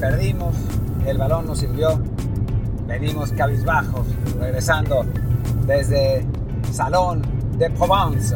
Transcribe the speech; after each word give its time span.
Perdimos, 0.00 0.52
el 1.06 1.16
balón 1.16 1.46
nos 1.46 1.60
sirvió, 1.60 1.96
venimos 2.88 3.30
cabizbajos, 3.30 4.04
regresando 4.40 5.04
desde 5.64 6.26
Salón 6.72 7.22
de 7.56 7.70
Provence, 7.70 8.34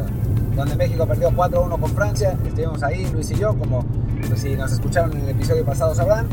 donde 0.55 0.77
México 0.77 1.05
perdió 1.05 1.29
4-1 1.31 1.77
con 1.77 1.91
Francia, 1.91 2.37
estuvimos 2.45 2.83
ahí, 2.83 3.05
Luis 3.11 3.29
y 3.31 3.35
yo, 3.35 3.53
como 3.57 3.83
pues, 4.29 4.39
si 4.39 4.55
nos 4.55 4.71
escucharon 4.71 5.11
en 5.11 5.23
el 5.23 5.29
episodio 5.31 5.65
pasado 5.65 5.93
sabrán, 5.93 6.25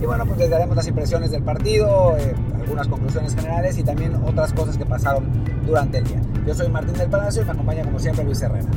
y 0.00 0.06
bueno, 0.06 0.24
pues 0.24 0.38
les 0.38 0.48
daremos 0.48 0.74
las 0.74 0.86
impresiones 0.86 1.30
del 1.30 1.42
partido, 1.42 2.16
eh, 2.16 2.34
algunas 2.58 2.88
conclusiones 2.88 3.34
generales 3.34 3.76
y 3.76 3.82
también 3.82 4.14
otras 4.24 4.54
cosas 4.54 4.78
que 4.78 4.86
pasaron 4.86 5.26
durante 5.66 5.98
el 5.98 6.04
día. 6.04 6.22
Yo 6.46 6.54
soy 6.54 6.68
Martín 6.68 6.94
del 6.94 7.10
Palacio 7.10 7.42
y 7.42 7.44
me 7.44 7.52
acompaña 7.52 7.84
como 7.84 7.98
siempre 7.98 8.24
Luis 8.24 8.40
Herrera. 8.40 8.68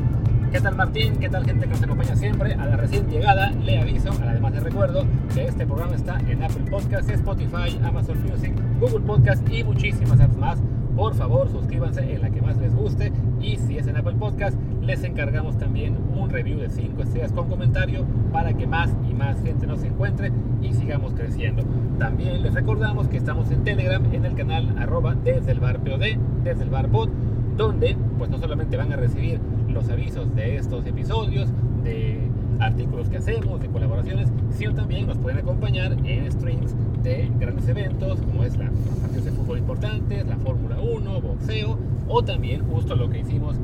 ¿Qué 0.52 0.60
tal 0.60 0.76
Martín? 0.76 1.16
¿Qué 1.16 1.30
tal 1.30 1.46
gente 1.46 1.66
que 1.66 1.72
nos 1.72 1.82
acompaña 1.82 2.14
siempre? 2.14 2.54
A 2.56 2.66
la 2.66 2.76
recién 2.76 3.08
llegada 3.08 3.52
le 3.52 3.80
aviso, 3.80 4.10
además 4.22 4.52
de 4.52 4.60
recuerdo, 4.60 5.06
que 5.34 5.46
este 5.46 5.66
programa 5.66 5.96
está 5.96 6.20
en 6.20 6.44
Apple 6.44 6.70
Podcasts, 6.70 7.10
Spotify, 7.10 7.80
Amazon 7.82 8.22
Music, 8.22 8.54
Google 8.82 9.00
Podcasts 9.00 9.50
y 9.50 9.64
muchísimas 9.64 10.20
apps 10.20 10.36
más. 10.36 10.60
Por 10.94 11.16
favor, 11.16 11.50
suscríbanse 11.50 12.02
en 12.02 12.22
la 12.22 12.30
que 12.32 12.42
más 12.42 12.58
les 12.58 12.76
guste 12.76 13.14
y 13.40 13.56
si 13.60 13.78
es 13.78 13.88
en 13.88 13.96
Apple 13.96 14.16
Podcast, 14.20 14.58
les 14.82 15.02
encargamos 15.06 15.58
también 15.58 15.96
un 16.14 16.30
review 16.30 16.60
de 16.60 16.70
5 16.70 17.02
estrellas 17.02 17.32
con 17.32 17.48
comentario 17.48 18.06
para 18.34 18.54
que 18.54 18.68
más 18.68 18.94
y 19.10 19.14
más 19.14 19.42
gente 19.42 19.66
nos 19.66 19.82
encuentre 19.84 20.34
y 20.62 20.74
sigamos 20.74 21.14
creciendo. 21.14 21.64
También 21.98 22.44
les 22.44 22.54
recordamos 22.54 23.08
que 23.08 23.16
estamos 23.16 23.50
en 23.52 23.64
Telegram 23.64 24.04
en 24.12 24.26
el 24.26 24.36
canal 24.36 24.78
arroba 24.78 25.16
desde 25.16 25.54
el 25.54 25.62
bar 25.62 25.80
POD, 25.80 26.18
desde 26.44 26.64
el 26.64 26.70
bar 26.70 26.90
pod, 26.90 27.10
donde 27.56 27.96
pues 28.18 28.30
no 28.30 28.38
solamente 28.38 28.76
van 28.76 28.92
a 28.92 28.98
recibir 28.98 29.40
los 29.74 29.90
avisos 29.90 30.34
de 30.36 30.58
estos 30.58 30.86
episodios, 30.86 31.50
de 31.84 32.20
artículos 32.60 33.10
que 33.10 33.18
hacemos, 33.18 33.62
de 33.62 33.68
colaboraciones, 33.68 34.30
sino 34.52 34.74
también 34.74 35.08
nos 35.08 35.18
pueden 35.18 35.40
acompañar 35.40 35.94
en 36.04 36.32
streams 36.32 36.76
de 37.04 37.32
grandes 37.40 37.68
eventos 37.68 38.22
como 38.22 38.44
es 38.44 38.58
la 38.58 38.70
partidos 39.02 39.26
de 39.26 39.32
fútbol 39.32 39.58
importantes, 39.58 40.28
la 40.28 40.38
Fórmula 40.38 40.78
1, 40.80 41.22
boxeo 41.22 41.78
o 42.08 42.22
también 42.24 42.64
justo 42.68 42.96
lo 42.96 43.10
que 43.10 43.20
hicimos 43.20 43.58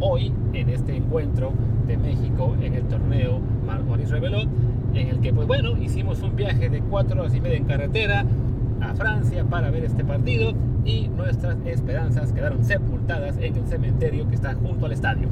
hoy 0.00 0.32
en 0.52 0.68
este 0.68 0.96
encuentro 0.96 1.52
de 1.86 1.96
México 1.96 2.56
en 2.62 2.74
el 2.74 2.84
torneo 2.84 3.40
Maurice 3.66 4.12
Revelot, 4.12 4.48
en 4.94 5.08
el 5.08 5.20
que 5.20 5.32
pues 5.32 5.46
bueno, 5.46 5.76
hicimos 5.76 6.22
un 6.22 6.36
viaje 6.36 6.68
de 6.68 6.80
cuatro 6.80 7.20
horas 7.20 7.34
y 7.34 7.40
media 7.40 7.56
en 7.56 7.64
carretera 7.64 8.24
a 8.80 8.94
Francia 8.94 9.44
para 9.44 9.70
ver 9.70 9.84
este 9.84 10.04
partido 10.04 10.52
y 10.88 11.06
nuestras 11.08 11.58
esperanzas 11.66 12.32
quedaron 12.32 12.64
sepultadas 12.64 13.36
en 13.36 13.56
el 13.56 13.66
cementerio 13.66 14.26
que 14.26 14.34
está 14.34 14.54
junto 14.54 14.86
al 14.86 14.92
estadio. 14.92 15.28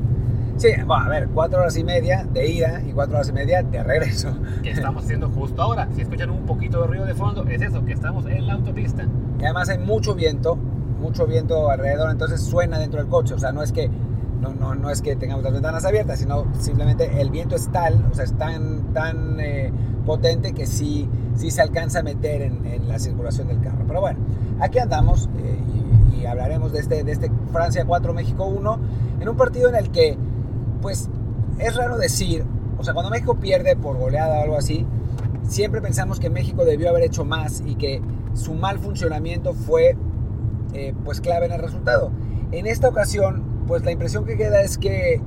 Sí, 0.58 0.68
bueno, 0.86 1.04
a 1.04 1.08
ver, 1.08 1.28
cuatro 1.28 1.60
horas 1.60 1.76
y 1.78 1.84
media 1.84 2.24
de 2.24 2.46
ida 2.46 2.82
y 2.86 2.92
cuatro 2.92 3.16
horas 3.16 3.30
y 3.30 3.32
media 3.32 3.62
de 3.62 3.82
regreso. 3.82 4.36
Que 4.62 4.70
estamos 4.70 5.04
haciendo 5.04 5.30
justo 5.30 5.62
ahora. 5.62 5.88
Si 5.94 6.02
escuchan 6.02 6.28
un 6.28 6.44
poquito 6.44 6.82
de 6.82 6.88
ruido 6.88 7.06
de 7.06 7.14
fondo, 7.14 7.46
es 7.48 7.62
eso, 7.62 7.82
que 7.84 7.94
estamos 7.94 8.26
en 8.26 8.46
la 8.46 8.52
autopista. 8.52 9.06
Y 9.40 9.44
además 9.44 9.70
hay 9.70 9.78
mucho 9.78 10.14
viento, 10.14 10.56
mucho 10.56 11.26
viento 11.26 11.70
alrededor, 11.70 12.10
entonces 12.10 12.42
suena 12.42 12.78
dentro 12.78 13.00
del 13.00 13.08
coche. 13.08 13.32
O 13.32 13.38
sea, 13.38 13.52
no 13.52 13.62
es 13.62 13.72
que, 13.72 13.90
no, 14.40 14.54
no, 14.54 14.74
no 14.74 14.90
es 14.90 15.02
que 15.02 15.16
tengamos 15.16 15.44
las 15.44 15.52
ventanas 15.52 15.84
abiertas, 15.84 16.18
sino 16.18 16.46
simplemente 16.58 17.20
el 17.20 17.30
viento 17.30 17.56
es 17.56 17.70
tal, 17.70 18.06
o 18.10 18.14
sea, 18.14 18.24
es 18.24 18.36
tan, 18.36 18.92
tan 18.92 19.40
eh, 19.40 19.72
potente 20.04 20.52
que 20.52 20.66
sí, 20.66 21.08
sí 21.34 21.50
se 21.50 21.62
alcanza 21.62 22.00
a 22.00 22.02
meter 22.02 22.42
en, 22.42 22.66
en, 22.66 22.88
la 22.88 22.98
circulación 22.98 23.48
del 23.48 23.60
carro. 23.60 23.84
Pero 23.86 24.00
bueno, 24.00 24.18
aquí 24.60 24.78
andamos 24.78 25.28
eh, 25.38 25.58
y, 26.14 26.20
y, 26.20 26.26
hablaremos 26.26 26.72
de 26.72 26.80
este, 26.80 27.04
de 27.04 27.12
este 27.12 27.30
Francia 27.52 27.84
4, 27.84 28.14
México 28.14 28.44
1, 28.46 28.78
en 29.20 29.28
un 29.28 29.36
partido 29.36 29.68
en 29.68 29.74
el 29.74 29.90
que 29.90 30.16
pues 30.80 31.08
es 31.58 31.74
raro 31.74 31.96
decir, 31.98 32.44
o 32.78 32.84
sea, 32.84 32.92
cuando 32.94 33.10
México 33.10 33.36
pierde 33.36 33.76
por 33.76 33.96
goleada 33.96 34.38
o 34.38 34.42
algo 34.42 34.56
así, 34.56 34.86
siempre 35.48 35.80
pensamos 35.80 36.20
que 36.20 36.30
México 36.30 36.64
debió 36.64 36.90
haber 36.90 37.04
hecho 37.04 37.24
más 37.24 37.62
y 37.64 37.76
que 37.76 38.02
su 38.34 38.54
mal 38.54 38.78
funcionamiento 38.78 39.54
fue 39.54 39.96
eh, 40.74 40.94
pues 41.04 41.20
clave 41.20 41.46
en 41.46 41.52
el 41.52 41.60
resultado. 41.60 42.10
En 42.52 42.66
esta 42.66 42.88
ocasión, 42.88 43.42
pues 43.66 43.84
la 43.84 43.92
impresión 43.92 44.24
que 44.24 44.36
queda 44.36 44.62
es 44.62 44.78
que 44.78 45.20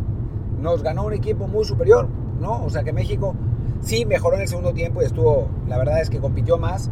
nos 0.59 0.83
ganó 0.83 1.05
un 1.05 1.13
equipo 1.13 1.47
muy 1.47 1.65
superior, 1.65 2.07
¿no? 2.39 2.63
O 2.63 2.69
sea, 2.69 2.83
que 2.83 2.93
México 2.93 3.35
sí 3.81 4.05
mejoró 4.05 4.35
en 4.35 4.43
el 4.43 4.47
segundo 4.47 4.73
tiempo 4.73 5.01
y 5.01 5.05
estuvo, 5.05 5.47
la 5.67 5.77
verdad 5.77 6.01
es 6.01 6.09
que 6.09 6.19
compitió 6.19 6.57
más. 6.57 6.89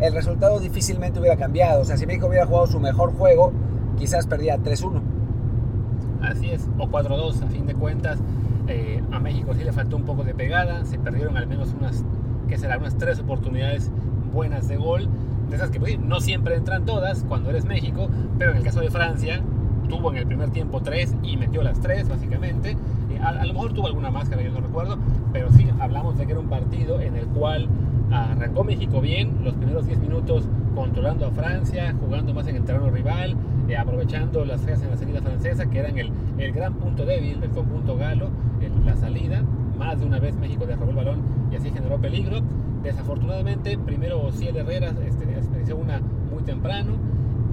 El 0.00 0.12
resultado 0.14 0.60
difícilmente 0.60 1.18
hubiera 1.18 1.36
cambiado, 1.36 1.82
o 1.82 1.84
sea, 1.84 1.96
si 1.96 2.06
México 2.06 2.28
hubiera 2.28 2.46
jugado 2.46 2.66
su 2.66 2.78
mejor 2.78 3.12
juego, 3.14 3.52
quizás 3.96 4.26
perdía 4.26 4.56
3-1. 4.58 5.00
Así 6.22 6.50
es, 6.50 6.68
o 6.78 6.88
4-2 6.88 7.42
a 7.42 7.48
fin 7.48 7.66
de 7.66 7.74
cuentas. 7.74 8.18
Eh, 8.68 9.02
a 9.10 9.18
México 9.18 9.54
sí 9.54 9.64
le 9.64 9.72
faltó 9.72 9.96
un 9.96 10.04
poco 10.04 10.24
de 10.24 10.34
pegada, 10.34 10.84
se 10.84 10.98
perdieron 10.98 11.36
al 11.36 11.46
menos 11.46 11.74
unas, 11.78 12.04
que 12.48 12.58
serán 12.58 12.80
unas 12.80 12.96
tres 12.96 13.18
oportunidades 13.18 13.90
buenas 14.32 14.68
de 14.68 14.76
gol, 14.76 15.08
de 15.48 15.56
esas 15.56 15.70
que 15.70 15.80
pues, 15.80 15.98
no 15.98 16.20
siempre 16.20 16.54
entran 16.54 16.84
todas 16.84 17.24
cuando 17.24 17.50
eres 17.50 17.64
México, 17.64 18.08
pero 18.38 18.52
en 18.52 18.58
el 18.58 18.62
caso 18.62 18.80
de 18.80 18.90
Francia 18.90 19.42
tuvo 19.88 20.10
en 20.10 20.18
el 20.18 20.26
primer 20.26 20.50
tiempo 20.50 20.80
tres 20.80 21.14
y 21.22 21.36
metió 21.36 21.62
las 21.62 21.80
tres 21.80 22.08
básicamente. 22.08 22.72
Eh, 22.72 23.18
a, 23.22 23.28
a, 23.28 23.46
lo 23.46 23.52
mejor 23.54 23.72
tuvo 23.72 23.86
alguna 23.86 24.10
máscara, 24.10 24.42
yo 24.42 24.50
no 24.50 24.60
recuerdo, 24.60 24.98
pero 25.32 25.50
sí 25.50 25.66
hablamos 25.80 26.18
de 26.18 26.26
que 26.26 26.32
era 26.32 26.40
un 26.40 26.48
partido 26.48 27.00
en 27.00 27.16
el 27.16 27.26
cual 27.26 27.68
arrancó 28.10 28.64
México 28.64 29.00
bien, 29.00 29.38
los 29.42 29.54
primeros 29.54 29.86
10 29.86 29.98
minutos 29.98 30.48
controlando 30.74 31.26
a 31.26 31.30
Francia, 31.30 31.94
jugando 32.00 32.32
más 32.32 32.46
en 32.46 32.56
el 32.56 32.64
terreno 32.64 32.90
rival, 32.90 33.36
eh, 33.68 33.76
aprovechando 33.76 34.44
las 34.44 34.60
feas 34.62 34.82
en 34.82 34.90
la 34.90 34.96
salida 34.96 35.20
francesa, 35.20 35.66
que 35.66 35.78
eran 35.78 35.98
el, 35.98 36.10
el 36.38 36.52
gran 36.52 36.74
punto 36.74 37.04
débil 37.04 37.40
del 37.40 37.50
conjunto 37.50 37.96
galo, 37.96 38.28
el, 38.60 38.72
la 38.86 38.96
salida. 38.96 39.42
Más 39.76 40.00
de 40.00 40.06
una 40.06 40.18
vez 40.18 40.36
México 40.36 40.66
derrobó 40.66 40.90
el 40.90 40.96
balón 40.96 41.22
y 41.50 41.56
así 41.56 41.70
generó 41.70 41.98
peligro. 41.98 42.40
Desafortunadamente, 42.82 43.76
primero 43.78 44.30
Ciel 44.32 44.56
Herrera 44.56 44.92
este, 45.04 45.74
una 45.74 46.00
muy 46.32 46.42
temprano. 46.42 46.94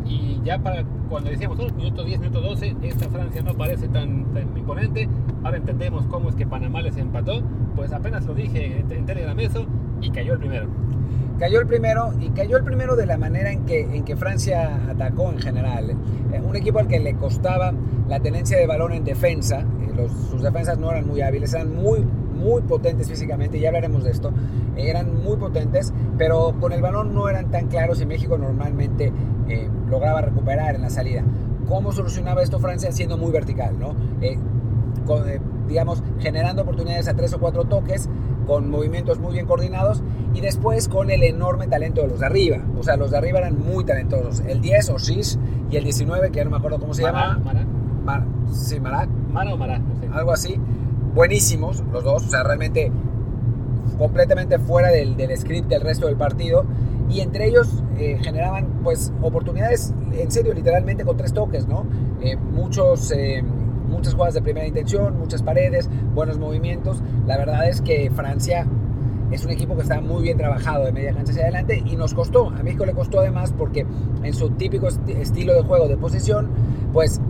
Y 0.06 0.40
ya 0.44 0.60
para 0.60 0.84
cuando 1.10 1.30
decíamos, 1.30 1.58
minuto 1.74 2.04
10, 2.04 2.20
minuto 2.20 2.42
12, 2.42 2.76
esta 2.84 3.10
Francia 3.10 3.42
no 3.42 3.54
parece 3.56 3.88
tan, 3.88 4.26
imponente. 4.56 5.10
Ahora 5.44 5.58
entendemos 5.58 6.06
cómo 6.08 6.30
es 6.30 6.36
que 6.36 6.46
Panamá 6.46 6.82
les 6.82 6.98
empató. 6.98 7.42
Pues 7.76 7.92
apenas 7.92 8.26
lo 8.26 8.34
dije 8.34 8.84
en 8.90 9.06
Telegram 9.06 9.40
eso 9.40 9.66
y 10.02 10.12
cayó 10.12 10.34
el 10.34 10.40
primero. 10.40 10.68
Cayó 11.40 11.60
el 11.60 11.68
primero 11.68 12.14
y 12.20 12.30
cayó 12.30 12.58
el 12.58 12.64
primero 12.64 12.96
de 12.96 13.06
la 13.06 13.18
manera 13.18 13.52
en 13.52 13.66
que, 13.66 13.82
en 13.82 14.06
que 14.06 14.16
Francia 14.16 14.90
atacó 14.90 15.32
en 15.32 15.40
general. 15.40 15.92
Eh, 16.32 16.42
un 16.42 16.56
equipo 16.56 16.80
al 16.80 16.88
que 16.88 17.00
le 17.00 17.16
costaba 17.16 17.74
la 18.08 18.20
tenencia 18.20 18.58
de 18.58 18.66
balón 18.66 18.94
en 18.94 19.04
defensa. 19.04 19.60
Eh, 19.60 19.92
los, 19.96 20.12
sus 20.12 20.42
defensas 20.42 20.78
no 20.78 20.92
eran 20.92 21.08
muy 21.08 21.22
hábiles, 21.22 21.54
eran 21.54 21.76
muy, 21.76 22.06
muy 22.36 22.62
potentes 22.62 23.08
físicamente, 23.08 23.60
ya 23.60 23.70
hablaremos 23.70 24.04
de 24.04 24.12
esto. 24.12 24.32
Eh, 24.76 24.90
eran 24.90 25.24
muy 25.24 25.38
potentes, 25.38 25.94
pero 26.18 26.56
con 26.60 26.72
el 26.74 26.82
balón 26.82 27.14
no 27.14 27.30
eran 27.30 27.50
tan 27.52 27.68
claros 27.68 28.02
y 28.02 28.06
México 28.06 28.38
normalmente 28.38 29.12
eh, 29.48 29.70
lograba 29.90 30.22
recuperar 30.22 30.76
en 30.76 30.82
la 30.82 30.90
salida. 30.90 31.24
¿Cómo 31.68 31.92
solucionaba 31.92 32.44
esto 32.44 32.60
Francia? 32.60 32.92
Siendo 32.92 33.18
muy 33.18 33.32
vertical, 33.32 33.80
¿no? 33.80 33.96
Con, 35.06 35.24
digamos, 35.68 36.04
generando 36.20 36.62
oportunidades 36.64 37.08
a 37.08 37.16
tres 37.16 37.34
o 37.34 37.40
cuatro 37.40 37.66
toques, 37.66 38.10
con 38.46 38.70
movimientos 38.70 39.20
muy 39.20 39.34
bien 39.34 39.46
coordinados 39.46 40.04
y 40.34 40.42
después 40.42 40.88
con 40.88 41.10
el 41.10 41.24
enorme 41.24 41.68
talento 41.68 42.02
de 42.02 42.08
los 42.08 42.20
de 42.20 42.26
arriba. 42.26 42.58
O 42.78 42.84
sea, 42.84 42.98
los 42.98 43.12
de 43.12 43.18
arriba 43.18 43.40
eran 43.40 43.60
muy 43.60 43.84
talentosos. 43.84 44.42
El 44.42 44.62
10 44.62 44.90
o 44.92 45.00
6 45.00 45.40
y 45.72 45.78
el 45.78 45.84
19, 45.84 46.32
que 46.32 46.38
ya 46.38 46.44
no 46.46 46.52
me 46.52 46.58
acuerdo 46.58 46.80
cómo 46.80 46.94
se 46.94 47.04
Mará, 47.04 47.34
llama. 47.34 47.40
Mará. 47.44 47.66
Mar, 48.04 48.26
sí, 48.52 48.80
Mará. 48.80 49.08
Mara 49.32 49.54
o 49.54 49.58
Mará, 49.58 49.80
no 49.80 49.96
sé. 49.96 50.08
Algo 50.14 50.32
así. 50.32 50.60
Buenísimos 51.16 51.82
los 51.94 52.04
dos. 52.04 52.26
O 52.26 52.30
sea, 52.30 52.44
realmente 52.44 52.92
completamente 53.98 54.60
fuera 54.60 54.90
del, 54.90 55.16
del 55.16 55.36
script 55.38 55.70
del 55.70 55.82
resto 55.82 56.08
del 56.08 56.18
partido. 56.18 56.66
Y 57.10 57.22
entre 57.22 57.48
ellos 57.48 57.84
eh, 57.98 58.18
generaban 58.22 58.82
pues 58.84 59.14
oportunidades, 59.22 59.94
en 60.12 60.30
serio, 60.30 60.54
literalmente 60.54 61.06
con 61.06 61.16
tres 61.16 61.34
toques, 61.34 61.68
¿no? 61.68 61.86
Eh, 62.22 62.36
muchos... 62.36 63.12
Eh, 63.12 63.44
muchas 63.86 64.16
jugadas 64.16 64.34
de 64.34 64.42
primera 64.42 64.66
intención, 64.66 65.18
muchas 65.20 65.44
paredes, 65.44 65.90
buenos 66.16 66.40
movimientos. 66.40 67.04
La 67.28 67.38
verdad 67.38 67.70
es 67.70 67.82
que 67.82 68.10
Francia 68.10 68.66
es 69.32 69.46
un 69.46 69.52
equipo 69.52 69.76
que 69.76 69.84
está 69.84 70.02
muy 70.02 70.24
bien 70.24 70.38
trabajado 70.38 70.86
de 70.86 70.92
media 70.92 71.14
cancha 71.14 71.32
hacia 71.32 71.44
adelante 71.44 71.84
y 71.86 71.96
nos 71.96 72.16
costó. 72.16 72.50
A 72.50 72.64
México 72.64 72.86
le 72.86 72.94
costó 72.94 73.20
además 73.20 73.54
porque 73.56 73.86
en 74.24 74.34
su 74.34 74.50
típico 74.50 74.88
est 74.88 75.08
estilo 75.08 75.54
de 75.54 75.62
juego 75.62 75.88
de 75.88 75.98
posesión, 75.98 76.50
pues 76.94 77.22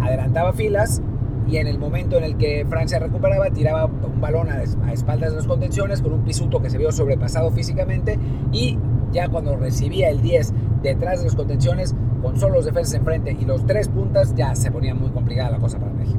adelantaba 0.00 0.52
filas 0.52 1.00
y 1.48 1.58
en 1.58 1.66
el 1.66 1.78
momento 1.78 2.16
en 2.16 2.24
el 2.24 2.36
que 2.36 2.64
Francia 2.68 2.98
recuperaba, 2.98 3.50
tiraba 3.50 3.86
un 3.86 4.20
balón 4.20 4.48
a, 4.50 4.62
espaldas 4.92 5.30
de 5.30 5.36
los 5.36 5.46
contenciones 5.46 6.02
con 6.02 6.12
un 6.12 6.24
pisuto 6.24 6.60
que 6.60 6.70
se 6.70 6.78
vio 6.78 6.90
sobrepasado 6.90 7.50
físicamente 7.50 8.18
y 8.52 8.78
ya 9.12 9.28
cuando 9.28 9.56
recibía 9.56 10.10
el 10.10 10.20
10 10.20 10.52
detrás 10.82 11.20
de 11.20 11.26
los 11.26 11.36
contenciones, 11.36 11.94
con 12.22 12.38
solo 12.38 12.56
los 12.56 12.64
defensas 12.64 12.94
enfrente 12.94 13.36
y 13.38 13.44
los 13.44 13.64
tres 13.66 13.88
puntas, 13.88 14.34
ya 14.34 14.54
se 14.54 14.70
ponía 14.70 14.94
muy 14.94 15.10
complicada 15.10 15.50
la 15.50 15.58
cosa 15.58 15.78
para 15.78 15.92
México. 15.92 16.18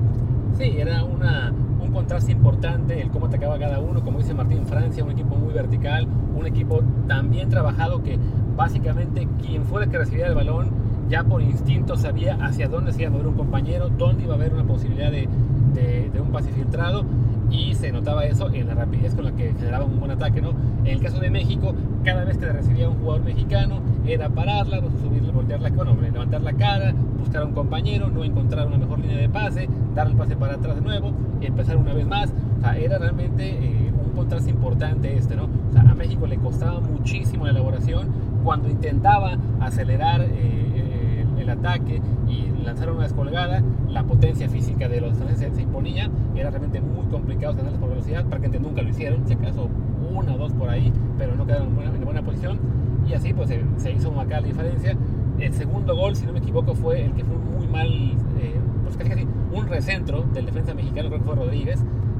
Sí, 0.58 0.76
era 0.78 1.04
una, 1.04 1.54
un 1.82 1.92
contraste 1.92 2.32
importante 2.32 3.02
el 3.02 3.10
cómo 3.10 3.28
atacaba 3.28 3.60
cada 3.60 3.80
uno, 3.80 4.04
como 4.04 4.20
dice 4.20 4.34
Martín 4.34 4.66
Francia, 4.66 5.04
un 5.04 5.12
equipo 5.12 5.36
muy 5.36 5.54
vertical, 5.54 6.08
un 6.36 6.48
equipo 6.48 6.82
tan 7.08 7.30
bien 7.30 7.50
trabajado 7.50 8.02
que 8.02 8.18
básicamente 8.56 9.28
quien 9.42 9.66
fuera 9.66 9.88
que 9.88 9.98
recibiera 9.98 10.30
el 10.30 10.36
balón 10.36 10.87
ya 11.10 11.24
por 11.24 11.42
instinto 11.42 11.98
sabía 11.98 12.38
hacia 12.42 12.68
dónde 12.68 12.92
se 12.94 13.02
iba 13.02 13.10
a 13.10 13.12
mover 13.12 13.28
un 13.28 13.36
compañero, 13.36 13.90
dónde 13.90 14.24
iba 14.24 14.34
a 14.34 14.38
haber 14.38 14.54
una 14.54 14.64
posibilidad 14.64 15.12
de, 15.12 15.28
de, 15.74 16.10
de 16.12 16.22
un 16.22 16.32
pase 16.32 16.52
filtrado 16.52 17.06
y 17.50 17.74
se 17.76 17.92
notaba 17.92 18.26
eso 18.26 18.50
en 18.54 18.68
la 18.68 18.76
rapidez 18.76 19.16
con 19.16 19.26
la 19.26 19.32
que 19.32 19.54
generaba 19.54 19.86
un 19.86 20.00
buen 20.00 20.12
ataque, 20.12 20.42
¿no? 20.42 20.52
En 20.84 20.88
el 20.88 21.02
caso 21.02 21.20
de 21.20 21.30
México, 21.30 21.74
cada 22.04 22.26
vez 22.26 22.38
que 22.38 22.46
le 22.46 22.54
recibía 22.54 22.90
un 22.90 22.98
jugador 22.98 23.24
mexicano, 23.24 23.80
era 24.06 24.30
pararla, 24.30 24.82
subirle, 25.02 25.32
voltearla, 25.32 25.70
bueno, 25.70 25.96
levantar 26.00 26.42
la 26.42 26.54
cara, 26.54 26.94
buscar 27.18 27.44
a 27.44 27.46
un 27.46 27.54
compañero, 27.54 28.10
no 28.10 28.24
encontrar 28.24 28.68
una 28.68 28.78
mejor 28.78 29.00
línea 29.00 29.18
de 29.18 29.30
pase, 29.30 29.70
dar 29.96 30.08
el 30.08 30.16
pase 30.16 30.36
para 30.36 30.56
atrás 30.56 30.76
de 30.76 30.82
nuevo, 30.82 31.14
empezar 31.42 31.78
una 31.78 31.94
vez 31.94 32.06
más. 32.06 32.34
O 32.58 32.62
sea, 32.62 32.78
era 32.78 32.98
realmente 32.98 33.50
eh, 33.50 33.92
un 34.06 34.16
contraste 34.16 34.50
importante 34.50 35.16
este, 35.18 35.36
¿no? 35.36 35.46
O 35.46 35.74
sea, 35.74 35.82
a 35.82 35.96
México 35.96 36.28
le 36.28 36.38
costaba 36.38 36.80
muchísimo 36.80 37.46
la 37.46 37.52
elaboración 37.52 38.08
cuando 38.44 38.70
intentaba 38.70 39.38
acelerar 39.60 40.22
eh, 40.22 40.77
el, 41.48 41.60
ataque 41.60 42.02
y 42.28 42.64
lanzar 42.64 42.92
una 42.92 43.04
descolgada, 43.04 43.64
la 43.90 44.04
potencia 44.04 44.50
física 44.50 44.88
de 44.88 45.02
los 45.02 45.18
franceses 45.18 45.56
se 45.56 45.62
imponía, 45.62 46.10
era 46.36 46.50
realmente 46.50 46.82
muy 46.82 47.06
complicado 47.08 47.56
ganarles 47.56 47.80
por 47.80 47.90
velocidad, 47.90 48.26
prácticamente 48.26 48.60
nunca 48.60 48.82
lo 48.82 48.90
hicieron, 48.90 49.26
si 49.28 49.34
acaso 49.34 49.70
una 50.14 50.36
o 50.36 50.38
dos 50.38 50.54
por 50.54 50.70
ahí, 50.70 50.92
pero 51.18 51.36
no 51.36 51.46
quedaron 51.46 51.68
en 51.68 51.76
buena, 51.76 51.96
en 51.96 52.06
buena 52.06 52.22
posición 52.22 52.60
y 53.08 53.14
así 53.14 53.34
pues 53.34 53.50
se, 53.78 53.92
hizo 53.92 54.12
marcar 54.12 54.42
la 54.42 54.48
diferencia. 54.48 54.98
El 55.40 55.54
segundo 55.54 55.96
gol, 55.96 56.16
si 56.16 56.26
no 56.26 56.34
me 56.34 56.40
equivoco, 56.40 56.74
fue 56.76 57.06
el 57.06 57.14
que 57.14 57.24
fue 57.24 57.38
muy 57.38 57.68
mal, 57.68 57.88
eh, 58.40 58.56
pues 58.84 58.98
casi 58.98 59.10
casi 59.10 59.28
un 59.54 59.68
recentro 59.68 60.24
del 60.34 60.46
defensa 60.46 60.74
mexicano, 60.74 61.10
creo 61.10 61.20
que 61.20 61.26
fue 61.26 61.36
Rodríguez, 61.36 61.80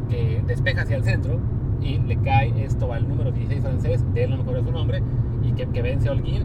que 0.10 0.42
despeja 0.46 0.84
hacia 0.84 0.98
el 0.98 1.04
centro 1.04 1.40
y 1.82 1.98
le 1.98 2.18
cae 2.18 2.64
esto 2.64 2.92
al 2.94 3.08
número 3.08 3.32
16 3.32 3.62
francés, 3.62 4.14
de 4.14 4.24
él 4.24 4.30
no 4.30 4.38
me 4.38 4.44
acuerdo 4.44 4.64
su 4.64 4.72
nombre, 4.72 5.02
y 5.44 5.52
que, 5.52 5.68
que 5.68 5.82
vence 5.82 6.10
a 6.10 6.12
Holguín. 6.12 6.44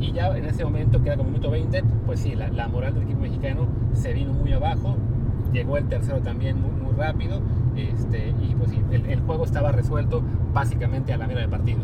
Y 0.00 0.12
ya 0.12 0.36
en 0.36 0.44
ese 0.44 0.64
momento, 0.64 1.02
queda 1.02 1.16
como 1.16 1.30
minuto 1.30 1.50
20, 1.50 1.82
pues 2.06 2.20
sí, 2.20 2.34
la, 2.34 2.68
moral 2.68 2.94
del 2.94 3.04
equipo 3.04 3.20
mexicano 3.20 3.66
se 3.94 4.12
vino 4.12 4.32
muy 4.32 4.52
abajo. 4.52 4.96
Llegó 5.52 5.76
el 5.76 5.88
tercero 5.88 6.20
también 6.20 6.60
muy, 6.60 6.70
muy 6.70 6.94
rápido. 6.94 7.40
Este, 7.76 8.28
y 8.40 8.54
pues 8.54 8.70
sí, 8.70 8.80
el, 8.90 9.20
juego 9.20 9.44
estaba 9.44 9.72
resuelto 9.72 10.22
básicamente 10.52 11.12
a 11.12 11.16
la 11.16 11.26
mira 11.26 11.40
del 11.40 11.50
partido. 11.50 11.80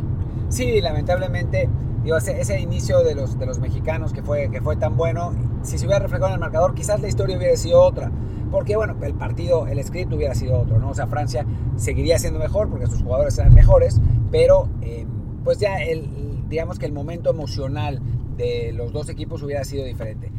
Sí, 0.48 0.80
lamentablemente, 0.80 1.68
digo, 2.04 2.16
ese, 2.16 2.40
ese, 2.40 2.60
inicio 2.60 3.02
de 3.02 3.14
los, 3.14 3.38
de 3.38 3.46
los 3.46 3.58
mexicanos 3.58 4.12
que 4.12 4.22
fue, 4.22 4.50
que 4.50 4.60
fue 4.60 4.76
tan 4.76 4.96
bueno, 4.96 5.32
si 5.62 5.78
se 5.78 5.86
hubiera 5.86 6.02
reflejado 6.02 6.28
en 6.28 6.34
el 6.34 6.40
marcador, 6.40 6.74
quizás 6.74 7.00
la 7.00 7.08
historia 7.08 7.36
hubiera 7.36 7.56
sido 7.56 7.80
otra. 7.82 8.10
Porque, 8.50 8.74
bueno, 8.74 8.96
el 9.02 9.14
partido, 9.14 9.68
el 9.68 9.82
script 9.84 10.12
hubiera 10.12 10.34
sido 10.34 10.58
otro, 10.58 10.78
¿no? 10.78 10.90
O 10.90 10.94
sea, 10.94 11.06
Francia 11.06 11.46
seguiría 11.76 12.18
siendo 12.18 12.40
mejor 12.40 12.68
porque 12.68 12.86
sus 12.86 13.02
jugadores 13.02 13.38
eran 13.38 13.54
mejores, 13.54 14.00
pero 14.32 14.68
eh, 14.82 15.06
pues 15.44 15.58
ya 15.58 15.76
el, 15.76 16.08
digamos 16.48 16.78
que 16.78 16.86
el 16.86 16.92
momento 16.92 17.30
emocional 17.30 18.00
de 18.40 18.72
los 18.72 18.92
dos 18.92 19.08
equipos 19.08 19.42
hubiera 19.42 19.64
sido 19.64 19.84
diferente. 19.84 20.30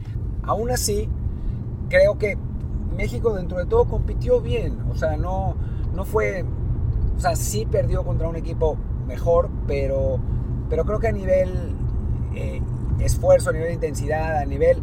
Aún 0.44 0.72
así, 0.72 1.10
creo 1.90 2.18
que 2.18 2.38
México 2.96 3.34
dentro 3.34 3.58
de 3.58 3.66
todo 3.66 3.86
compitió 3.86 4.42
bien, 4.42 4.80
o 4.90 4.96
sea, 4.96 5.18
no, 5.18 5.56
no 5.94 6.06
fue, 6.06 6.44
o 7.16 7.20
sea, 7.20 7.36
sí 7.36 7.66
perdió 7.70 8.04
contra 8.04 8.28
un 8.28 8.36
equipo 8.36 8.78
mejor, 9.08 9.50
pero, 9.68 10.20
pero 10.70 10.86
creo 10.86 11.00
que 11.00 11.08
a 11.08 11.12
nivel 11.12 11.76
eh, 12.36 12.62
esfuerzo, 13.00 13.50
a 13.50 13.54
nivel 13.54 13.74
intensidad, 13.74 14.38
a 14.38 14.46
nivel 14.46 14.82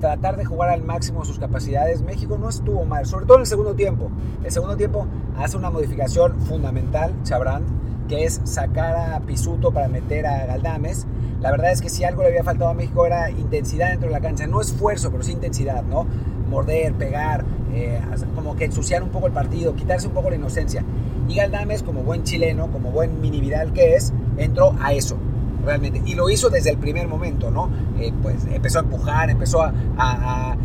tratar 0.00 0.36
de 0.36 0.44
jugar 0.44 0.70
al 0.70 0.82
máximo 0.82 1.24
sus 1.24 1.38
capacidades, 1.38 2.02
México 2.02 2.38
no 2.38 2.48
estuvo 2.48 2.84
mal, 2.84 3.06
sobre 3.06 3.26
todo 3.26 3.36
en 3.36 3.42
el 3.42 3.46
segundo 3.46 3.74
tiempo. 3.74 4.10
El 4.42 4.50
segundo 4.50 4.76
tiempo 4.76 5.06
hace 5.36 5.56
una 5.56 5.70
modificación 5.70 6.40
fundamental, 6.40 7.14
Chabrand, 7.22 7.66
que 8.10 8.24
es 8.24 8.40
sacar 8.42 8.96
a 8.96 9.20
Pisuto 9.20 9.70
para 9.70 9.86
meter 9.86 10.26
a 10.26 10.44
Galdames. 10.44 11.06
La 11.40 11.52
verdad 11.52 11.70
es 11.70 11.80
que 11.80 11.88
si 11.88 12.02
algo 12.02 12.22
le 12.22 12.28
había 12.30 12.42
faltado 12.42 12.68
a 12.68 12.74
México 12.74 13.06
era 13.06 13.30
intensidad 13.30 13.90
dentro 13.90 14.08
de 14.08 14.12
la 14.12 14.20
cancha, 14.20 14.48
no 14.48 14.60
esfuerzo, 14.60 15.12
pero 15.12 15.22
sí 15.22 15.30
intensidad, 15.30 15.84
¿no? 15.84 16.08
Morder, 16.48 16.92
pegar, 16.94 17.44
eh, 17.72 18.00
como 18.34 18.56
que 18.56 18.64
ensuciar 18.64 19.04
un 19.04 19.10
poco 19.10 19.28
el 19.28 19.32
partido, 19.32 19.76
quitarse 19.76 20.08
un 20.08 20.12
poco 20.12 20.28
la 20.28 20.34
inocencia. 20.34 20.84
Y 21.28 21.36
Galdames, 21.36 21.84
como 21.84 22.02
buen 22.02 22.24
chileno, 22.24 22.66
como 22.72 22.90
buen 22.90 23.20
mini 23.20 23.40
Vidal 23.40 23.72
que 23.72 23.94
es, 23.94 24.12
entró 24.38 24.74
a 24.80 24.92
eso, 24.92 25.16
realmente. 25.64 26.02
Y 26.04 26.16
lo 26.16 26.28
hizo 26.30 26.50
desde 26.50 26.70
el 26.70 26.78
primer 26.78 27.06
momento, 27.06 27.52
¿no? 27.52 27.70
Eh, 28.00 28.12
pues 28.20 28.44
empezó 28.52 28.80
a 28.80 28.82
empujar, 28.82 29.30
empezó 29.30 29.62
a, 29.62 30.56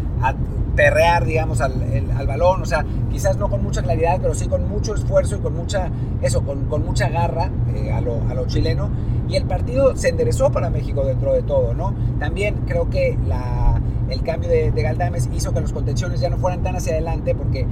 perrear, 0.76 1.26
digamos, 1.26 1.62
al, 1.62 1.74
al, 2.16 2.28
balón, 2.28 2.62
o 2.62 2.66
sea, 2.66 2.86
quizás 3.12 3.38
no 3.38 3.50
con 3.50 3.64
mucha 3.64 3.82
claridad, 3.82 4.20
pero 4.22 4.34
sí 4.34 4.48
con 4.48 4.68
mucho 4.68 4.94
esfuerzo 4.94 5.38
y 5.38 5.40
con 5.40 5.56
mucha, 5.56 5.90
eso, 6.22 6.44
con, 6.44 6.66
con 6.66 6.86
mucha 6.86 7.10
garra 7.10 7.50
eh, 7.76 7.92
a, 7.92 8.02
lo, 8.02 8.22
a, 8.30 8.34
lo, 8.34 8.46
chileno. 8.46 8.90
Y 9.28 9.36
el 9.36 9.46
partido 9.46 9.96
se 9.96 10.10
enderezó 10.10 10.52
para 10.52 10.70
México 10.70 11.04
dentro 11.04 11.34
de 11.34 11.42
todo, 11.42 11.74
¿no? 11.74 11.94
También 12.20 12.56
creo 12.68 12.90
que 12.90 13.18
la, 13.26 13.82
el 14.10 14.22
cambio 14.22 14.50
de, 14.50 14.72
de, 14.72 14.82
Galdames 14.84 15.30
hizo 15.34 15.52
que 15.54 15.62
los 15.62 15.74
contenciones 15.74 16.20
ya 16.20 16.30
no 16.30 16.38
fueran 16.38 16.62
tan 16.62 16.76
hacia 16.76 16.94
adelante 16.94 17.34
porque 17.34 17.66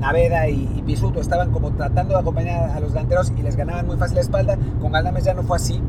Naveda 0.00 0.48
y, 0.48 0.70
y, 0.76 0.82
Pisuto 0.82 1.20
estaban 1.20 1.50
como 1.50 1.72
tratando 1.72 2.14
de 2.14 2.20
acompañar 2.20 2.70
a 2.70 2.78
los 2.78 2.92
delanteros 2.92 3.32
y 3.36 3.42
les 3.42 3.56
ganaban 3.56 3.86
muy 3.86 3.96
fácil 3.96 4.16
la 4.16 4.20
espalda. 4.20 4.56
Con 4.80 4.92
Galdames 4.92 5.24
ya 5.24 5.34
no 5.34 5.42
fue 5.42 5.56
así 5.56 5.80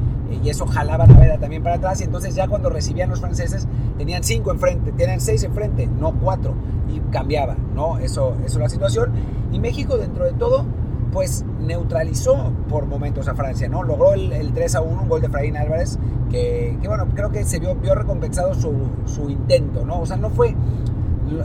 y 0.44 0.50
eso 0.50 0.66
jalaba 0.66 1.06
a 1.06 1.08
Naveda 1.08 1.38
también 1.38 1.64
para 1.64 1.76
atrás 1.76 2.02
y 2.02 2.04
entonces 2.04 2.36
ya 2.36 2.48
cuando 2.48 2.70
recibían 2.70 3.10
los 3.10 3.20
franceses 3.20 3.68
tenían 3.98 4.24
cinco 4.24 4.52
enfrente, 4.52 4.92
tenían 4.92 5.22
seis 5.22 5.44
enfrente, 5.44 5.88
no 5.88 6.14
cuatro 6.20 6.54
y 6.90 7.00
cambiaba, 7.12 7.56
¿no? 7.76 7.98
Eso, 8.00 8.36
eso 8.46 8.60
la 8.60 8.70
situación 8.70 9.12
y 9.52 9.60
México 9.60 9.98
dentro 9.98 10.26
de 10.26 10.34
todo 10.34 10.66
pues 11.12 11.46
neutralizó 11.60 12.52
por 12.70 12.86
momentos 12.86 13.28
a 13.28 13.34
Francia, 13.34 13.70
¿no? 13.70 13.84
Logró 13.84 14.14
el, 14.14 14.32
el 14.34 14.54
3 14.54 14.76
a 14.76 14.82
1, 14.82 15.02
un 15.04 15.10
gol 15.10 15.22
de 15.22 15.30
Fraín 15.30 15.58
Álvarez 15.58 15.98
que, 16.30 16.78
que, 16.82 16.88
bueno, 16.88 17.08
creo 17.16 17.32
que 17.32 17.44
se 17.46 17.60
vio, 17.60 17.76
vio 17.76 17.96
recompensado 17.96 18.54
su, 18.54 18.74
su 19.06 19.30
intento, 19.30 19.86
¿no? 19.86 20.02
O 20.02 20.06
sea, 20.06 20.18
no 20.18 20.30
fue 20.30 20.54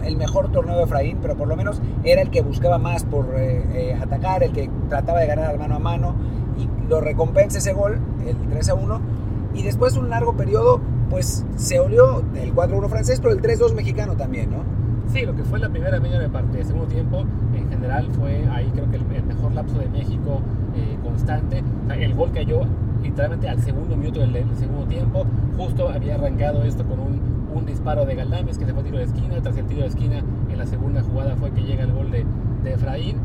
el 0.04 0.16
mejor 0.16 0.50
torneo 0.52 0.76
de 0.76 0.84
Efraín, 0.84 1.18
pero 1.20 1.36
por 1.36 1.48
lo 1.48 1.56
menos 1.56 1.80
era 2.04 2.22
el 2.22 2.30
que 2.30 2.42
buscaba 2.42 2.78
más 2.78 3.04
por 3.04 3.34
eh, 3.36 3.64
eh, 3.72 3.98
atacar, 4.00 4.42
el 4.42 4.52
que 4.52 4.70
trataba 4.88 5.20
de 5.20 5.26
ganar 5.26 5.58
mano 5.58 5.76
a 5.76 5.78
mano 5.78 6.14
lo 6.92 7.00
recompensa 7.00 7.58
ese 7.58 7.72
gol, 7.72 7.98
el 8.26 8.36
3 8.48 8.68
a 8.68 8.74
1. 8.74 9.00
Y 9.54 9.62
después 9.62 9.94
de 9.94 10.00
un 10.00 10.10
largo 10.10 10.34
periodo, 10.34 10.80
pues 11.10 11.44
se 11.56 11.80
olió 11.80 12.22
el 12.34 12.52
4 12.52 12.74
a 12.74 12.78
1 12.78 12.88
francés, 12.88 13.20
pero 13.20 13.34
el 13.34 13.40
3 13.40 13.58
2 13.58 13.74
mexicano 13.74 14.16
también, 14.16 14.50
¿no? 14.50 14.62
Sí, 15.12 15.22
lo 15.22 15.34
que 15.34 15.42
fue 15.42 15.58
la 15.58 15.68
primera 15.68 16.00
media 16.00 16.18
de 16.18 16.28
parte 16.28 16.58
de 16.58 16.64
segundo 16.64 16.86
tiempo, 16.86 17.24
en 17.54 17.68
general 17.68 18.08
fue 18.12 18.46
ahí 18.50 18.70
creo 18.72 18.90
que 18.90 18.96
el, 18.96 19.04
el 19.14 19.24
mejor 19.24 19.52
lapso 19.52 19.78
de 19.78 19.88
México 19.88 20.40
eh, 20.74 20.96
constante. 21.02 21.62
El 21.98 22.14
gol 22.14 22.30
cayó 22.32 22.62
literalmente 23.02 23.48
al 23.48 23.60
segundo 23.60 23.96
minuto 23.96 24.20
del, 24.20 24.32
del, 24.32 24.56
segundo 24.56 24.86
tiempo. 24.86 25.26
Justo 25.56 25.88
había 25.88 26.14
arrancado 26.14 26.62
esto 26.62 26.84
con 26.84 27.00
un, 27.00 27.20
un, 27.54 27.66
disparo 27.66 28.06
de 28.06 28.14
Galdames 28.14 28.56
que 28.56 28.64
se 28.64 28.72
fue 28.72 28.82
a 28.82 28.84
tiro 28.84 28.98
de 28.98 29.04
esquina. 29.04 29.40
Tras 29.42 29.56
el 29.58 29.66
tiro 29.66 29.82
de 29.82 29.88
esquina, 29.88 30.22
en 30.50 30.58
la 30.58 30.66
segunda 30.66 31.02
jugada 31.02 31.36
fue 31.36 31.50
que 31.50 31.62
llega 31.62 31.82
el 31.82 31.92
gol 31.92 32.10
de, 32.10 32.24
de 32.64 32.72
Efraín. 32.72 33.16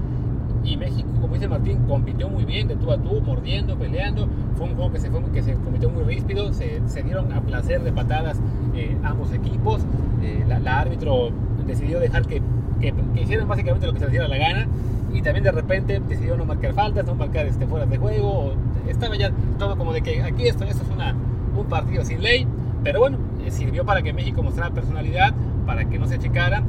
Y 0.68 0.76
México, 0.76 1.08
como 1.22 1.36
dice 1.36 1.48
Martín, 1.48 1.78
compitió 1.88 2.28
muy 2.28 2.44
bien 2.44 2.68
de 2.68 2.76
tú 2.76 2.92
a 2.92 2.98
tú, 2.98 3.22
mordiendo, 3.22 3.78
peleando. 3.78 4.28
Fue 4.58 4.68
un 4.68 4.76
juego 4.76 4.92
que 4.92 5.00
se, 5.00 5.10
fue, 5.10 5.24
que 5.32 5.42
se 5.42 5.54
compitió 5.54 5.90
muy 5.90 6.04
ríspido. 6.04 6.52
Se, 6.52 6.82
dieron 7.04 7.32
a 7.32 7.40
placer 7.40 7.82
de 7.84 7.94
patadas 7.94 8.38
eh, 8.76 8.98
ambos 9.02 9.32
equipos. 9.32 9.82
Eh, 10.22 10.44
la, 10.46 10.60
la, 10.60 10.82
árbitro 10.82 11.30
decidió 11.66 12.02
dejar 12.02 12.28
que, 12.28 12.42
que, 12.82 12.94
hicieran 13.16 13.48
básicamente 13.48 13.88
lo 13.88 13.94
que 13.94 14.00
se 14.00 14.06
les 14.06 14.12
diera 14.12 14.28
la 14.28 14.38
gana. 14.38 14.68
Y 15.14 15.22
también 15.22 15.46
de 15.46 15.54
repente 15.54 16.02
decidió 16.02 16.36
no 16.36 16.44
marcar 16.44 16.74
faltas, 16.74 17.06
no 17.06 17.16
marcar 17.16 17.46
este, 17.46 17.66
fuera 17.66 17.86
de 17.86 17.98
juego. 17.98 18.54
Estaba 18.90 19.16
ya 19.16 19.32
todo 19.58 19.78
como 19.78 19.94
de 19.94 20.02
que 20.02 20.22
aquí 20.22 20.50
esto, 20.50 20.66
esto 20.66 20.84
es 20.84 20.90
una, 20.90 21.16
un 21.58 21.66
partido 21.68 22.04
sin 22.04 22.22
ley. 22.22 22.46
Pero 22.84 23.00
bueno, 23.00 23.18
eh, 23.46 23.52
sirvió 23.52 23.86
para 23.86 24.02
que 24.02 24.12
México 24.12 24.44
mostrara 24.44 24.74
personalidad, 24.74 25.34
para 25.66 25.86
que 25.86 25.98
no 25.98 26.08
se 26.08 26.20
checara 26.20 26.62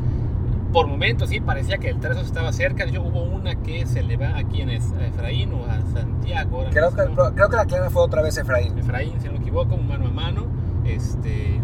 por 0.73 0.87
momentos 0.87 1.31
sí 1.31 1.41
parecía 1.41 1.79
que 1.79 1.89
el 1.89 1.99
3 1.99 2.19
estaba 2.19 2.53
cerca. 2.53 2.85
De 2.85 2.91
hecho, 2.91 3.03
hubo 3.03 3.23
una 3.23 3.55
que 3.57 3.87
se 3.87 4.03
le 4.03 4.17
va 4.17 4.37
a 4.37 4.45
quién 4.45 4.71
es, 4.71 4.93
a 4.93 5.07
Efraín 5.07 5.53
o 5.53 5.65
a 5.65 5.81
Santiago. 5.93 6.65
Creo 6.71 6.91
que, 6.91 7.03
creo 7.35 7.49
que 7.49 7.57
la 7.57 7.67
clara 7.67 7.91
fue 7.91 8.03
otra 8.03 8.23
vez 8.23 8.37
Efraín. 8.37 8.79
Efraín, 8.79 9.21
si 9.21 9.27
no 9.27 9.33
me 9.33 9.39
equivoco, 9.39 9.77
mano 9.77 10.07
a 10.07 10.11
mano. 10.11 10.47
Este, 10.85 11.61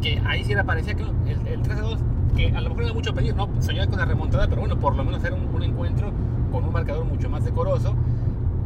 que 0.00 0.20
ahí 0.26 0.44
sí 0.44 0.52
era, 0.52 0.64
parecía 0.64 0.94
que 0.94 1.02
el, 1.02 1.46
el 1.46 1.62
3 1.62 1.80
2, 1.80 1.98
que 2.36 2.48
a 2.54 2.60
lo 2.60 2.70
mejor 2.70 2.84
era 2.84 2.94
mucho 2.94 3.14
pedir, 3.14 3.34
no 3.34 3.48
soñaba 3.60 3.86
con 3.86 3.98
la 3.98 4.04
remontada, 4.04 4.46
pero 4.48 4.60
bueno, 4.60 4.78
por 4.78 4.94
lo 4.94 5.04
menos 5.04 5.24
era 5.24 5.34
un, 5.34 5.46
un 5.54 5.62
encuentro 5.62 6.12
con 6.52 6.64
un 6.64 6.72
marcador 6.72 7.04
mucho 7.04 7.28
más 7.30 7.44
decoroso. 7.44 7.94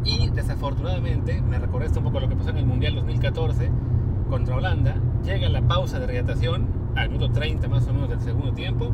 Y 0.05 0.31
desafortunadamente, 0.31 1.43
me 1.43 1.59
recordé 1.59 1.87
esto 1.87 2.01
un 2.01 2.07
poco 2.07 2.21
lo 2.21 2.29
que 2.29 2.37
pasó 2.37 2.51
en 2.51 2.59
el 2.59 2.67
Mundial 2.67 2.95
2014 2.95 3.71
contra 4.29 4.57
Holanda. 4.57 4.97
Llega 5.25 5.49
la 5.49 5.63
pausa 5.63 5.99
de 5.99 6.07
rehidratación 6.07 6.67
al 6.97 7.11
minuto 7.11 7.31
30 7.31 7.69
más 7.69 7.87
o 7.87 7.93
menos 7.93 8.09
del 8.09 8.21
segundo 8.21 8.53
tiempo 8.53 8.91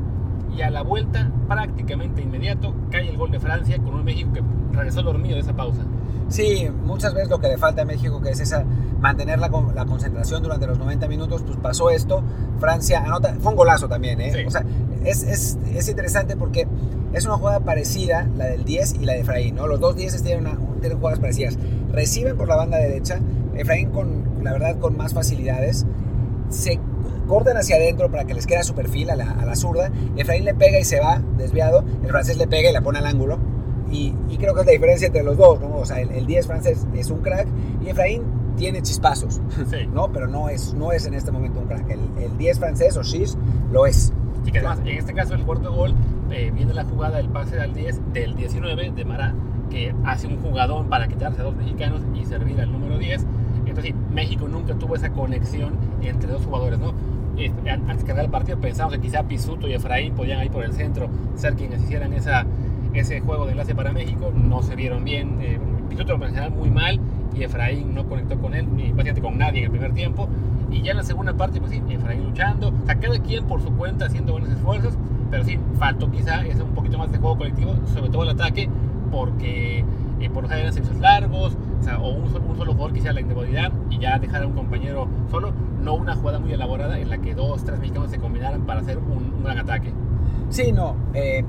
y 0.56 0.62
a 0.62 0.70
la 0.70 0.82
vuelta, 0.82 1.30
prácticamente 1.48 2.22
inmediato, 2.22 2.74
cae 2.90 3.08
el 3.08 3.16
gol 3.16 3.30
de 3.30 3.40
Francia 3.40 3.78
con 3.78 3.94
un 3.94 4.04
México 4.04 4.32
que 4.32 4.42
regresó 4.72 5.02
dormido 5.02 5.34
de 5.34 5.42
esa 5.42 5.54
pausa. 5.54 5.82
Sí, 6.28 6.68
muchas 6.84 7.14
veces 7.14 7.30
lo 7.30 7.38
que 7.38 7.48
le 7.48 7.58
falta 7.58 7.82
a 7.82 7.84
México, 7.84 8.20
que 8.20 8.30
es 8.30 8.40
esa 8.40 8.64
mantener 9.00 9.38
la, 9.38 9.48
la 9.74 9.84
concentración 9.84 10.42
durante 10.42 10.66
los 10.66 10.78
90 10.78 11.06
minutos, 11.08 11.42
pues 11.46 11.56
pasó 11.58 11.90
esto. 11.90 12.22
Francia 12.58 13.04
anota, 13.04 13.36
fue 13.40 13.52
un 13.52 13.56
golazo 13.56 13.88
también, 13.88 14.20
¿eh? 14.20 14.32
Sí. 14.32 14.44
O 14.44 14.50
sea, 14.50 14.64
es, 15.04 15.22
es, 15.22 15.58
es, 15.72 15.88
interesante 15.88 16.36
porque 16.36 16.66
es 17.12 17.26
una 17.26 17.36
jugada 17.36 17.60
parecida, 17.60 18.28
la 18.36 18.46
del 18.46 18.64
10 18.64 18.94
y 18.94 19.04
la 19.04 19.12
de 19.12 19.20
Efraín, 19.20 19.54
¿no? 19.54 19.66
Los 19.68 19.78
dos 19.78 19.94
10 19.94 20.22
tienen, 20.22 20.46
una, 20.46 20.58
tienen 20.80 20.98
jugadas 20.98 21.20
parecidas. 21.20 21.58
Reciben 21.92 22.36
por 22.36 22.48
la 22.48 22.56
banda 22.56 22.78
derecha, 22.78 23.20
Efraín 23.54 23.90
con, 23.90 24.42
la 24.42 24.52
verdad, 24.52 24.78
con 24.78 24.96
más 24.96 25.14
facilidades. 25.14 25.86
Se 26.48 26.80
cortan 27.26 27.56
hacia 27.56 27.76
adentro 27.76 28.10
para 28.10 28.24
que 28.24 28.34
les 28.34 28.46
quede 28.46 28.58
a 28.58 28.64
su 28.64 28.74
perfil, 28.74 29.10
a 29.10 29.16
la, 29.16 29.32
a 29.32 29.44
la 29.44 29.56
zurda. 29.56 29.90
Efraín 30.16 30.44
le 30.44 30.54
pega 30.54 30.78
y 30.78 30.84
se 30.84 31.00
va 31.00 31.20
desviado. 31.36 31.84
El 32.02 32.08
francés 32.08 32.36
le 32.36 32.46
pega 32.46 32.70
y 32.70 32.72
la 32.72 32.80
pone 32.80 32.98
al 32.98 33.06
ángulo. 33.06 33.38
y, 33.90 34.12
creo 34.38 34.54
que 34.54 34.60
es 34.60 34.66
la 34.66 34.72
diferencia 34.72 35.06
entre 35.06 35.22
los 35.22 35.36
dos, 35.36 35.60
¿no? 35.60 35.76
O 35.76 35.84
sea, 35.84 36.00
el, 36.00 36.26
10 36.26 36.46
francés 36.46 36.86
es 36.94 37.10
un 37.10 37.20
crack 37.20 37.46
y 37.84 37.88
Efraín 37.88 38.22
tiene 38.56 38.82
chispazos, 38.82 39.40
¿no? 39.92 40.10
Pero 40.12 40.26
no 40.26 40.48
es, 40.48 40.74
no 40.74 40.92
es 40.92 41.06
en 41.06 41.14
este 41.14 41.30
momento 41.30 41.60
un 41.60 41.66
crack. 41.66 41.88
El, 41.90 42.36
10 42.36 42.58
francés 42.58 42.96
o 42.96 43.02
Shis 43.02 43.36
lo 43.70 43.86
es. 43.86 44.12
Sí, 44.44 44.52
que 44.52 44.58
además, 44.58 44.80
en 44.80 44.98
este 44.98 45.12
caso, 45.12 45.34
el 45.34 45.42
cuarto 45.44 45.72
gol 45.72 45.94
eh, 46.30 46.50
viene 46.54 46.72
la 46.72 46.84
jugada 46.84 47.16
del 47.16 47.28
pase 47.28 47.58
al 47.58 47.74
10 47.74 48.12
del 48.12 48.36
19 48.36 48.92
de 48.92 49.04
Mará, 49.04 49.34
que 49.70 49.94
hace 50.04 50.26
un 50.26 50.40
jugadón 50.40 50.88
para 50.88 51.08
quitarse 51.08 51.40
a 51.40 51.44
dos 51.44 51.56
mexicanos 51.56 52.02
y 52.14 52.24
servir 52.24 52.60
al 52.60 52.72
número 52.72 52.98
10. 52.98 53.26
Entonces, 53.66 53.84
sí, 53.86 53.94
México 54.12 54.46
nunca 54.46 54.74
tuvo 54.74 54.94
esa 54.94 55.10
conexión 55.10 55.74
entre 56.00 56.30
dos 56.30 56.44
jugadores, 56.44 56.78
¿no? 56.78 56.94
Este, 57.36 57.70
antes 57.70 58.04
que 58.04 58.12
el 58.12 58.30
partido 58.30 58.58
pensamos 58.58 58.94
que 58.94 59.00
quizá 59.00 59.22
Pisuto 59.24 59.68
y 59.68 59.74
Efraín 59.74 60.14
podían 60.14 60.42
ir 60.44 60.50
por 60.50 60.64
el 60.64 60.72
centro 60.72 61.08
ser 61.34 61.54
quienes 61.54 61.82
hicieran 61.82 62.12
esa, 62.14 62.46
ese 62.94 63.20
juego 63.20 63.44
de 63.44 63.52
enlace 63.52 63.74
para 63.74 63.92
México. 63.92 64.32
No 64.34 64.62
se 64.62 64.74
vieron 64.74 65.04
bien. 65.04 65.38
Eh, 65.40 65.58
Pisuto 65.88 66.16
lo 66.16 66.26
general 66.26 66.50
muy 66.50 66.70
mal 66.70 66.98
y 67.34 67.44
Efraín 67.44 67.94
no 67.94 68.06
conectó 68.08 68.38
con 68.38 68.54
él, 68.54 68.66
ni 68.74 68.90
básicamente 68.90 69.20
con 69.20 69.38
nadie 69.38 69.58
en 69.60 69.64
el 69.66 69.70
primer 69.70 69.92
tiempo. 69.92 70.28
Y 70.70 70.82
ya 70.82 70.92
en 70.92 70.96
la 70.96 71.04
segunda 71.04 71.34
parte, 71.34 71.60
pues 71.60 71.72
sí, 71.72 71.82
Efraín 71.88 72.24
luchando, 72.24 72.68
o 72.68 72.86
sea, 72.86 72.96
cada 72.98 73.18
quien 73.18 73.44
por 73.44 73.62
su 73.62 73.70
cuenta 73.76 74.06
haciendo 74.06 74.32
buenos 74.32 74.50
esfuerzos, 74.50 74.94
pero 75.30 75.44
sí, 75.44 75.58
faltó 75.78 76.10
quizá 76.10 76.44
ese 76.46 76.62
un 76.62 76.74
poquito 76.74 76.98
más 76.98 77.12
de 77.12 77.18
juego 77.18 77.36
colectivo, 77.38 77.74
sobre 77.92 78.10
todo 78.10 78.22
el 78.22 78.30
ataque, 78.30 78.68
porque 79.10 79.84
eh, 80.20 80.30
por 80.30 80.42
lo 80.42 80.48
general 80.48 80.60
eran 80.60 80.72
servicios 80.72 81.00
largos, 81.00 81.56
o, 81.80 81.82
sea, 81.82 81.98
que 82.92 82.98
hiciera 82.98 83.14
la 83.14 83.20
individualidad 83.20 83.72
y 83.90 83.98
ya 83.98 84.18
dejar 84.18 84.42
a 84.42 84.46
un 84.46 84.52
compañero 84.52 85.08
solo, 85.30 85.52
no 85.82 85.94
una 85.94 86.14
jugada 86.14 86.38
muy 86.38 86.52
elaborada 86.52 86.98
en 86.98 87.10
la 87.10 87.18
que 87.18 87.34
dos, 87.34 87.64
tres 87.64 87.78
mexicanos 87.78 88.10
se 88.10 88.18
combinaran 88.18 88.66
para 88.66 88.80
hacer 88.80 88.98
un, 88.98 89.34
un 89.36 89.44
gran 89.44 89.58
ataque. 89.58 89.92
Sí, 90.50 90.72
no. 90.72 90.96
Eh, 91.14 91.44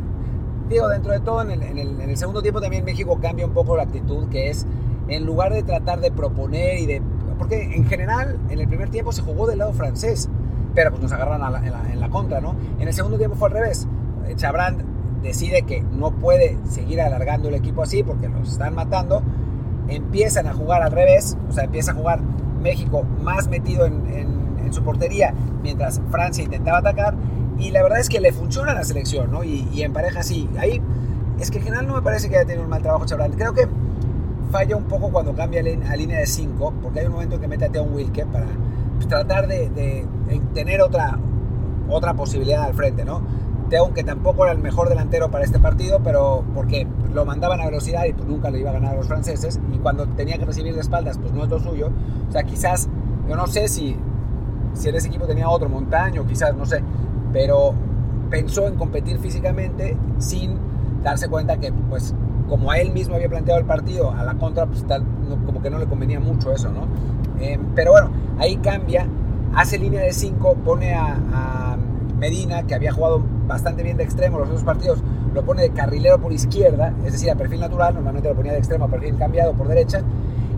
digo, 0.70 0.88
dentro 0.90 1.12
de 1.12 1.20
todo, 1.20 1.42
en 1.42 1.52
el, 1.52 1.64
en, 1.64 1.78
el, 1.78 2.02
en 2.02 2.10
el, 2.10 2.18
segundo 2.18 2.42
tiempo 2.42 2.62
también 2.62 2.84
México 2.84 3.20
cambia 3.22 3.46
un 3.46 3.54
poco 3.54 3.78
la 3.78 3.84
actitud, 3.84 4.28
que 4.30 4.50
es 4.50 4.66
en 5.08 5.26
lugar 5.26 5.54
de 5.54 5.64
tratar 5.64 6.00
de 6.00 6.12
proponer 6.12 6.80
y 6.80 6.86
de... 6.86 7.02
Porque 7.38 7.76
en 7.76 7.86
general, 7.86 8.38
en 8.50 8.60
el 8.60 8.68
primer 8.68 8.90
tiempo 8.90 9.12
se 9.12 9.22
jugó 9.22 9.48
del 9.48 9.60
lado 9.60 9.72
francés, 9.74 10.28
pero 10.74 10.90
pues 10.90 11.04
nos 11.04 11.12
agarran 11.12 11.42
en, 11.64 11.72
la, 11.72 11.94
en, 11.94 12.00
la, 12.00 12.10
contra, 12.10 12.42
¿no? 12.42 12.56
En 12.80 12.88
el 12.88 12.94
segundo 12.94 13.18
tiempo 13.18 13.38
fue 13.38 13.50
al 13.50 13.54
revés. 13.54 13.88
Chabrand 14.36 14.84
decide 15.22 15.64
que 15.64 15.82
no 15.82 16.12
puede 16.12 16.58
seguir 16.68 17.02
alargando 17.02 17.50
el 17.50 17.56
equipo 17.56 17.84
así 17.84 18.04
porque 18.04 18.28
los 18.28 18.52
están 18.52 18.76
matando. 18.76 19.22
Empiezan 19.88 20.48
a 20.48 20.54
jugar 20.54 20.82
al 20.82 20.92
revés, 20.92 21.38
o 21.50 21.52
sea, 21.52 21.66
empieza 21.66 21.92
a 21.92 21.96
jugar 21.96 22.20
México 22.62 23.04
más 23.22 23.48
metido 23.48 23.86
en, 23.86 24.18
su 24.72 24.84
portería 24.84 25.34
mientras 25.64 26.02
Francia 26.12 26.44
intentaba 26.44 26.80
atacar. 26.80 27.16
Y 27.58 27.72
la 27.72 27.82
verdad 27.82 28.00
es 28.00 28.10
que 28.10 28.20
le 28.20 28.34
funciona 28.34 28.74
la 28.74 28.84
selección, 28.84 29.32
¿no? 29.32 29.46
Y, 29.46 29.68
y 29.72 29.84
en 29.84 29.94
pareja 29.94 30.24
sí. 30.24 30.50
Ahí 30.60 30.82
es 31.40 31.52
que 31.52 31.60
en 31.60 31.64
general 31.64 31.88
no 31.88 31.96
me 31.96 32.02
parece 32.02 32.30
que 32.30 32.36
haya 32.36 32.46
tenido 32.46 32.64
un 32.64 32.70
mal 32.70 32.82
trabajo 32.82 33.06
Chabrand. 33.06 33.36
Creo 33.36 33.54
que 33.54 33.68
falla 34.52 34.76
un 34.76 34.86
poco 34.86 35.10
cuando 35.10 35.34
cambia 35.34 35.62
a 35.62 35.96
línea 35.96 36.20
de 36.20 36.26
5, 36.26 36.74
porque 36.82 37.00
hay 37.00 37.06
un 37.06 37.14
momento 37.14 37.36
en 37.36 37.42
que 37.42 37.48
mete 37.48 37.66
a 37.66 37.70
Teon 37.70 37.94
Wilke 37.94 38.26
para 38.26 38.48
pues, 38.96 39.08
tratar 39.08 39.48
de, 39.48 39.70
de, 39.70 40.06
tener 40.54 40.82
otra, 40.82 41.18
otra 41.90 42.14
posibilidad 42.14 42.64
al 42.64 42.74
frente, 42.74 43.06
¿no? 43.06 43.22
Teon 43.70 43.94
que 43.94 44.04
tampoco 44.04 44.44
era 44.44 44.54
el 44.54 44.60
mejor 44.60 44.90
delantero 44.90 45.30
para 45.30 45.44
este 45.44 45.60
partido, 45.60 46.00
pero 46.04 46.44
porque 46.54 46.88
lo 47.14 47.26
mandaban 47.26 47.62
a 47.62 47.66
velocidad 47.66 48.06
y 48.06 48.14
pues 48.14 48.28
nunca 48.28 48.50
le 48.50 48.60
iba 48.60 48.70
a 48.70 48.74
ganar 48.74 48.94
a 48.94 48.98
los 48.98 49.08
franceses, 49.08 49.60
y 49.74 49.78
cuando 49.78 50.08
tenía 50.08 50.38
que 50.38 50.46
recibir 50.46 50.74
de 50.74 50.82
espaldas, 50.82 51.18
pues 51.18 51.34
no 51.34 51.44
es 51.44 51.50
lo 51.50 51.60
suyo. 51.60 51.90
O 52.28 52.32
sea, 52.32 52.44
quizás, 52.44 52.90
yo 53.28 53.36
no 53.36 53.48
sé 53.48 53.68
si, 53.68 53.96
si 54.74 54.90
en 54.90 54.96
ese 54.96 55.08
equipo 55.08 55.26
tenía 55.26 55.50
otro 55.50 55.70
montaño, 55.70 56.26
quizás, 56.26 56.56
no 56.56 56.66
sé, 56.66 56.82
pero 57.34 57.74
pensó 58.30 58.68
en 58.68 58.76
competir 58.76 59.20
físicamente 59.20 59.98
sin 60.20 60.58
darse 61.04 61.30
cuenta 61.30 61.58
que 61.58 61.72
pues 61.72 62.14
como 62.50 62.72
a 62.72 62.78
él 62.78 62.92
mismo 62.92 63.16
había 63.16 63.30
planteado 63.30 63.60
el 63.60 63.66
partido, 63.66 64.12
a 64.12 64.24
la 64.24 64.36
contra, 64.36 64.66
pues 64.66 64.86
tal, 64.86 65.04
como 65.46 65.62
que 65.62 65.70
no 65.70 65.80
le 65.80 65.86
convenía 65.86 66.20
mucho 66.20 66.52
eso, 66.54 66.70
¿no? 66.72 66.88
Eh, 67.40 67.60
pero 67.76 67.92
bueno, 67.92 68.10
ahí 68.40 68.58
cambia, 68.58 69.06
hace 69.54 69.78
línea 69.78 70.02
de 70.02 70.14
5, 70.14 70.56
pone 70.64 70.94
a, 70.94 71.78
Medina, 72.18 72.64
que 72.64 72.74
había 72.74 72.92
jugado 72.92 73.22
bastante 73.48 73.84
bien 73.84 73.98
de 73.98 74.04
extremo 74.04 74.40
los 74.40 74.48
otros 74.50 74.64
partidos, 74.64 75.00
lo 75.34 75.44
pone 75.44 75.62
de 75.62 75.70
carrilero 75.72 76.20
por 76.20 76.34
izquierda, 76.34 76.94
es 77.06 77.14
decir, 77.14 77.32
a 77.32 77.36
perfil 77.36 77.60
natural, 77.60 77.94
normalmente 77.94 78.30
lo 78.30 78.36
ponía 78.36 78.52
de 78.52 78.60
extremo 78.60 78.86
a 78.86 78.88
perfil 78.88 79.16
cambiado 79.18 79.54
por 79.54 79.68
derecha, 79.68 80.04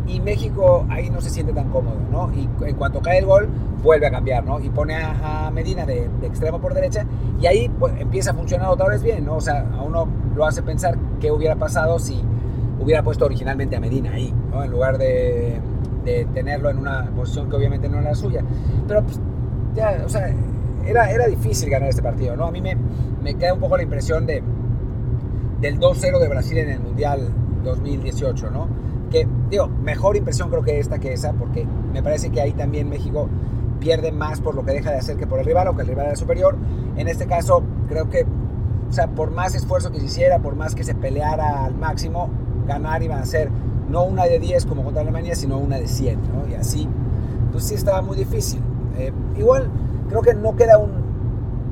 y 0.09 0.19
México 0.21 0.85
ahí 0.89 1.09
no 1.09 1.21
se 1.21 1.29
siente 1.29 1.53
tan 1.53 1.69
cómodo, 1.69 1.97
¿no? 2.11 2.31
Y 2.33 2.49
en 2.65 2.75
cuanto 2.75 2.99
cae 2.99 3.19
el 3.19 3.25
gol, 3.25 3.47
vuelve 3.83 4.07
a 4.07 4.11
cambiar, 4.11 4.43
¿no? 4.43 4.59
Y 4.59 4.69
pone 4.69 4.95
a, 4.95 5.51
Medina 5.53 5.85
de, 5.85 6.09
extremo 6.23 6.59
por 6.59 6.73
derecha 6.73 7.05
y 7.41 7.45
ahí 7.45 7.69
pues, 7.69 7.93
empieza 7.99 8.31
a 8.31 8.33
funcionar 8.33 8.69
otra 8.69 8.87
vez 8.87 9.03
bien, 9.03 9.25
¿no? 9.25 9.35
O 9.35 9.41
sea, 9.41 9.67
a 9.77 9.81
uno 9.81 10.07
lo 10.35 10.45
hace 10.45 10.61
pensar 10.61 10.97
qué 11.19 11.31
hubiera 11.31 11.55
pasado 11.55 11.99
si 11.99 12.21
hubiera 12.79 13.03
puesto 13.03 13.25
originalmente 13.25 13.75
a 13.75 13.79
Medina 13.79 14.11
ahí, 14.13 14.33
¿no? 14.51 14.63
En 14.63 14.71
lugar 14.71 14.97
de, 14.97 15.59
de 16.05 16.25
tenerlo 16.33 16.69
en 16.69 16.77
una 16.77 17.09
posición 17.15 17.49
que 17.49 17.55
obviamente 17.55 17.89
no 17.89 17.99
era 17.99 18.09
la 18.09 18.15
suya. 18.15 18.43
Pero 18.87 19.03
pues, 19.03 19.19
ya, 19.75 20.01
o 20.05 20.09
sea, 20.09 20.33
era, 20.89 21.11
era 21.11 21.27
difícil 21.27 21.69
ganar 21.69 21.89
este 21.89 22.01
partido, 22.01 22.35
¿no? 22.35 22.45
A 22.45 22.51
mí 22.51 22.61
me, 22.61 22.75
me 23.21 23.35
queda 23.35 23.53
un 23.53 23.59
poco 23.59 23.77
la 23.77 23.83
impresión 23.83 24.25
de, 24.25 24.43
del 25.61 25.79
2-0 25.79 26.19
de 26.19 26.27
Brasil 26.27 26.57
en 26.57 26.69
el 26.69 26.79
Mundial 26.79 27.29
2018, 27.63 28.49
¿no? 28.49 28.67
Que, 29.09 29.27
digo, 29.49 29.67
mejor 29.67 30.15
impresión 30.17 30.49
creo 30.49 30.63
que 30.63 30.79
esta 30.79 30.99
que 30.99 31.13
esa, 31.13 31.33
porque 31.33 31.65
me 31.93 32.03
parece 32.03 32.29
que 32.29 32.41
ahí 32.41 32.53
también 32.53 32.89
México 32.89 33.27
pierde 33.79 34.11
más 34.11 34.41
por 34.41 34.55
lo 34.55 34.63
que 34.63 34.71
deja 34.73 34.91
de 34.91 34.97
hacer 34.97 35.17
que 35.17 35.25
por 35.25 35.39
el 35.39 35.45
rival, 35.45 35.67
aunque 35.67 35.83
el 35.83 35.87
rival 35.87 36.07
era 36.07 36.15
superior. 36.15 36.55
En 36.97 37.07
este 37.07 37.25
caso, 37.25 37.63
creo 37.87 38.09
que, 38.09 38.25
o 38.89 38.91
sea, 38.91 39.07
por 39.07 39.31
más 39.31 39.55
esfuerzo 39.55 39.91
que 39.91 39.99
se 39.99 40.05
hiciera, 40.05 40.39
por 40.39 40.55
más 40.55 40.75
que 40.75 40.83
se 40.83 40.95
peleara 40.95 41.65
al 41.65 41.75
máximo, 41.75 42.29
ganar 42.67 43.01
iban 43.01 43.19
a 43.19 43.25
ser 43.25 43.49
no 43.89 44.03
una 44.03 44.25
de 44.25 44.39
10 44.39 44.65
como 44.65 44.83
contra 44.83 45.01
Alemania, 45.01 45.33
sino 45.35 45.57
una 45.57 45.77
de 45.77 45.87
100, 45.87 46.19
¿no? 46.21 46.47
Y 46.49 46.55
así, 46.55 46.87
pues 47.51 47.63
sí 47.63 47.75
estaba 47.75 48.01
muy 48.01 48.17
difícil. 48.17 48.61
Eh, 48.97 49.11
igual, 49.37 49.69
creo 50.09 50.21
que 50.21 50.33
no 50.33 50.55
queda 50.55 50.77
un 50.77 51.09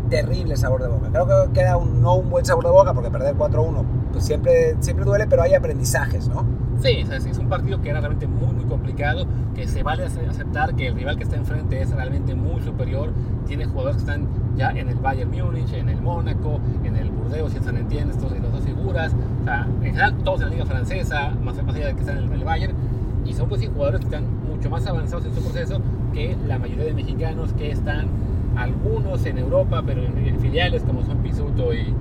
terrible 0.10 0.56
sabor 0.56 0.82
de 0.82 0.88
boca. 0.88 1.10
Creo 1.12 1.28
que 1.28 1.54
queda 1.54 1.78
un, 1.78 2.02
no 2.02 2.16
un 2.16 2.30
buen 2.30 2.46
sabor 2.46 2.64
de 2.64 2.72
boca, 2.72 2.94
porque 2.94 3.10
perder 3.10 3.36
4-1 3.36 3.84
pues 4.12 4.26
siempre, 4.26 4.76
siempre 4.80 5.06
duele, 5.06 5.28
pero 5.28 5.44
hay 5.44 5.54
aprendizajes, 5.54 6.28
¿no? 6.28 6.46
Sí, 6.82 7.06
es 7.10 7.38
un 7.40 7.50
partido 7.50 7.82
que 7.82 7.90
era 7.90 8.00
realmente 8.00 8.28
muy, 8.28 8.54
muy 8.54 8.66
complicado, 8.66 9.26
que 9.56 9.68
se 9.68 9.82
vale 9.82 10.06
aceptar 10.06 10.76
que 10.76 10.88
el 10.88 10.96
rival 10.96 11.18
que 11.18 11.24
está 11.24 11.36
enfrente 11.36 11.82
es 11.82 11.90
realmente 11.92 12.36
muy 12.36 12.62
superior, 12.62 13.10
tiene 13.48 13.66
jugadores 13.66 13.98
que 13.98 14.02
están 14.02 14.28
ya 14.56 14.70
en 14.72 14.90
el 14.90 14.96
Bayern 14.96 15.32
Múnich, 15.32 15.74
en 15.74 15.90
el 15.90 16.00
Mónaco, 16.02 16.60
en 16.84 16.96
el 16.96 17.10
Burdeos 17.10 17.54
y 17.54 17.58
en 17.58 17.64
San 17.64 17.78
Etienne, 17.78 18.12
estos 18.12 18.32
las 18.32 18.52
dos 18.52 18.62
figuras, 18.64 19.12
o 19.42 19.46
sea, 19.46 19.66
en 19.66 19.82
general 19.82 20.18
todos 20.24 20.42
en 20.42 20.50
la 20.50 20.54
liga 20.54 20.66
francesa, 20.66 21.32
más, 21.44 21.58
allá 21.58 21.88
de 21.88 21.94
que 21.96 22.02
están 22.02 22.18
en 22.20 22.32
el, 22.32 22.44
Bayern, 22.44 22.76
y 23.26 23.34
son 23.34 23.50
pues 23.50 23.62
sí 23.62 23.68
jugadores 23.68 24.00
que 24.02 24.06
están 24.06 24.26
mucho 24.48 24.70
más 24.70 24.86
avanzados 24.86 25.26
en 25.26 25.34
su 25.34 25.42
proceso 25.42 25.82
que 26.18 26.36
la 26.48 26.58
mayoría 26.58 26.86
de 26.86 26.94
mexicanos 26.96 27.54
que 27.54 27.70
están 27.70 28.08
algunos 28.58 29.24
en 29.28 29.38
Europa, 29.38 29.84
pero 29.86 30.02
en, 30.04 30.40
filiales 30.40 30.82
como 30.82 31.04
son 31.04 31.18
Pisuto 31.20 31.72
y, 31.76 31.94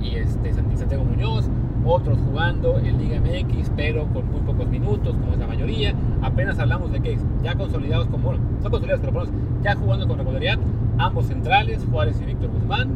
y 0.00 0.16
este, 0.16 0.52
Santiago 0.52 1.04
Muñoz, 1.04 1.48
otros 1.84 2.18
jugando 2.26 2.80
en 2.80 2.98
Liga 2.98 3.20
MX, 3.20 3.70
pero 3.76 4.06
con 4.06 4.30
muy 4.32 4.40
pocos 4.40 4.66
minutos, 4.66 5.14
como 5.16 5.32
es 5.32 5.38
la 5.38 5.46
mayoría. 5.46 5.94
Apenas 6.22 6.58
hablamos 6.58 6.90
de 6.90 7.00
que 7.00 7.16
ya 7.44 7.54
consolidados 7.54 8.08
como, 8.08 8.32
no 8.32 8.70
consolidados, 8.70 9.00
pero 9.00 9.12
por 9.12 9.28
ya 9.62 9.76
jugando 9.76 10.08
con 10.08 10.18
regularidad, 10.18 10.58
ambos 10.98 11.26
centrales, 11.26 11.86
Juárez 11.88 12.20
y 12.20 12.24
Víctor 12.24 12.50
Guzmán, 12.50 12.90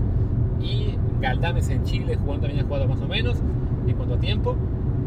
y 0.61 0.97
Galdames 1.21 1.69
en 1.69 1.85
Chile 1.85 2.17
jugando 2.17 2.47
también 2.49 2.65
ha 2.65 2.69
jugado 2.69 2.89
más 2.89 3.01
o 3.01 3.07
menos 3.07 3.39
en 3.87 3.95
cuanto 3.95 4.17
a 4.17 4.19
tiempo, 4.19 4.57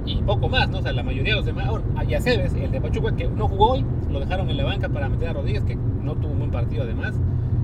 y 0.06 0.22
poco 0.24 0.50
más, 0.50 0.70
¿no? 0.70 0.80
O 0.80 0.82
sea, 0.82 0.92
la 0.92 1.04
mayoría 1.04 1.34
de 1.34 1.38
los 1.38 1.46
demás, 1.46 1.70
y 2.08 2.14
Aceves, 2.14 2.54
el 2.54 2.72
de 2.72 2.82
Pachuca, 2.82 3.16
que 3.16 3.28
no 3.28 3.48
jugó 3.48 3.72
hoy, 3.72 3.86
lo 4.10 4.20
dejaron 4.20 4.50
en 4.50 4.58
la 4.58 4.66
banca 4.66 4.90
para 4.90 5.10
meter 5.10 5.30
a 5.30 5.34
Rodríguez, 5.34 5.64
que 5.64 5.76
no 5.76 6.16
tuvo 6.16 6.32
un 6.32 6.40
buen 6.40 6.52
partido 6.52 6.84
además. 6.84 7.16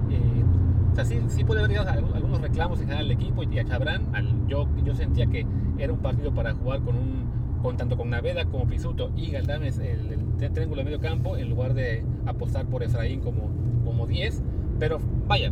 Eh, 0.09 0.43
o 0.91 0.95
sea, 0.95 1.05
sí, 1.05 1.19
sí 1.27 1.43
puede 1.43 1.63
haber 1.63 1.77
algunos 1.79 2.41
reclamos 2.41 2.79
en 2.79 2.87
general 2.87 3.07
del 3.07 3.17
equipo 3.17 3.43
y 3.43 3.59
a 3.59 3.65
Chabrán, 3.65 4.03
yo, 4.47 4.67
yo 4.83 4.95
sentía 4.95 5.27
que 5.27 5.45
era 5.77 5.91
un 5.91 5.99
partido 5.99 6.33
para 6.33 6.53
jugar 6.53 6.81
con 6.81 6.95
un 6.95 7.25
con 7.61 7.77
tanto 7.77 7.97
con 7.97 8.11
Naveda 8.11 8.45
como 8.45 8.67
Pisuto 8.67 9.09
y 9.15 9.31
Galdames 9.31 9.79
el, 9.79 10.11
el 10.39 10.51
triángulo 10.53 10.81
de 10.81 10.85
medio 10.85 10.99
campo 10.99 11.35
en 11.35 11.49
lugar 11.49 11.73
de 11.73 12.05
apostar 12.27 12.67
por 12.67 12.83
Efraín 12.83 13.21
como, 13.21 13.49
como 13.83 14.05
10 14.05 14.43
pero 14.77 14.99
vaya 15.27 15.51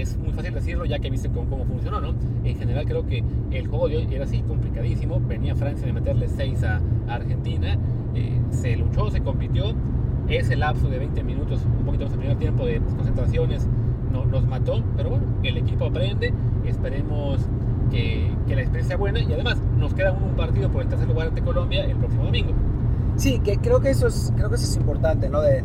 es 0.00 0.16
muy 0.16 0.32
fácil 0.32 0.54
decirlo 0.54 0.84
ya 0.84 0.98
que 0.98 1.10
viste 1.10 1.28
cómo, 1.28 1.48
cómo, 1.48 1.64
funcionó, 1.64 2.00
¿no? 2.00 2.14
En 2.44 2.56
general 2.56 2.84
creo 2.86 3.06
que 3.06 3.22
el 3.50 3.66
juego 3.68 3.88
de 3.88 3.98
hoy 3.98 4.08
era 4.10 4.24
así 4.24 4.40
complicadísimo. 4.42 5.20
Venía 5.20 5.54
Francia 5.54 5.86
de 5.86 5.92
meterle 5.92 6.28
6 6.28 6.64
a, 6.64 6.80
Argentina. 7.08 7.78
Eh, 8.14 8.40
se 8.50 8.76
luchó, 8.76 9.10
se 9.10 9.20
compitió. 9.20 9.74
Ese 10.28 10.56
lapso 10.56 10.88
de 10.88 10.98
20 10.98 11.22
minutos, 11.22 11.60
un 11.66 11.84
poquito 11.84 12.04
más 12.04 12.12
el 12.14 12.18
primer 12.18 12.38
tiempo 12.38 12.64
de 12.64 12.80
concentraciones, 12.80 13.68
no, 14.10 14.24
nos 14.24 14.46
mató. 14.46 14.82
Pero 14.96 15.10
bueno, 15.10 15.26
el 15.42 15.58
equipo 15.58 15.86
aprende. 15.86 16.32
Esperemos 16.64 17.40
que, 17.90 18.30
la 18.48 18.62
experiencia 18.62 18.88
sea 18.88 18.96
buena 18.96 19.20
y 19.20 19.32
además 19.32 19.58
nos 19.78 19.92
queda 19.92 20.12
un, 20.12 20.34
partido 20.34 20.70
por 20.70 20.82
el 20.82 20.88
tercer 20.88 21.08
lugar 21.08 21.28
ante 21.28 21.42
Colombia 21.42 21.84
el 21.84 21.96
próximo 21.96 22.24
domingo. 22.24 22.52
Sí, 23.16 23.38
que 23.40 23.58
creo 23.58 23.80
que 23.80 23.90
eso 23.90 24.06
es, 24.06 24.32
creo 24.34 24.48
que 24.48 24.56
eso 24.56 24.64
es 24.64 24.76
importante, 24.76 25.28
¿no? 25.28 25.40
De 25.40 25.62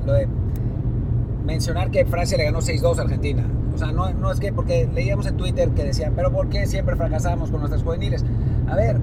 mencionar 1.50 1.90
que 1.90 2.06
Francia 2.06 2.38
le 2.38 2.46
ganó 2.46 2.60
6-2 2.60 3.00
a 3.00 3.02
Argentina. 3.02 3.44
O 3.74 3.78
sea, 3.78 3.92
no, 3.92 4.12
no 4.14 4.32
es 4.32 4.40
que, 4.40 4.54
porque 4.54 4.88
leíamos 4.94 5.26
en 5.26 5.36
Twitter 5.36 5.70
que 5.70 5.84
decían, 5.84 6.14
pero 6.16 6.32
¿por 6.32 6.48
qué 6.50 6.66
siempre 6.68 6.96
fracasamos 6.96 7.50
con 7.50 7.60
nuestras 7.60 7.84
juveniles? 7.84 8.24
A 8.68 8.76
ver, 8.76 8.98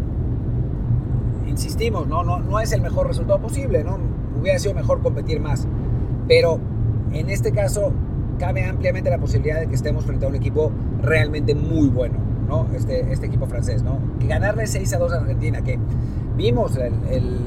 insistimos, 1.46 2.06
¿no? 2.06 2.22
No, 2.22 2.38
no 2.38 2.60
es 2.60 2.72
el 2.72 2.82
mejor 2.82 3.08
resultado 3.08 3.40
posible, 3.40 3.82
¿no? 3.82 3.98
Hubiera 4.40 4.58
sido 4.58 4.74
mejor 4.74 5.02
competir 5.02 5.40
más. 5.40 5.66
Pero 6.28 6.60
en 7.12 7.30
este 7.30 7.52
caso 7.52 7.92
cabe 8.38 8.64
ampliamente 8.64 9.10
la 9.10 9.18
posibilidad 9.18 9.60
de 9.60 9.66
que 9.66 9.74
estemos 9.74 10.04
frente 10.04 10.26
a 10.26 10.28
un 10.28 10.34
equipo 10.34 10.70
realmente 11.02 11.54
muy 11.54 11.88
bueno, 11.88 12.18
¿no? 12.48 12.68
Este, 12.74 13.12
este 13.12 13.26
equipo 13.26 13.46
francés, 13.46 13.82
¿no? 13.82 13.98
Que 14.20 14.26
ganarle 14.26 14.66
6 14.66 14.92
a 14.92 14.98
2 14.98 15.12
a 15.12 15.16
Argentina, 15.16 15.62
que 15.62 15.78
vimos 16.36 16.76
el, 16.76 16.94
el, 17.10 17.38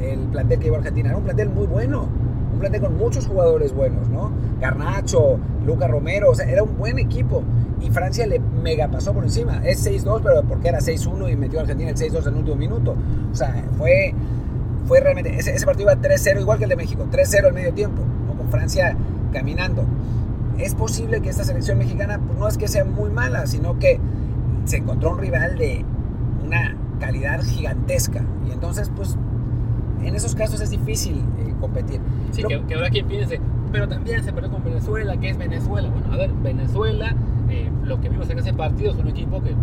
el 0.00 0.18
plantel 0.30 0.58
que 0.58 0.64
llevó 0.64 0.76
Argentina, 0.78 1.10
era 1.10 1.18
un 1.18 1.24
plantel 1.24 1.50
muy 1.50 1.66
bueno, 1.66 2.08
un 2.52 2.58
plantel 2.58 2.80
con 2.80 2.96
muchos 2.96 3.26
jugadores 3.26 3.72
buenos, 3.74 4.08
¿no? 4.08 4.30
Garnacho, 4.60 5.38
Luca 5.66 5.88
Romero, 5.88 6.30
o 6.30 6.34
sea, 6.34 6.48
era 6.48 6.62
un 6.62 6.76
buen 6.76 6.98
equipo. 6.98 7.42
Y 7.80 7.90
Francia 7.90 8.26
le 8.26 8.38
mega 8.38 8.88
pasó 8.88 9.12
por 9.12 9.24
encima. 9.24 9.60
Es 9.64 9.84
6-2, 9.86 10.20
pero 10.22 10.42
porque 10.42 10.68
era 10.68 10.78
6-1 10.78 11.32
y 11.32 11.36
metió 11.36 11.58
a 11.58 11.62
Argentina 11.62 11.90
el 11.90 11.96
6-2 11.96 12.28
en 12.28 12.34
el 12.34 12.38
último 12.40 12.56
minuto. 12.56 12.94
O 13.32 13.34
sea, 13.34 13.64
fue, 13.76 14.14
fue 14.86 15.00
realmente. 15.00 15.36
Ese, 15.36 15.54
ese 15.54 15.66
partido 15.66 15.90
iba 15.90 16.00
3-0, 16.00 16.40
igual 16.40 16.58
que 16.58 16.64
el 16.64 16.70
de 16.70 16.76
México, 16.76 17.06
3-0 17.10 17.46
al 17.46 17.52
medio 17.52 17.72
tiempo, 17.72 18.02
¿no? 18.26 18.34
con 18.34 18.48
Francia 18.48 18.96
caminando. 19.32 19.84
Es 20.58 20.74
posible 20.74 21.20
que 21.22 21.30
esta 21.30 21.44
selección 21.44 21.78
mexicana 21.78 22.20
pues, 22.24 22.38
no 22.38 22.46
es 22.46 22.56
que 22.56 22.68
sea 22.68 22.84
muy 22.84 23.10
mala, 23.10 23.46
sino 23.46 23.78
que 23.78 23.98
se 24.64 24.76
encontró 24.76 25.10
un 25.10 25.18
rival 25.18 25.58
de 25.58 25.84
una 26.44 26.76
calidad 27.00 27.42
gigantesca. 27.42 28.22
Y 28.48 28.52
entonces, 28.52 28.90
pues, 28.94 29.16
en 30.04 30.14
esos 30.14 30.34
casos 30.34 30.60
es 30.60 30.70
difícil 30.70 31.16
eh, 31.38 31.54
competir. 31.60 32.00
Sí, 32.30 32.42
Lo- 32.42 32.48
que, 32.48 32.62
que 32.62 32.74
habrá 32.74 32.90
quien 32.90 33.06
piense, 33.06 33.40
pero 33.70 33.88
también 33.88 34.22
se 34.22 34.32
perdió 34.32 34.50
con 34.50 34.62
Venezuela, 34.64 35.16
que 35.16 35.30
es 35.30 35.38
Venezuela. 35.38 35.88
Bueno, 35.90 36.12
a 36.12 36.16
ver, 36.16 36.30
Venezuela, 36.42 37.14
eh, 37.48 37.70
lo 37.84 38.00
que 38.00 38.08
vimos 38.08 38.28
en 38.30 38.38
ese 38.38 38.52
partido 38.52 38.92
es 38.92 38.98
un 38.98 39.08
equipo 39.08 39.42
que 39.42 39.54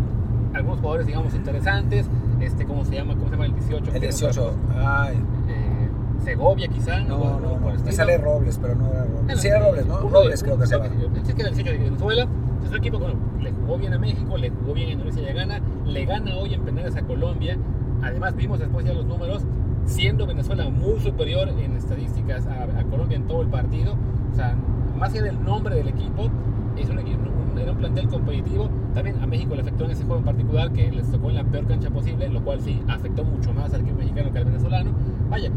algunos 0.54 0.80
jugadores, 0.80 1.06
digamos, 1.08 1.34
interesantes, 1.36 2.08
este, 2.40 2.66
¿cómo 2.66 2.84
se 2.86 2.96
llama? 2.96 3.14
¿Cómo 3.14 3.26
se 3.26 3.32
llama 3.32 3.46
el 3.46 3.54
18? 3.54 3.92
el 3.94 4.02
18. 4.02 4.54
Ay, 4.76 5.16
Eh, 5.48 5.90
Segovia, 6.24 6.68
quizá. 6.68 7.00
no, 7.02 7.16
o 7.18 7.40
no, 7.40 7.60
no. 7.60 7.70
estilo. 7.72 7.92
sale 7.94 8.18
Robles, 8.18 8.58
pero 8.62 8.76
no 8.76 8.88
era 8.90 9.06
Robles. 9.06 9.40
Sí, 9.42 9.48
era 9.48 9.60
Robles, 9.60 9.86
¿no? 9.86 9.98
de- 10.02 10.10
Robles 10.10 10.44
creo 10.44 10.58
que 10.60 10.68
se 10.68 10.76
llama. 10.78 10.90
sí, 11.24 11.34
que 11.34 11.42
el 11.44 11.54
18 11.54 11.72
de 11.72 11.78
Venezuela. 11.78 12.28
Es 12.64 12.72
un 12.72 12.78
equipo 12.78 12.98
que 13.00 13.06
bueno, 13.06 13.20
le 13.42 13.52
jugó 13.54 13.78
bien 13.78 13.94
a 13.94 13.98
México, 14.00 14.38
le 14.38 14.50
jugó 14.50 14.74
bien 14.74 14.90
a 14.90 14.92
Indonesia 14.92 15.22
le 15.22 15.34
gana, 15.34 15.62
le 15.86 16.06
gana 16.06 16.36
hoy 16.36 16.54
en 16.54 16.62
penales 16.64 16.96
a 16.98 17.02
Colombia. 17.04 17.58
Además, 18.04 18.36
vimos 18.36 18.60
después 18.60 18.86
ya 18.86 18.94
los 18.94 19.06
números, 19.06 19.44
siendo 19.86 20.26
Venezuela 20.28 20.70
muy 20.70 21.00
superior 21.00 21.50
en 21.50 21.76
estadísticas 21.76 22.46
a, 22.48 22.64
a 22.80 22.84
Colombia 22.84 23.18
en 23.18 23.28
todo 23.28 23.42
el 23.42 23.48
partido. 23.48 23.96
O 24.32 24.36
sea, 24.36 24.56
más 24.98 25.12
allá 25.12 25.24
del 25.24 25.44
nombre 25.44 25.76
del 25.76 25.88
equipo, 25.88 26.30
es 26.78 26.90
un, 26.90 27.00
equipo, 27.00 27.20
un- 27.54 27.58
era 27.60 27.72
un 27.72 27.78
plantel 27.78 28.08
competitivo. 28.08 28.70
También 28.94 29.20
a 29.22 29.28
México 29.28 29.56
le 29.56 29.62
afectó 29.62 29.86
en 29.86 29.92
ese 29.92 30.04
juego 30.04 30.20
en 30.20 30.26
particular, 30.26 30.72
que 30.72 30.92
les 30.92 31.10
tocó 31.12 31.30
en 31.30 31.36
la 31.36 31.44
peor 31.44 31.66
cancha 31.68 31.90
posible, 31.90 32.30
lo 32.30 32.42
cual 32.44 32.60
sí 32.62 32.82
afectó 32.88 33.24
mucho 33.24 33.54
más 33.54 33.74
al 33.74 33.82
equipo 33.82 33.98
mexicano 33.98 34.32
que 34.32 34.38
al 34.40 34.46
venezolano. 34.46 34.92
Vaya, 35.30 35.50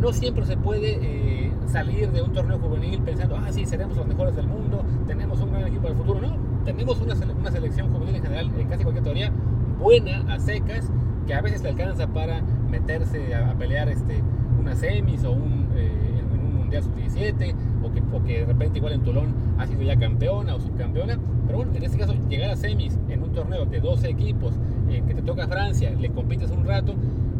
no 0.00 0.12
siempre 0.12 0.44
se 0.46 0.56
puede 0.56 0.98
eh, 1.02 1.52
salir 1.66 2.10
de 2.10 2.22
un 2.22 2.32
torneo 2.32 2.58
juvenil 2.58 3.00
pensando, 3.00 3.36
ah, 3.36 3.52
sí, 3.52 3.66
seremos 3.66 3.96
los 3.96 4.06
mejores 4.06 4.34
del 4.34 4.46
mundo, 4.46 4.82
tenemos 5.06 5.40
un 5.40 5.50
gran 5.52 5.66
equipo 5.66 5.88
del 5.88 5.96
futuro. 5.96 6.20
No, 6.20 6.36
tenemos 6.64 7.00
una, 7.00 7.14
sele- 7.14 7.34
una 7.38 7.50
selección 7.50 7.92
juvenil 7.92 8.16
en 8.16 8.22
general, 8.22 8.50
en 8.58 8.68
casi 8.68 8.82
cualquier 8.82 9.04
teoría, 9.04 9.32
buena, 9.78 10.24
a 10.32 10.38
secas, 10.38 10.90
que 11.30 11.34
a 11.36 11.42
veces 11.42 11.62
le 11.62 11.68
alcanza 11.68 12.08
para 12.08 12.42
meterse 12.68 13.32
a, 13.36 13.54
pelear 13.54 13.88
este, 13.88 14.20
unas 14.58 14.80
semis 14.80 15.22
o 15.22 15.30
un, 15.30 15.68
eh, 15.76 16.22
Mundial 16.58 16.82
Sub-17, 16.82 17.54
o 17.84 17.92
que, 17.92 18.02
o 18.16 18.24
que 18.24 18.40
de 18.40 18.46
repente 18.46 18.78
igual 18.78 18.94
en 18.94 19.02
Tolón 19.04 19.32
ha 19.56 19.64
sido 19.64 19.80
ya 19.82 19.96
campeona 19.96 20.56
o 20.56 20.60
subcampeona. 20.60 21.20
Pero 21.46 21.58
bueno, 21.58 21.72
en 21.76 21.84
este 21.84 21.98
caso, 21.98 22.14
llegar 22.28 22.50
a 22.50 22.56
semis 22.56 22.98
en 23.08 23.22
un 23.22 23.32
torneo 23.32 23.64
de 23.64 23.78
12 23.78 24.08
equipos, 24.08 24.54
eh, 24.88 25.04
que 25.06 25.14
te 25.14 25.22
toca 25.22 25.46
Francia, 25.46 25.92
le 25.92 26.10
compites 26.10 26.50
un 26.50 26.66
rato, 26.66 26.96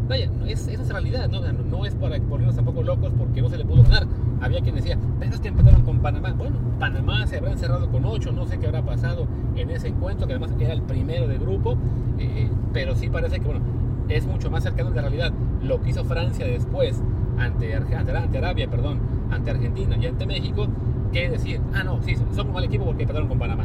vaya, 0.09 0.31
es, 0.47 0.69
esa 0.69 0.83
es 0.83 0.89
realidad, 0.89 1.29
¿no? 1.29 1.41
No, 1.41 1.85
es 1.85 1.97
para 1.97 2.17
ponernos 2.21 2.55
tampoco 2.55 2.85
locos 2.85 3.13
porque 3.19 3.43
no 3.43 3.49
se 3.49 3.59
le 3.59 3.65
pudo 3.65 3.83
ganar. 3.83 4.07
Había 4.41 4.61
quien 4.61 4.77
decía, 4.77 4.97
pero 5.19 5.35
es 5.35 5.41
que 5.41 5.49
empataron 5.49 5.83
con 5.83 5.99
Panamá. 5.99 6.33
Bueno, 6.33 6.59
Panamá 6.79 7.27
se 7.27 7.39
habrá 7.39 7.51
encerrado 7.51 7.91
con 7.91 8.05
8, 8.05 8.31
no 8.31 8.47
sé 8.47 8.59
qué 8.61 8.67
habrá 8.67 8.83
pasado 8.83 9.27
en 9.57 9.69
ese 9.71 9.89
encuentro, 9.89 10.29
que 10.29 10.35
además 10.35 10.55
era 10.61 10.75
el 10.75 10.83
primero 10.83 11.27
de 11.27 11.39
grupo, 11.39 11.77
eh, 12.19 12.49
pero 12.73 12.95
sí 12.95 13.09
parece 13.09 13.41
que, 13.41 13.47
bueno, 13.47 13.80
es 14.17 14.27
mucho 14.27 14.51
más 14.51 14.63
cercano 14.63 14.91
de 14.91 14.97
la 14.97 15.03
realidad. 15.03 15.33
Lo 15.63 15.81
que 15.81 15.91
hizo 15.91 16.05
Francia 16.05 16.47
después 16.47 17.01
ante, 17.39 17.75
ante, 17.75 17.97
ante 17.97 18.39
Arabia, 18.39 18.69
perdón, 18.71 19.01
ante 19.31 19.51
Argentina 19.51 19.97
y 19.99 20.07
ante 20.07 20.27
México, 20.27 20.67
que 21.13 21.31
decir, 21.31 21.61
ah, 21.75 21.83
no, 21.85 22.03
sí, 22.03 22.17
son 22.35 22.49
un 22.49 22.53
mal 22.55 22.65
equipo 22.65 22.85
porque 22.85 23.03
empataron 23.03 23.29
con 23.29 23.39
Panamá. 23.39 23.65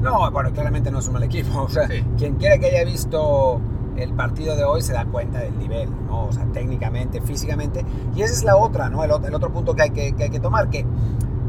No, 0.00 0.30
bueno, 0.30 0.50
claramente 0.52 0.90
no 0.90 0.98
es 0.98 1.06
un 1.06 1.14
mal 1.14 1.22
equipo. 1.22 1.60
O 1.62 1.68
sea, 1.68 1.86
Sí. 1.88 2.02
quien 2.18 2.34
quiera 2.36 2.58
que 2.58 2.66
haya 2.66 2.84
visto 2.84 3.60
el 3.96 4.12
partido 4.12 4.56
de 4.56 4.64
hoy 4.64 4.82
se 4.82 4.92
da 4.92 5.04
cuenta 5.04 5.38
del 5.40 5.56
nivel, 5.58 5.88
¿no? 6.08 6.26
O 6.26 6.32
sea, 6.32 6.44
técnicamente, 6.52 7.20
físicamente. 7.20 7.84
Y 8.16 8.22
esa 8.22 8.32
es 8.34 8.44
la 8.44 8.56
otra, 8.56 8.90
¿no? 8.90 9.04
El, 9.04 9.10
el 9.24 9.34
otro 9.34 9.52
punto 9.52 9.74
que 9.74 9.82
hay 9.82 9.90
que, 9.90 10.12
que 10.14 10.24
hay 10.24 10.30
que 10.30 10.40
tomar, 10.40 10.68
que 10.68 10.84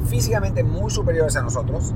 físicamente 0.06 0.64
muy 0.64 0.92
superiores 0.92 1.36
a 1.36 1.42
nosotros, 1.42 1.94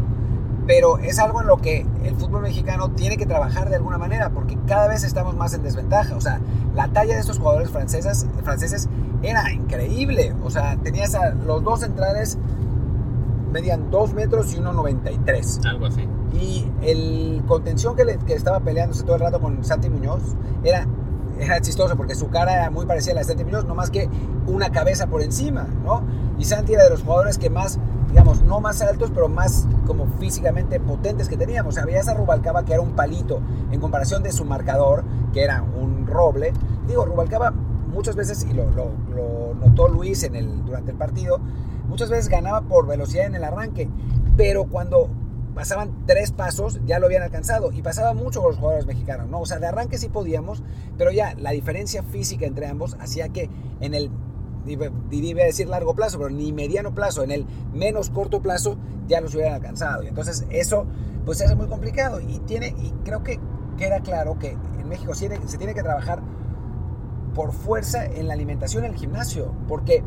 pero 0.70 1.00
es 1.00 1.18
algo 1.18 1.42
en 1.42 1.48
lo 1.48 1.58
que 1.58 1.84
el 2.04 2.16
fútbol 2.16 2.44
mexicano 2.44 2.92
tiene 2.92 3.18
que 3.18 3.26
trabajar 3.26 3.70
de 3.72 3.78
alguna 3.78 3.98
manera, 3.98 4.30
porque 4.30 4.56
cada 4.68 4.88
vez 4.88 5.04
estamos 5.04 5.36
más 5.36 5.52
en 5.56 5.64
desventaja. 5.64 6.16
O 6.16 6.22
sea, 6.22 6.40
la 6.76 6.88
talla 6.90 7.16
de 7.16 7.22
estos 7.22 7.40
jugadores 7.40 7.72
franceses, 7.72 8.28
franceses 8.44 8.88
era 9.24 9.52
increíble. 9.52 10.36
O 10.44 10.52
sea, 10.52 10.78
tenías 10.78 11.16
a 11.16 11.32
los 11.32 11.64
dos 11.64 11.80
centrales, 11.80 12.38
medían 13.52 13.90
2 13.90 14.14
metros 14.14 14.54
y 14.54 14.58
1,93. 14.60 15.66
Algo 15.66 15.88
así. 15.88 16.08
Y 16.34 16.72
el 16.84 17.42
contención 17.48 17.96
que, 17.96 18.06
le- 18.06 18.18
que 18.20 18.34
estaba 18.34 18.60
peleándose 18.60 19.02
todo 19.04 19.16
el 19.16 19.22
rato 19.22 19.40
con 19.42 19.64
Santi 19.64 19.90
Muñoz 19.90 20.22
era, 20.64 20.86
era 21.40 21.60
chistoso 21.62 21.96
porque 21.98 22.14
su 22.14 22.30
cara 22.30 22.54
era 22.54 22.70
muy 22.70 22.86
parecida 22.86 23.14
a 23.14 23.16
la 23.16 23.22
de 23.22 23.26
Santi 23.28 23.44
Muñoz, 23.44 23.66
no 23.66 23.74
más 23.74 23.90
que 23.90 24.08
una 24.46 24.70
cabeza 24.70 25.08
por 25.08 25.24
encima, 25.24 25.66
¿no? 25.84 26.04
Y 26.38 26.46
Santi 26.46 26.74
era 26.76 26.84
de 26.84 26.92
los 26.92 27.02
jugadores 27.02 27.40
que 27.40 27.50
más, 27.50 27.80
digamos, 28.10 28.42
no 28.42 28.60
más 28.60 28.82
altos, 28.82 29.12
pero 29.14 29.30
más 29.30 29.68
como 29.86 30.06
físicamente 30.20 30.80
potentes 30.80 31.28
que 31.30 31.38
teníamos. 31.38 31.74
O 31.74 31.76
sea, 31.76 31.86
veías 31.86 32.08
a 32.08 32.14
Rubalcaba 32.14 32.66
que 32.66 32.74
era 32.74 32.82
un 32.82 32.92
palito 32.92 33.40
en 33.72 33.80
comparación 33.80 34.24
de 34.24 34.32
su 34.32 34.46
marcador, 34.46 35.04
que 35.34 35.44
era 35.44 35.62
un 35.62 36.08
roble. 36.08 36.54
Digo, 36.88 37.06
Rubalcaba 37.06 37.52
muchas 37.52 38.16
veces, 38.16 38.46
y 38.50 38.54
lo, 38.54 38.70
lo- 38.72 38.92
lo 39.16 39.54
notó 39.56 39.88
Luis 39.88 40.24
en 40.24 40.36
el, 40.36 40.66
durante 40.66 40.92
el 40.92 40.98
partido, 40.98 41.40
muchas 41.88 42.10
veces 42.10 42.30
ganaba 42.30 42.62
por 42.62 42.88
velocidad 42.88 43.26
en 43.26 43.36
el 43.36 43.44
arranque, 43.44 43.90
pero 44.38 44.66
cuando 44.66 45.10
pasaban 45.56 45.92
tres 46.06 46.32
pasos 46.32 46.80
ya 46.86 47.00
lo 47.00 47.08
habían 47.08 47.24
alcanzado 47.24 47.72
y 47.74 47.82
pasaba 47.82 48.14
mucho 48.14 48.40
con 48.42 48.52
los 48.52 48.60
jugadores 48.60 48.86
mexicanos, 48.86 49.28
¿no? 49.28 49.42
O 49.42 49.46
sea, 49.46 49.60
de 49.60 49.68
arranque 49.68 49.98
sí 49.98 50.08
podíamos, 50.08 50.64
pero 50.98 51.12
ya 51.12 51.34
la 51.38 51.52
diferencia 51.52 52.04
física 52.04 52.46
entre 52.46 52.68
ambos 52.68 52.96
hacía 53.02 53.30
que 53.30 53.50
en 53.82 53.94
el, 53.94 54.10
iba 54.66 54.88
iba 55.12 55.42
a 55.42 55.46
decir 55.46 55.68
largo 55.68 55.96
plazo, 55.96 56.18
pero 56.18 56.30
ni 56.30 56.52
mediano 56.52 56.94
plazo, 56.94 57.24
en 57.24 57.32
el 57.32 57.46
menos 57.74 58.10
corto 58.10 58.42
plazo 58.42 58.78
ya 59.08 59.22
los 59.22 59.34
hubieran 59.34 59.54
alcanzado. 59.54 60.04
Y 60.04 60.08
entonces 60.08 60.46
eso 60.50 60.86
pues 61.26 61.38
se 61.38 61.46
hace 61.46 61.56
muy 61.56 61.68
complicado 61.68 62.20
y 62.20 62.40
tiene, 62.40 62.76
y 62.78 62.92
creo 63.04 63.24
que 63.24 63.40
queda 63.78 64.00
claro 64.02 64.38
que 64.40 64.52
en 64.52 64.90
México 64.90 65.14
se 65.14 65.30
tiene, 65.30 65.48
se 65.48 65.58
tiene 65.58 65.74
que 65.74 65.84
trabajar 65.84 66.22
por 67.34 67.52
fuerza 67.52 68.06
en 68.06 68.28
la 68.28 68.34
alimentación 68.34 68.84
en 68.86 68.92
el 68.92 68.98
gimnasio, 68.98 69.54
porque 69.68 70.04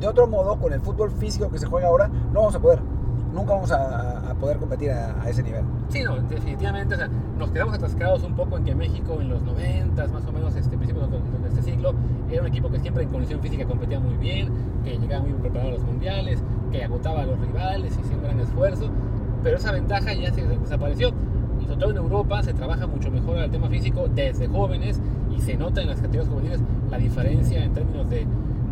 de 0.00 0.08
otro 0.08 0.26
modo, 0.26 0.58
con 0.58 0.72
el 0.72 0.80
fútbol 0.80 1.10
físico 1.10 1.50
que 1.50 1.58
se 1.58 1.66
juega 1.66 1.88
ahora, 1.88 2.08
no 2.08 2.40
vamos 2.40 2.54
a 2.54 2.60
poder. 2.60 2.80
Nunca 3.32 3.54
vamos 3.54 3.72
a, 3.72 4.30
a 4.30 4.34
poder 4.34 4.58
competir 4.58 4.90
a, 4.90 5.20
a 5.22 5.28
ese 5.28 5.42
nivel. 5.42 5.64
Sí, 5.88 6.02
no, 6.04 6.16
definitivamente, 6.16 6.94
o 6.94 6.98
sea, 6.98 7.08
nos 7.38 7.50
quedamos 7.50 7.74
atascados 7.74 8.22
un 8.22 8.36
poco 8.36 8.58
en 8.58 8.64
que 8.64 8.74
México 8.74 9.20
en 9.20 9.28
los 9.28 9.42
90, 9.42 10.06
más 10.08 10.24
o 10.26 10.32
menos, 10.32 10.54
este, 10.54 10.76
principios 10.76 11.10
de, 11.10 11.18
de 11.18 11.48
este 11.48 11.62
siglo, 11.62 11.94
era 12.34 12.42
un 12.42 12.48
equipo 12.48 12.70
que 12.70 12.78
siempre 12.80 13.02
en 13.04 13.08
condición 13.10 13.40
física 13.40 13.64
competía 13.64 13.98
muy 14.00 14.14
bien, 14.16 14.48
que 14.84 14.96
llegaba 14.98 15.24
muy 15.24 15.32
preparado 15.34 15.70
a 15.70 15.72
los 15.74 15.82
mundiales, 15.82 16.42
que 16.70 16.84
agotaba 16.84 17.22
a 17.22 17.26
los 17.26 17.38
rivales 17.40 17.96
hacía 17.98 18.16
un 18.16 18.22
gran 18.22 18.40
esfuerzo, 18.40 18.88
pero 19.42 19.56
esa 19.56 19.72
ventaja 19.72 20.12
ya 20.14 20.32
se 20.32 20.46
desapareció. 20.46 21.10
Y 21.60 21.66
sobre 21.66 21.78
todo 21.80 21.90
en 21.90 21.96
Europa 21.96 22.42
se 22.42 22.52
trabaja 22.52 22.86
mucho 22.86 23.10
mejor 23.10 23.38
el 23.38 23.50
tema 23.50 23.68
físico 23.68 24.06
desde 24.14 24.48
jóvenes 24.48 25.00
y 25.34 25.40
se 25.40 25.56
nota 25.56 25.80
en 25.80 25.88
las 25.88 25.96
categorías 26.00 26.28
juveniles 26.28 26.60
la 26.90 26.98
diferencia 26.98 27.64
en 27.64 27.72
términos 27.72 28.10
de- 28.10 28.26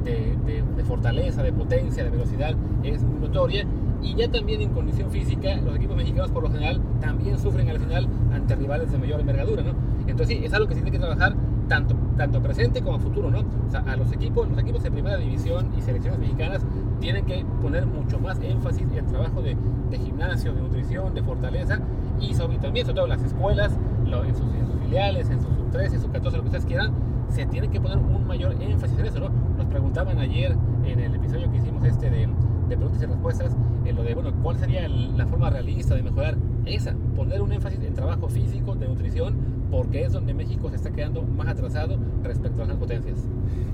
de 0.05 0.85
fortaleza, 0.85 1.43
de 1.45 1.53
potencia, 1.53 2.03
de 2.05 2.11
velocidad, 2.11 2.55
es 2.83 3.03
muy 3.05 3.21
notoria. 3.21 3.65
Y 4.03 4.17
ya 4.17 4.29
también 4.29 4.61
en 4.61 4.71
condición 4.71 5.11
física, 5.11 5.55
los 5.65 5.77
equipos 5.77 5.97
mexicanos 5.97 6.31
por 6.33 6.43
lo 6.43 6.51
general 6.51 6.81
también 7.01 7.39
sufren 7.39 7.69
al 7.69 7.79
final 7.79 8.09
ante 8.35 8.57
rivales 8.57 8.91
de 8.91 8.99
mayor 8.99 9.21
envergadura, 9.21 9.63
¿no? 9.63 9.75
Entonces 10.09 10.29
sí, 10.39 10.45
es 10.45 10.53
algo 10.53 10.67
que 10.67 10.75
se 10.75 10.81
tiene 10.81 10.91
que 10.91 10.99
trabajar 10.99 11.35
tanto, 11.73 11.95
tanto 12.19 12.43
presente 12.43 12.83
como 12.83 12.99
futuro, 12.99 13.31
¿no? 13.31 13.39
O 13.41 13.71
sea, 13.71 13.81
a 13.81 13.97
los 13.97 14.13
equipos, 14.13 14.47
los 14.47 14.59
equipos 14.59 14.83
de 14.83 14.91
primera 14.91 15.17
división 15.17 15.71
y 15.77 15.81
selecciones 15.81 16.19
mexicanas 16.21 16.61
tienen 17.01 17.25
que 17.25 17.47
poner 17.63 17.87
mucho 17.87 18.21
más 18.21 18.39
énfasis 18.43 18.87
en 18.95 19.07
trabajo 19.07 19.41
de, 19.41 19.57
de 19.91 19.99
gimnasio, 19.99 20.53
de 20.53 20.61
nutrición, 20.61 21.15
de 21.15 21.23
fortaleza 21.23 21.79
y 22.21 22.35
sobre, 22.35 22.59
también, 22.59 22.85
sobre 22.85 22.97
todo 22.97 23.07
las 23.07 23.23
escuelas, 23.23 23.73
lo- 24.05 24.23
en, 24.25 24.35
sus, 24.37 24.45
en 24.55 24.67
sus 24.67 24.81
filiales, 24.83 25.31
en 25.31 25.41
sus 25.41 25.49
sub 25.57 25.71
13, 25.71 25.99
sub 25.99 26.13
14, 26.13 26.37
lo 26.37 26.43
que 26.43 26.49
ustedes 26.51 26.67
quieran, 26.67 26.93
se 27.31 27.47
tiene 27.47 27.69
que 27.69 27.81
poner 27.81 27.97
un 27.97 28.27
mayor 28.27 28.55
énfasis 28.61 28.99
en 28.99 29.07
eso, 29.07 29.21
¿no? 29.21 29.31
Nos 29.57 29.67
preguntaban 29.69 30.19
ayer 30.19 30.55
en 30.85 31.01
el 31.01 31.15
episodio 31.15 31.51
que 31.51 31.57
hicimos 31.57 31.83
este 31.87 32.11
de, 32.11 32.29
de 32.69 32.77
preguntas 32.77 33.03
y 33.03 33.07
respuestas, 33.07 33.57
en 33.87 33.97
lo 33.97 34.03
de, 34.03 34.15
bueno, 34.15 34.31
¿cuál 34.43 34.59
sería 34.59 34.85
el- 34.85 35.17
la 35.17 35.25
forma 35.27 35.49
realista 35.49 35.95
de 35.95 36.03
mejorar 36.03 36.37
esa? 36.67 36.93
Poner 37.17 37.41
un 37.41 37.51
énfasis 37.53 37.81
en 37.83 37.95
trabajo 37.95 38.29
físico, 38.29 38.75
de 38.75 38.87
nutrición, 38.89 39.35
porque 39.73 40.05
es 40.05 40.13
donde 40.13 40.35
México 40.35 40.69
se 40.69 40.77
está 40.77 40.91
quedando 40.91 41.23
más 41.23 41.49
atrasado 41.49 41.99
respecto 42.23 42.63
a 42.63 42.67
las 42.67 42.77
potencias. 42.77 43.19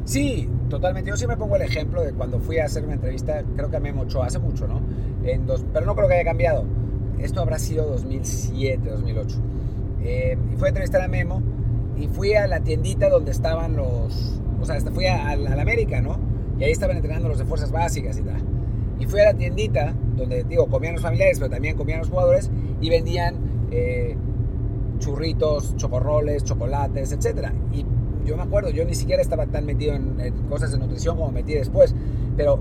Sí, 0.05 0.49
totalmente. 0.71 1.11
Yo 1.11 1.17
siempre 1.17 1.37
pongo 1.37 1.57
el 1.57 1.63
ejemplo 1.63 2.03
de 2.03 2.13
cuando 2.13 2.39
fui 2.39 2.59
a 2.59 2.67
hacer 2.67 2.85
una 2.85 2.95
entrevista, 2.95 3.43
creo 3.57 3.69
que 3.69 3.79
a 3.79 3.81
Memo 3.81 4.03
Ochoa, 4.03 4.27
hace 4.27 4.39
mucho, 4.39 4.69
¿no? 4.69 4.81
En 5.25 5.45
dos, 5.45 5.65
pero 5.73 5.85
no 5.85 5.97
creo 5.97 6.07
que 6.07 6.15
haya 6.15 6.25
cambiado. 6.25 6.65
Esto 7.19 7.41
habrá 7.41 7.59
sido 7.59 7.85
2007, 7.87 8.89
2008. 8.89 9.37
Eh, 10.05 10.39
y 10.53 10.57
fui 10.57 10.67
a 10.67 10.69
entrevistar 10.69 11.03
a 11.03 11.09
Memo 11.09 11.43
y 11.97 12.07
fui 12.07 12.33
a 12.35 12.47
la 12.47 12.61
tiendita 12.61 13.09
donde 13.09 13.33
estaban 13.33 13.77
los... 13.77 14.41
O 14.61 14.65
sea, 14.65 14.81
fui 14.93 15.07
a, 15.07 15.31
a, 15.31 15.37
la 15.37 15.61
América, 15.61 16.01
¿no? 16.01 16.17
Y 16.61 16.65
ahí 16.65 16.71
estaban 16.71 16.95
entrenando 16.95 17.29
los 17.29 17.39
de 17.39 17.45
fuerzas 17.45 17.73
básicas 17.73 18.17
y 18.19 18.23
tal. 18.23 18.41
Y 19.01 19.07
fui 19.07 19.19
a 19.19 19.25
la 19.25 19.35
tiendita 19.35 19.93
donde, 20.17 20.45
digo, 20.45 20.69
comían 20.69 20.95
los 20.95 21.03
familiares, 21.03 21.41
pero 21.41 21.51
también 21.51 21.77
comían 21.77 21.99
los 21.99 22.09
jugadores 22.09 22.53
y 22.81 22.89
vendían 22.89 23.35
eh, 23.73 24.17
churritos, 24.99 25.77
chocorroles, 25.77 26.45
chocolates, 26.45 27.13
etc. 27.13 27.51
Y 27.73 27.85
yo 28.27 28.37
me 28.37 28.43
acuerdo, 28.43 28.71
yo 28.71 28.85
ni 28.85 28.95
siquiera 28.95 29.23
estaba 29.23 29.47
tan 29.47 29.65
metido 29.67 29.95
en, 29.95 30.21
en 30.21 30.35
cosas 30.49 30.73
de 30.73 30.79
nutrición 30.79 31.17
como 31.17 31.33
metí 31.33 31.55
después, 31.55 31.95
pero 32.37 32.59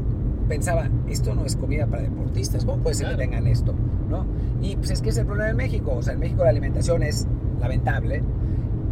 pensaba, 0.48 0.90
esto 1.10 1.36
no 1.36 1.46
es 1.46 1.56
comida 1.56 1.88
para 1.88 2.04
deportistas, 2.04 2.66
¿cómo 2.66 2.82
puede 2.82 2.96
ser 2.96 3.08
claro. 3.08 3.18
que 3.18 3.26
tengan 3.26 3.48
esto? 3.48 3.74
¿no? 4.10 4.26
Y 4.62 4.76
pues 4.76 4.92
es 4.92 5.02
que 5.02 5.10
es 5.10 5.18
el 5.18 5.26
problema 5.26 5.50
en 5.50 5.58
México, 5.58 5.94
o 5.96 6.02
sea, 6.02 6.14
en 6.14 6.20
México 6.20 6.44
la 6.44 6.50
alimentación 6.50 7.04
es 7.04 7.28
lamentable 7.60 8.24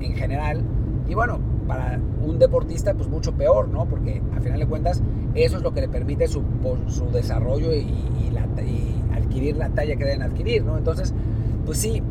en 0.01 0.13
general, 0.13 0.61
y 1.07 1.13
bueno, 1.13 1.39
para 1.67 1.99
un 2.23 2.39
deportista 2.39 2.93
pues 2.93 3.07
mucho 3.09 3.33
peor, 3.33 3.69
¿no? 3.69 3.85
Porque 3.85 4.21
a 4.35 4.41
final 4.41 4.59
de 4.59 4.65
cuentas 4.65 5.01
eso 5.33 5.57
es 5.57 5.63
lo 5.63 5.73
que 5.73 5.81
le 5.81 5.87
permite 5.87 6.27
su, 6.27 6.43
su 6.87 7.05
desarrollo 7.11 7.73
y, 7.73 7.87
y, 8.25 8.31
la, 8.31 8.47
y, 8.61 9.03
adquirir 9.15 9.57
la 9.57 9.69
talla 9.69 9.95
que 9.95 10.03
deben 10.03 10.21
adquirir, 10.21 10.63
¿no? 10.63 10.77
Entonces, 10.77 11.13
pues 11.65 11.77
sí, 11.77 12.01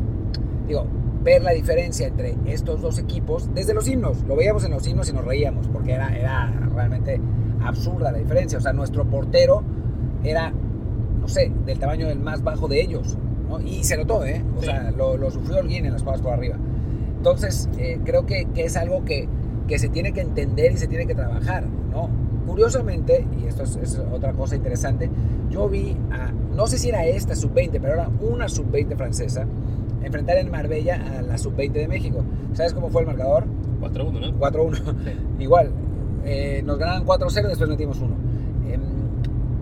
digo, 0.67 0.85
ver 1.25 1.43
la 1.43 1.51
diferencia 1.51 2.07
entre 2.07 2.35
estos 2.45 2.81
dos 2.81 2.97
equipos, 2.99 3.53
desde 3.53 3.73
los 3.73 3.87
himnos, 3.87 4.23
lo 4.23 4.37
veíamos 4.37 4.63
en 4.63 4.71
los 4.71 4.87
himnos 4.87 5.09
y 5.09 5.13
nos 5.13 5.25
reíamos, 5.25 5.67
porque 5.67 5.91
era, 5.91 6.15
era 6.15 6.53
realmente 6.73 7.19
absurda 7.61 8.13
la 8.13 8.19
diferencia, 8.19 8.57
o 8.57 8.61
sea, 8.61 8.71
nuestro 8.71 9.03
portero 9.05 9.61
era, 10.23 10.53
no 11.19 11.27
sé, 11.27 11.51
del 11.65 11.79
tamaño 11.79 12.07
del 12.07 12.19
más 12.19 12.43
bajo 12.43 12.67
de 12.67 12.79
ellos, 12.79 13.17
¿no? 13.49 13.59
Y 13.59 13.83
se 13.83 13.97
notó, 13.97 14.23
¿eh? 14.23 14.41
O 14.55 14.61
sí. 14.61 14.67
sea, 14.67 14.91
lo, 14.91 15.17
lo, 15.17 15.29
sufrió 15.31 15.59
alguien 15.59 15.85
en 15.85 15.91
las 15.91 16.03
jugadas 16.03 16.21
por 16.21 16.31
arriba. 16.31 16.57
Entonces, 17.17 17.69
eh, 17.77 17.99
creo 18.05 18.25
que, 18.25 18.45
que 18.53 18.63
es 18.63 18.77
algo 18.77 19.03
que 19.03 19.27
que 19.67 19.79
se 19.79 19.89
tiene 19.89 20.13
que 20.13 20.21
entender 20.21 20.73
y 20.73 20.77
se 20.77 20.87
tiene 20.87 21.07
que 21.07 21.15
trabajar, 21.15 21.65
¿no? 21.91 22.09
Curiosamente, 22.45 23.25
y 23.41 23.47
esto 23.47 23.63
es, 23.63 23.75
es, 23.77 23.99
otra 24.11 24.33
cosa 24.33 24.55
interesante, 24.55 25.09
yo 25.49 25.67
vi 25.67 25.97
a, 26.11 26.31
no 26.31 26.67
sé 26.67 26.77
si 26.77 26.89
era 26.89 27.05
esta 27.05 27.35
sub-20, 27.35 27.79
pero 27.81 27.93
era 27.93 28.09
una 28.21 28.47
sub-20 28.47 28.95
francesa, 28.95 29.47
enfrentar 30.05 30.37
en 30.37 30.49
Marbella 30.51 31.17
a 31.17 31.21
la 31.21 31.37
sub-20 31.37 31.71
de 31.71 31.87
México. 31.87 32.23
¿Sabes 32.53 32.73
cómo 32.73 32.89
fue 32.89 33.01
el 33.01 33.07
marcador? 33.07 33.45
4-1, 33.81 34.11
¿no? 34.19 34.39
4-1. 34.39 34.75
Sí. 34.77 35.43
Igual, 35.43 35.71
eh, 36.23 36.61
nos 36.65 36.77
ganaron 36.77 37.05
4-0 37.05 37.45
y 37.45 37.47
después 37.49 37.69
metimos 37.69 37.99
1. 37.99 38.15
Eh, 38.67 38.79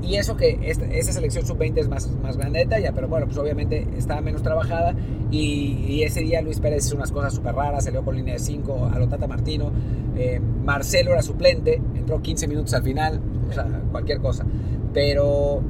y 0.03 0.15
eso 0.15 0.35
que 0.35 0.59
esta, 0.63 0.85
esta 0.85 1.13
selección 1.13 1.45
sub-20 1.45 1.77
es 1.79 1.87
más, 1.87 2.09
más 2.21 2.37
grande 2.37 2.59
de 2.59 2.65
talla, 2.65 2.91
pero 2.93 3.07
bueno, 3.07 3.25
pues 3.25 3.37
obviamente 3.37 3.87
estaba 3.97 4.21
menos 4.21 4.43
trabajada 4.43 4.93
y, 5.31 5.85
y 5.87 6.03
ese 6.03 6.21
día 6.21 6.41
Luis 6.41 6.59
Pérez 6.59 6.85
hizo 6.85 6.95
unas 6.95 7.11
cosas 7.11 7.33
súper 7.33 7.55
raras, 7.55 7.85
salió 7.85 8.03
con 8.03 8.15
línea 8.15 8.33
de 8.33 8.39
5 8.39 8.91
a 8.93 8.99
lo 8.99 9.07
Tata 9.07 9.27
Martino, 9.27 9.71
eh, 10.15 10.39
Marcelo 10.39 11.11
era 11.11 11.21
suplente, 11.21 11.81
entró 11.95 12.21
15 12.21 12.47
minutos 12.47 12.73
al 12.73 12.83
final, 12.83 13.19
o 13.49 13.53
sea, 13.53 13.65
cualquier 13.91 14.19
cosa. 14.19 14.45
Pero, 14.93 15.61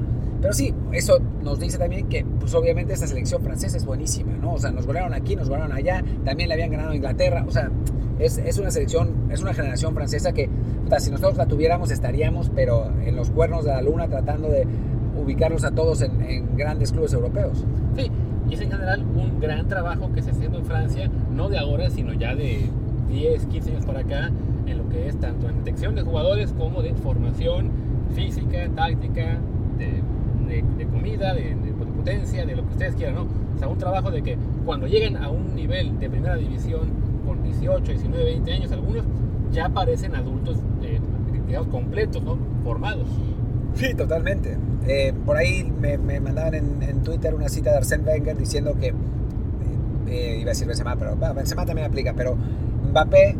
pero 0.44 0.54
sí, 0.54 0.74
eso 0.92 1.20
nos 1.42 1.58
dice 1.58 1.78
también 1.78 2.10
que, 2.10 2.26
pues 2.26 2.54
obviamente 2.54 2.92
esta 2.92 3.08
selección 3.08 3.42
francesa 3.42 3.78
es 3.78 3.86
buenísima, 3.86 4.34
¿no? 4.34 4.56
O 4.56 4.60
sea, 4.60 4.72
nos 4.72 4.86
golearon 4.86 5.14
aquí, 5.14 5.38
nos 5.38 5.48
golearon 5.48 5.72
allá, 5.72 6.04
también 6.26 6.50
le 6.50 6.56
habían 6.56 6.70
ganado 6.70 6.92
a 6.92 6.96
Inglaterra, 6.98 7.46
o 7.48 7.52
sea, 7.52 7.72
es, 8.20 8.40
es 8.40 8.58
una 8.58 8.70
selección, 8.70 9.30
es 9.32 9.42
una 9.42 9.54
generación 9.54 9.94
francesa 9.94 10.34
que, 10.34 10.50
puta, 10.84 11.00
si 11.00 11.12
nosotros 11.12 11.38
la 11.38 11.46
tuviéramos 11.46 11.92
estaríamos, 11.92 12.52
pero 12.54 12.92
en 13.06 13.16
los 13.16 13.32
cuernos 13.32 13.64
de 13.64 13.72
la 13.72 13.82
luna 13.82 14.10
tratando 14.10 14.50
de 14.50 14.68
ubicarlos 15.18 15.64
a 15.64 15.72
todos 15.72 16.02
en, 16.02 16.22
en 16.22 16.58
grandes 16.58 16.92
clubes 16.92 17.14
europeos. 17.14 17.64
Sí, 17.96 18.12
y 18.50 18.54
es 18.54 18.60
en 18.60 18.70
general 18.70 19.02
un 19.16 19.40
gran 19.40 19.70
trabajo 19.70 20.12
que 20.14 20.22
se 20.22 20.32
está 20.32 20.40
haciendo 20.40 20.60
en 20.60 20.66
Francia, 20.66 21.10
no 21.34 21.48
de 21.48 21.58
ahora, 21.58 21.90
sino 21.90 22.12
ya 22.12 22.36
de 22.36 22.70
10, 23.08 23.46
15 23.46 23.72
años 23.72 23.86
para 23.86 24.02
acá, 24.02 24.30
en 24.66 24.78
lo 24.78 24.90
que 24.90 25.08
es 25.08 25.18
tanto 25.22 25.48
en 25.48 25.64
detección 25.64 25.96
de 25.96 26.02
jugadores 26.02 26.52
como 26.52 26.82
de 26.82 26.94
formación 26.96 27.72
física, 28.14 28.68
táctica, 28.76 29.38
de, 29.78 30.02
de, 30.56 30.64
de 30.78 30.86
comida, 30.88 31.34
de, 31.34 31.56
de, 31.56 31.72
potencia, 31.74 32.46
de 32.46 32.56
lo 32.56 32.64
que 32.66 32.72
ustedes 32.72 32.96
quieran, 32.96 33.16
¿no? 33.16 33.22
O 33.56 33.60
sea, 33.60 33.68
un 33.68 33.78
trabajo 33.78 34.12
de 34.12 34.22
que 34.22 34.38
cuando 34.66 34.88
lleguen 34.88 35.18
a 35.18 35.30
un 35.30 35.56
nivel 35.56 36.00
de 36.00 36.10
primera 36.10 36.36
división 36.36 36.82
con 37.26 37.42
18, 37.44 37.92
19, 37.92 38.24
20 38.24 38.54
años, 38.54 38.72
algunos 38.72 39.06
ya 39.52 39.70
parecen 39.70 40.16
adultos, 40.16 40.58
eh, 40.82 41.00
digamos, 41.48 41.70
completos, 41.70 42.24
¿no? 42.24 42.38
Formados. 42.64 43.08
Sí, 43.76 43.94
totalmente. 43.94 44.58
Eh, 44.88 45.14
por 45.26 45.38
ahí 45.38 45.64
me, 45.64 45.98
me 45.98 46.20
mandaban 46.20 46.56
en, 46.56 46.84
en, 46.84 47.04
Twitter 47.04 47.34
una 47.34 47.48
cita 47.48 47.72
de 47.72 47.78
Arsène 47.78 48.06
Wenger 48.06 48.38
diciendo 48.38 48.76
que, 48.80 48.94
eh, 50.08 50.38
iba 50.42 50.50
a 50.50 50.54
decir 50.54 50.68
Benzema, 50.68 50.96
pero 50.98 51.16
bueno, 51.16 51.34
Benzema 51.34 51.66
también 51.66 51.88
aplica, 51.88 52.14
pero 52.14 52.36
Mbappé 52.90 53.36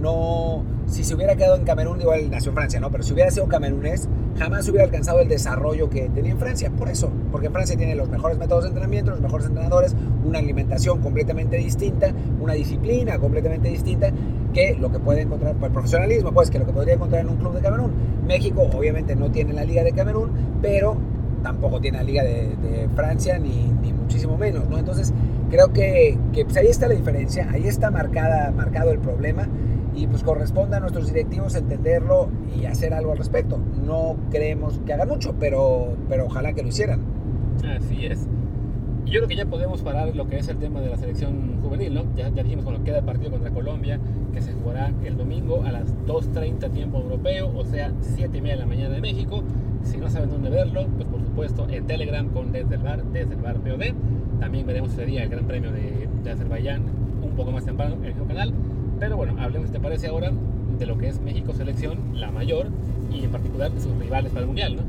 no, 0.00 0.64
si 0.86 1.04
se 1.04 1.14
hubiera 1.14 1.36
quedado 1.36 1.56
en 1.56 1.64
Camerún, 1.64 2.00
igual 2.00 2.30
nació 2.30 2.50
en 2.50 2.56
Francia, 2.56 2.80
¿no? 2.80 2.90
Pero 2.90 3.02
si 3.02 3.12
hubiera 3.12 3.30
sido 3.30 3.46
camerunés, 3.46 4.08
jamás 4.38 4.68
hubiera 4.68 4.84
alcanzado 4.84 5.20
el 5.20 5.28
desarrollo 5.28 5.88
que 5.88 6.08
tenía 6.08 6.32
en 6.32 6.38
Francia. 6.38 6.70
Por 6.70 6.88
eso, 6.88 7.10
porque 7.32 7.46
en 7.46 7.52
Francia 7.52 7.76
tiene 7.76 7.94
los 7.94 8.08
mejores 8.08 8.38
métodos 8.38 8.64
de 8.64 8.68
entrenamiento, 8.68 9.10
los 9.10 9.20
mejores 9.20 9.46
entrenadores, 9.46 9.94
una 10.24 10.38
alimentación 10.38 11.00
completamente 11.00 11.56
distinta, 11.56 12.12
una 12.40 12.54
disciplina 12.54 13.18
completamente 13.18 13.68
distinta 13.68 14.10
que 14.52 14.74
lo 14.78 14.90
que 14.90 14.98
puede 14.98 15.22
encontrar 15.22 15.54
por 15.56 15.66
el 15.66 15.72
profesionalismo, 15.72 16.32
pues 16.32 16.50
que 16.50 16.58
lo 16.58 16.66
que 16.66 16.72
podría 16.72 16.94
encontrar 16.94 17.22
en 17.22 17.28
un 17.28 17.36
club 17.36 17.54
de 17.54 17.60
Camerún. 17.60 17.92
México 18.26 18.68
obviamente 18.74 19.14
no 19.16 19.30
tiene 19.30 19.52
la 19.52 19.64
liga 19.64 19.82
de 19.82 19.92
Camerún, 19.92 20.30
pero 20.62 20.96
tampoco 21.42 21.80
tiene 21.80 21.98
la 21.98 22.04
liga 22.04 22.24
de, 22.24 22.56
de 22.56 22.88
Francia 22.94 23.38
ni, 23.38 23.72
ni, 23.82 23.92
muchísimo 23.92 24.36
menos, 24.38 24.68
¿no? 24.68 24.78
Entonces 24.78 25.12
creo 25.50 25.72
que, 25.72 26.18
que 26.32 26.44
pues 26.44 26.56
ahí 26.56 26.68
está 26.68 26.88
la 26.88 26.94
diferencia, 26.94 27.48
ahí 27.50 27.66
está 27.66 27.90
marcada, 27.90 28.52
marcado 28.52 28.92
el 28.92 28.98
problema 28.98 29.48
y 29.96 30.06
pues 30.06 30.22
corresponde 30.22 30.76
a 30.76 30.80
nuestros 30.80 31.08
directivos 31.08 31.54
entenderlo 31.54 32.28
y 32.54 32.66
hacer 32.66 32.92
algo 32.92 33.12
al 33.12 33.18
respecto. 33.18 33.58
No 33.84 34.16
creemos 34.30 34.78
que 34.84 34.92
hagan 34.92 35.08
mucho, 35.08 35.34
pero, 35.40 35.96
pero 36.08 36.26
ojalá 36.26 36.52
que 36.52 36.62
lo 36.62 36.68
hicieran. 36.68 37.00
Así 37.64 38.04
es. 38.04 38.28
Y 39.06 39.10
yo 39.10 39.20
creo 39.20 39.28
que 39.28 39.36
ya 39.36 39.46
podemos 39.46 39.82
parar 39.82 40.14
lo 40.14 40.28
que 40.28 40.38
es 40.38 40.48
el 40.48 40.58
tema 40.58 40.80
de 40.80 40.90
la 40.90 40.96
selección 40.96 41.60
juvenil, 41.62 41.94
¿no? 41.94 42.04
Ya, 42.14 42.28
ya 42.28 42.42
dijimos 42.42 42.64
cuando 42.64 42.84
queda 42.84 42.98
el 42.98 43.04
partido 43.04 43.30
contra 43.30 43.50
Colombia, 43.50 43.98
que 44.34 44.42
se 44.42 44.52
jugará 44.52 44.92
el 45.04 45.16
domingo 45.16 45.62
a 45.64 45.72
las 45.72 45.94
2.30 46.06 46.70
tiempo 46.72 46.98
europeo, 46.98 47.50
o 47.56 47.64
sea, 47.64 47.92
7 48.00 48.36
y 48.36 48.40
media 48.40 48.56
de 48.56 48.60
la 48.60 48.66
mañana 48.66 48.94
de 48.94 49.00
México. 49.00 49.44
Si 49.82 49.96
no 49.96 50.10
saben 50.10 50.30
dónde 50.30 50.50
verlo, 50.50 50.86
pues 50.96 51.08
por 51.08 51.20
supuesto 51.20 51.66
en 51.70 51.86
Telegram 51.86 52.28
con 52.28 52.52
Desde 52.52 52.74
el 52.74 52.82
Bar, 52.82 53.04
Desde 53.04 53.34
el 53.34 53.40
Bar 53.40 53.56
POD. 53.60 53.94
También 54.40 54.66
veremos 54.66 54.92
ese 54.92 55.06
día 55.06 55.22
el 55.22 55.28
Gran 55.30 55.46
Premio 55.46 55.70
de, 55.70 56.08
de 56.22 56.30
Azerbaiyán 56.30 56.82
un 57.22 57.30
poco 57.36 57.52
más 57.52 57.64
temprano 57.64 57.94
en 57.94 58.04
el 58.04 58.08
mismo 58.08 58.26
canal. 58.26 58.52
Pero 58.98 59.16
bueno, 59.16 59.34
hablemos, 59.40 59.70
¿te 59.70 59.80
parece 59.80 60.08
ahora 60.08 60.30
de 60.78 60.86
lo 60.86 60.98
que 60.98 61.08
es 61.08 61.20
México 61.20 61.52
Selección, 61.52 61.98
la 62.14 62.30
mayor, 62.30 62.68
y 63.10 63.24
en 63.24 63.30
particular 63.30 63.70
de 63.70 63.80
sus 63.80 63.96
rivales 63.98 64.30
para 64.30 64.42
el 64.42 64.46
Mundial, 64.46 64.76
¿no? 64.76 64.82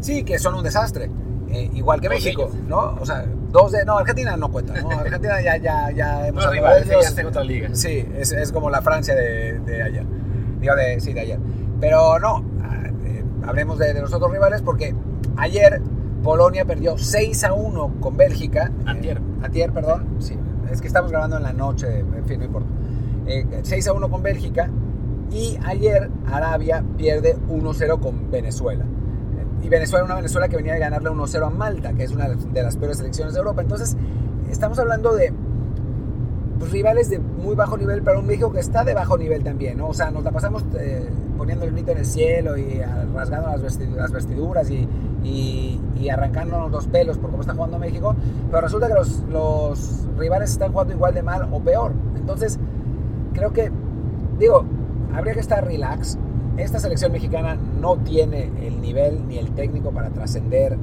Sí, 0.00 0.24
que 0.24 0.38
son 0.38 0.54
un 0.54 0.62
desastre. 0.62 1.10
Eh, 1.50 1.70
igual 1.74 2.00
que 2.00 2.08
México, 2.08 2.50
¿no? 2.66 2.96
O 3.00 3.06
sea, 3.06 3.24
dos 3.50 3.72
de... 3.72 3.84
No, 3.84 3.98
Argentina 3.98 4.36
no 4.36 4.50
cuenta, 4.50 4.80
¿no? 4.80 4.90
Argentina 4.90 5.40
ya, 5.40 5.56
ya, 5.56 5.90
ya 5.92 6.26
hemos... 6.28 6.44
No, 6.44 6.50
rivales, 6.50 6.88
ya 6.88 6.98
está 6.98 7.20
en 7.20 7.26
otra 7.28 7.44
liga. 7.44 7.68
Sí, 7.72 8.04
es, 8.16 8.32
es 8.32 8.50
como 8.50 8.70
la 8.70 8.82
Francia 8.82 9.14
de, 9.14 9.60
de 9.60 9.82
ayer. 9.82 10.04
Digo, 10.60 10.74
de, 10.74 11.00
sí, 11.00 11.12
de 11.12 11.20
ayer. 11.20 11.38
Pero 11.80 12.18
no, 12.18 12.44
eh, 13.04 13.22
hablemos 13.46 13.78
de, 13.78 13.94
de 13.94 14.00
los 14.00 14.12
otros 14.12 14.32
rivales 14.32 14.62
porque 14.62 14.94
ayer 15.36 15.80
Polonia 16.24 16.64
perdió 16.64 16.98
6 16.98 17.44
a 17.44 17.52
1 17.52 17.94
con 18.00 18.16
Bélgica. 18.16 18.72
Antier. 18.86 19.18
Eh, 19.18 19.44
antier, 19.44 19.72
perdón. 19.72 20.06
Sí, 20.18 20.36
es 20.72 20.80
que 20.80 20.88
estamos 20.88 21.10
grabando 21.10 21.36
en 21.36 21.42
la 21.44 21.52
noche, 21.52 22.00
en 22.00 22.24
fin, 22.24 22.40
no 22.40 22.46
importa. 22.46 22.68
Eh, 23.26 23.60
6 23.62 23.88
a 23.88 23.92
1 23.92 24.10
con 24.10 24.22
Bélgica 24.22 24.70
y 25.30 25.58
ayer 25.64 26.10
Arabia 26.30 26.84
pierde 26.96 27.36
1-0 27.48 28.00
con 28.00 28.30
Venezuela. 28.30 28.84
Y 29.62 29.68
Venezuela, 29.68 30.04
una 30.04 30.16
Venezuela 30.16 30.48
que 30.48 30.56
venía 30.56 30.74
de 30.74 30.78
ganarle 30.78 31.10
1-0 31.10 31.46
a 31.46 31.50
Malta, 31.50 31.94
que 31.94 32.04
es 32.04 32.12
una 32.12 32.28
de 32.28 32.62
las 32.62 32.76
peores 32.76 32.98
selecciones 32.98 33.32
de 33.32 33.40
Europa. 33.40 33.62
Entonces, 33.62 33.96
estamos 34.50 34.78
hablando 34.78 35.14
de 35.14 35.32
pues, 36.58 36.70
rivales 36.70 37.10
de 37.10 37.18
muy 37.18 37.54
bajo 37.54 37.76
nivel, 37.76 38.02
pero 38.02 38.20
un 38.20 38.26
México 38.26 38.52
que 38.52 38.60
está 38.60 38.84
de 38.84 38.94
bajo 38.94 39.16
nivel 39.16 39.42
también. 39.42 39.80
O 39.80 39.94
sea, 39.94 40.10
nos 40.10 40.22
la 40.22 40.30
pasamos 40.30 40.64
eh, 40.78 41.08
poniendo 41.36 41.64
el 41.64 41.72
grito 41.72 41.92
en 41.92 41.98
el 41.98 42.06
cielo 42.06 42.56
y 42.56 42.80
rasgando 43.14 43.48
las, 43.48 43.62
vestiduras, 44.12 44.70
y, 44.70 44.88
y, 45.24 46.08
arrancándonos 46.10 46.70
los 46.70 46.86
pelos 46.86 47.18
por 47.18 47.30
cómo 47.30 47.40
está 47.40 47.54
jugando 47.54 47.78
México, 47.78 48.14
pero 48.50 48.60
resulta 48.60 48.88
que 48.88 48.94
los 48.94 50.06
rivales 50.18 50.50
están 50.50 50.72
jugando 50.72 50.92
igual 50.92 51.14
de 51.14 51.22
mal 51.22 51.48
o 51.50 51.60
peor. 51.60 51.92
Entonces, 52.16 52.58
creo 53.34 53.52
que, 53.52 53.70
digo, 54.38 54.64
habría 55.14 55.34
que 55.34 55.40
estar 55.40 55.64
relax. 55.64 56.18
Esta 56.56 56.78
selección 56.78 57.12
mexicana 57.12 57.56
no 57.80 57.96
tiene 57.96 58.50
el 58.62 58.80
nivel 58.80 59.26
ni 59.28 59.38
el 59.38 59.50
técnico 59.50 59.90
para 59.90 60.10
trascender 60.10 60.78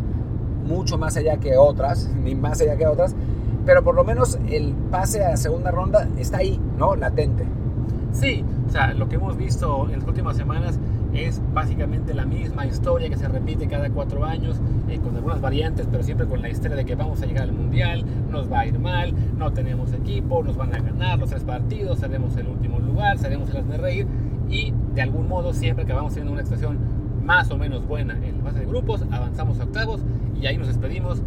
mucho 0.66 0.98
más 0.98 1.18
allá 1.18 1.38
que 1.38 1.58
otras, 1.58 2.10
ni 2.24 2.36
más 2.36 2.62
allá 2.62 2.78
que 2.78 2.86
otras. 2.86 3.16
pero 3.66 3.84
por 3.84 3.96
lo 3.96 4.04
menos 4.04 4.40
el 4.50 4.74
pase 4.90 5.24
a 5.24 5.38
segunda 5.38 5.72
ronda 5.72 6.08
está 6.18 6.38
ahí, 6.40 6.60
¿no? 6.78 6.96
Latente. 6.96 7.46
Sí, 8.12 8.44
o 8.68 8.72
sea, 8.72 8.94
lo 8.94 9.08
que 9.08 9.16
hemos 9.16 9.38
visto 9.38 9.88
en 9.90 10.00
las 10.00 10.08
últimas 10.08 10.36
semanas 10.36 10.80
es 11.14 11.42
básicamente 11.54 12.14
la 12.14 12.26
misma 12.26 12.66
historia 12.66 13.10
que 13.10 13.18
se 13.18 13.28
repite 13.28 13.68
cada 13.68 13.90
cuatro 13.90 14.26
años, 14.26 14.60
eh, 14.90 15.00
con 15.00 15.16
algunas 15.16 15.42
variantes, 15.42 15.88
pero 15.90 16.04
siempre 16.04 16.28
con 16.28 16.42
la 16.42 16.50
historia 16.50 16.78
de 16.78 16.86
que 16.86 16.96
vamos 16.96 17.22
a 17.22 17.26
llegar 17.26 17.44
al 17.44 17.54
Mundial, 17.54 18.06
nos 18.30 18.52
va 18.52 18.62
a 18.62 18.66
ir 18.68 18.80
mal, 18.80 19.14
no 19.38 19.52
tenemos 19.52 19.94
equipo, 19.94 20.44
nos 20.44 20.58
van 20.58 20.74
a 20.74 20.80
ganar 20.80 21.20
los 21.20 21.30
tres 21.30 21.44
partidos, 21.44 22.00
seremos 22.00 22.36
el 22.38 22.48
último 22.48 22.80
lugar, 22.80 23.18
seremos 23.18 23.54
el 23.54 23.68
de 23.68 23.78
reír, 23.78 24.08
y 24.50 24.74
de 24.94 25.02
algún 25.02 25.28
modo 25.28 25.54
siempre 25.54 25.86
que 25.86 25.94
vamos 25.94 26.14
teniendo 26.14 26.34
una 26.34 26.42
expresión 26.42 26.78
más 27.24 27.50
o 27.52 27.58
menos 27.58 27.88
buena 27.88 28.14
en 28.26 28.40
la 28.40 28.44
fase 28.44 28.60
de 28.60 28.66
grupos, 28.66 29.06
avanzamos 29.12 29.60
a 29.60 29.64
octavos 29.64 30.02
y 30.40 30.48
ahí 30.48 30.58
nos 30.58 30.68
despedimos 30.68 31.22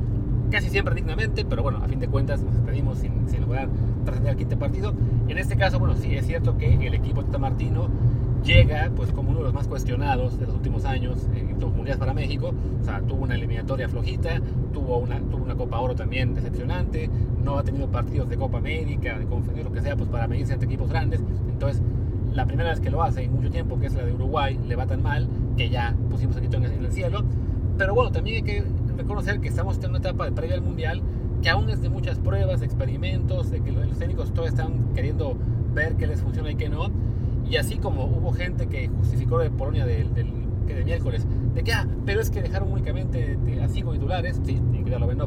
casi 0.51 0.69
siempre 0.69 0.95
dignamente, 0.95 1.45
pero 1.45 1.63
bueno, 1.63 1.79
a 1.83 1.89
fin 1.89 1.99
de 1.99 2.09
cuentas 2.09 2.43
nos 2.43 2.55
despedimos 2.55 2.99
sin, 2.99 3.29
sin 3.29 3.41
lograr 3.41 3.69
trascender 4.05 4.33
al 4.33 4.37
quinto 4.37 4.59
partido. 4.59 4.93
En 5.29 5.39
este 5.39 5.57
caso, 5.57 5.79
bueno, 5.79 5.97
sí 5.97 6.15
es 6.15 6.27
cierto 6.27 6.59
que 6.59 6.75
el 6.75 6.95
equipo 6.95 7.23
de 7.23 7.27
Tata 7.27 7.39
Martino 7.39 7.89
llega 8.45 8.91
pues 8.95 9.11
como 9.11 9.31
uno 9.31 9.39
de 9.39 9.45
los 9.47 9.55
más 9.55 9.67
cuestionados 9.67 10.39
de 10.39 10.47
los 10.47 10.55
últimos 10.55 10.85
años 10.85 11.27
en 11.35 11.59
los 11.59 11.73
mundiales 11.73 11.99
para 11.99 12.13
México. 12.13 12.53
O 12.81 12.85
sea, 12.85 13.01
tuvo 13.01 13.25
una 13.25 13.35
eliminatoria 13.35 13.89
flojita, 13.89 14.41
tuvo 14.73 14.99
una, 14.99 15.19
tuvo 15.19 15.45
una 15.45 15.55
Copa 15.55 15.81
Oro 15.81 15.95
también 15.95 16.35
decepcionante, 16.35 17.09
no 17.43 17.59
ha 17.59 17.65
tenido 17.65 17.89
partidos 17.89 18.29
de 18.29 18.37
Copa 18.37 18.59
América, 18.59 19.19
de 19.19 19.25
Conferencia, 19.25 19.65
lo 19.65 19.73
que 19.73 19.81
sea, 19.81 19.97
pues 19.97 20.09
para 20.09 20.29
medirse 20.29 20.53
ante 20.53 20.67
equipos 20.67 20.91
grandes. 20.91 21.21
Entonces, 21.49 21.83
la 22.33 22.47
primera 22.47 22.71
vez 22.71 22.81
que 22.81 22.91
lo 22.91 23.03
hace 23.03 23.23
en 23.23 23.33
mucho 23.33 23.51
tiempo, 23.51 23.79
que 23.79 23.87
es 23.87 23.95
la 23.95 24.05
de 24.05 24.13
Uruguay, 24.13 24.59
le 24.67 24.77
va 24.77 24.87
tan 24.87 25.03
mal 25.03 25.29
que 25.57 25.71
ya 25.71 25.95
pusimos 26.11 26.37
aquí 26.37 26.49
en 26.55 26.65
el 26.65 26.93
cielo. 26.93 27.25
Pero 27.79 27.95
bueno, 27.95 28.13
también 28.13 28.37
hay 28.37 28.43
que 28.43 28.65
reconocer 28.97 29.41
que 29.41 29.49
estamos 29.49 29.79
en 29.83 29.91
una 29.91 29.99
etapa 29.99 30.27
de 30.27 30.33
previa 30.33 30.55
al 30.55 30.63
Mundial 30.63 31.03
que 31.43 31.51
aún 31.51 31.69
es 31.69 31.83
de 31.83 31.91
muchas 31.91 32.19
pruebas, 32.19 32.63
experimentos, 32.63 33.51
de 33.51 33.61
que 33.61 33.71
los 33.71 33.99
técnicos 33.99 34.31
todavía 34.31 34.49
están 34.49 34.95
queriendo 34.95 35.37
ver 35.75 35.95
qué 35.97 36.07
les 36.07 36.23
funciona 36.23 36.51
y 36.51 36.55
qué 36.55 36.71
no. 36.71 36.91
Y 37.49 37.57
así 37.57 37.77
como 37.77 38.05
hubo 38.05 38.33
gente 38.33 38.67
que 38.67 38.89
justificó 38.89 39.39
de 39.39 39.51
Polonia 39.51 39.85
del, 39.85 40.15
del, 40.15 40.33
que 40.67 40.75
de 40.75 40.85
miércoles, 40.85 41.27
de 41.55 41.63
que, 41.63 41.73
ah, 41.73 41.87
pero 42.05 42.21
es 42.21 42.31
que 42.31 42.43
dejaron 42.43 42.73
únicamente 42.73 43.39
a 43.63 43.69
cinco 43.69 43.93
titulares, 43.93 44.41
sí, 44.45 44.61
incluido 44.73 44.97
a. 44.97 45.27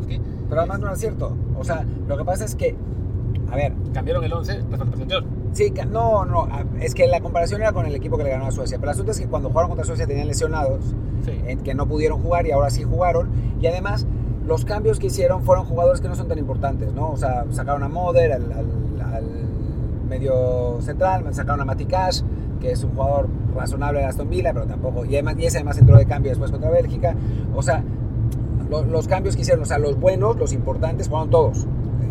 Pero 0.50 0.62
además 0.62 0.80
no 0.80 0.92
es 0.92 1.00
cierto. 1.00 1.36
O 1.58 1.64
sea, 1.64 1.86
lo 2.08 2.18
que 2.18 2.26
pasa 2.26 2.46
es 2.46 2.56
que, 2.56 2.76
a 3.52 3.56
ver. 3.56 3.74
Cambiaron 3.94 4.24
el 4.24 4.34
11 4.34 4.62
respecto 4.70 5.18
al. 5.18 5.26
Sí, 5.54 5.74
no, 5.90 6.26
no, 6.26 6.48
es 6.80 6.94
que 6.94 7.08
la 7.08 7.20
comparación 7.20 7.62
era 7.62 7.72
con 7.72 7.86
el 7.86 7.96
equipo 7.96 8.18
que 8.18 8.24
le 8.24 8.30
ganó 8.30 8.46
a 8.46 8.52
Suecia. 8.52 8.78
Pero 8.78 8.92
el 8.92 8.94
asunto 8.94 9.12
es 9.12 9.20
que 9.20 9.28
cuando 9.28 9.50
jugaron 9.50 9.70
contra 9.70 9.86
Suecia 9.86 10.06
tenían 10.06 10.28
lesionados, 10.28 10.96
sí. 11.26 11.58
que 11.64 11.74
no 11.74 11.88
pudieron 11.88 12.22
jugar 12.22 12.46
y 12.46 12.52
ahora 12.52 12.70
sí 12.70 12.84
jugaron. 12.84 13.30
Y 13.60 13.68
además, 13.68 14.06
los 14.46 14.66
cambios 14.66 15.00
que 15.00 15.08
hicieron 15.08 15.44
fueron 15.44 15.66
jugadores 15.66 16.02
que 16.02 16.10
no 16.10 16.16
son 16.16 16.28
tan 16.28 16.38
importantes, 16.38 16.94
¿no? 16.94 17.10
O 17.10 17.18
sea, 17.18 17.46
sacaron 17.52 17.84
a 17.84 17.90
Moder, 17.90 18.34
al, 18.34 18.52
al, 18.52 19.14
al 19.14 19.47
medio 20.08 20.80
central, 20.82 21.26
sacaron 21.34 21.62
a 21.62 21.66
Matikash, 21.66 22.22
que 22.60 22.72
es 22.72 22.84
un 22.84 22.92
jugador 22.92 23.28
razonable 23.56 24.00
de 24.00 24.06
Aston 24.06 24.30
Villa, 24.30 24.54
pero 24.54 24.66
tampoco, 24.66 25.06
y, 25.06 25.16
además, 25.16 25.36
y 25.38 25.46
ese 25.46 25.58
además 25.58 25.78
entró 25.78 25.98
de 25.98 26.06
cambio 26.06 26.32
después 26.32 26.52
contra 26.52 26.70
Bélgica. 26.70 27.16
O 27.56 27.62
sea, 27.62 27.84
lo, 28.70 28.84
los 28.84 29.08
cambios 29.08 29.36
que 29.36 29.42
hicieron, 29.42 29.64
o 29.64 29.66
sea, 29.66 29.78
los 29.78 30.00
buenos, 30.00 30.38
los 30.38 30.54
importantes, 30.54 31.10
fueron 31.10 31.30
todos. 31.30 31.68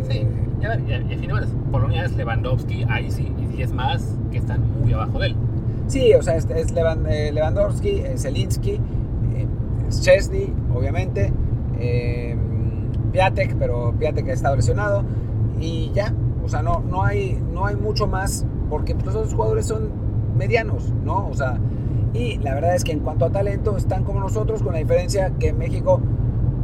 Sí, 0.08 0.18
eh, 0.18 0.28
y 0.62 1.12
al 1.12 1.20
final, 1.20 1.46
Polonia 1.70 2.04
es 2.04 2.16
Lewandowski, 2.16 2.84
ahí 2.88 3.10
sí, 3.10 3.32
y 3.38 3.46
10 3.56 3.72
más 3.72 4.16
que 4.30 4.38
están 4.38 4.60
muy 4.80 4.92
abajo 4.92 5.18
de 5.18 5.28
él. 5.28 5.36
Sí, 5.86 6.14
o 6.14 6.22
sea, 6.22 6.36
es, 6.36 6.46
es 6.50 6.72
Lewandowski, 6.72 8.02
Zelinski, 8.16 8.72
eh, 8.72 9.46
Chesney, 9.90 10.52
obviamente, 10.74 11.32
eh, 11.78 12.36
Piatek, 13.12 13.56
pero 13.56 13.94
Piatek 13.98 14.28
ha 14.28 14.32
estado 14.32 14.56
lesionado, 14.56 15.04
y 15.60 15.90
ya, 15.94 16.12
o 16.46 16.48
sea, 16.48 16.62
no, 16.62 16.80
no, 16.80 17.02
hay, 17.02 17.42
no 17.52 17.66
hay 17.66 17.74
mucho 17.74 18.06
más, 18.06 18.46
porque 18.70 18.94
los 18.94 19.14
otros 19.16 19.34
jugadores 19.34 19.66
son 19.66 19.90
medianos, 20.36 20.92
¿no? 21.04 21.26
O 21.28 21.34
sea, 21.34 21.58
y 22.14 22.38
la 22.38 22.54
verdad 22.54 22.76
es 22.76 22.84
que 22.84 22.92
en 22.92 23.00
cuanto 23.00 23.24
a 23.24 23.30
talento 23.30 23.76
están 23.76 24.04
como 24.04 24.20
nosotros, 24.20 24.62
con 24.62 24.72
la 24.72 24.78
diferencia 24.78 25.32
que 25.40 25.52
México, 25.52 26.00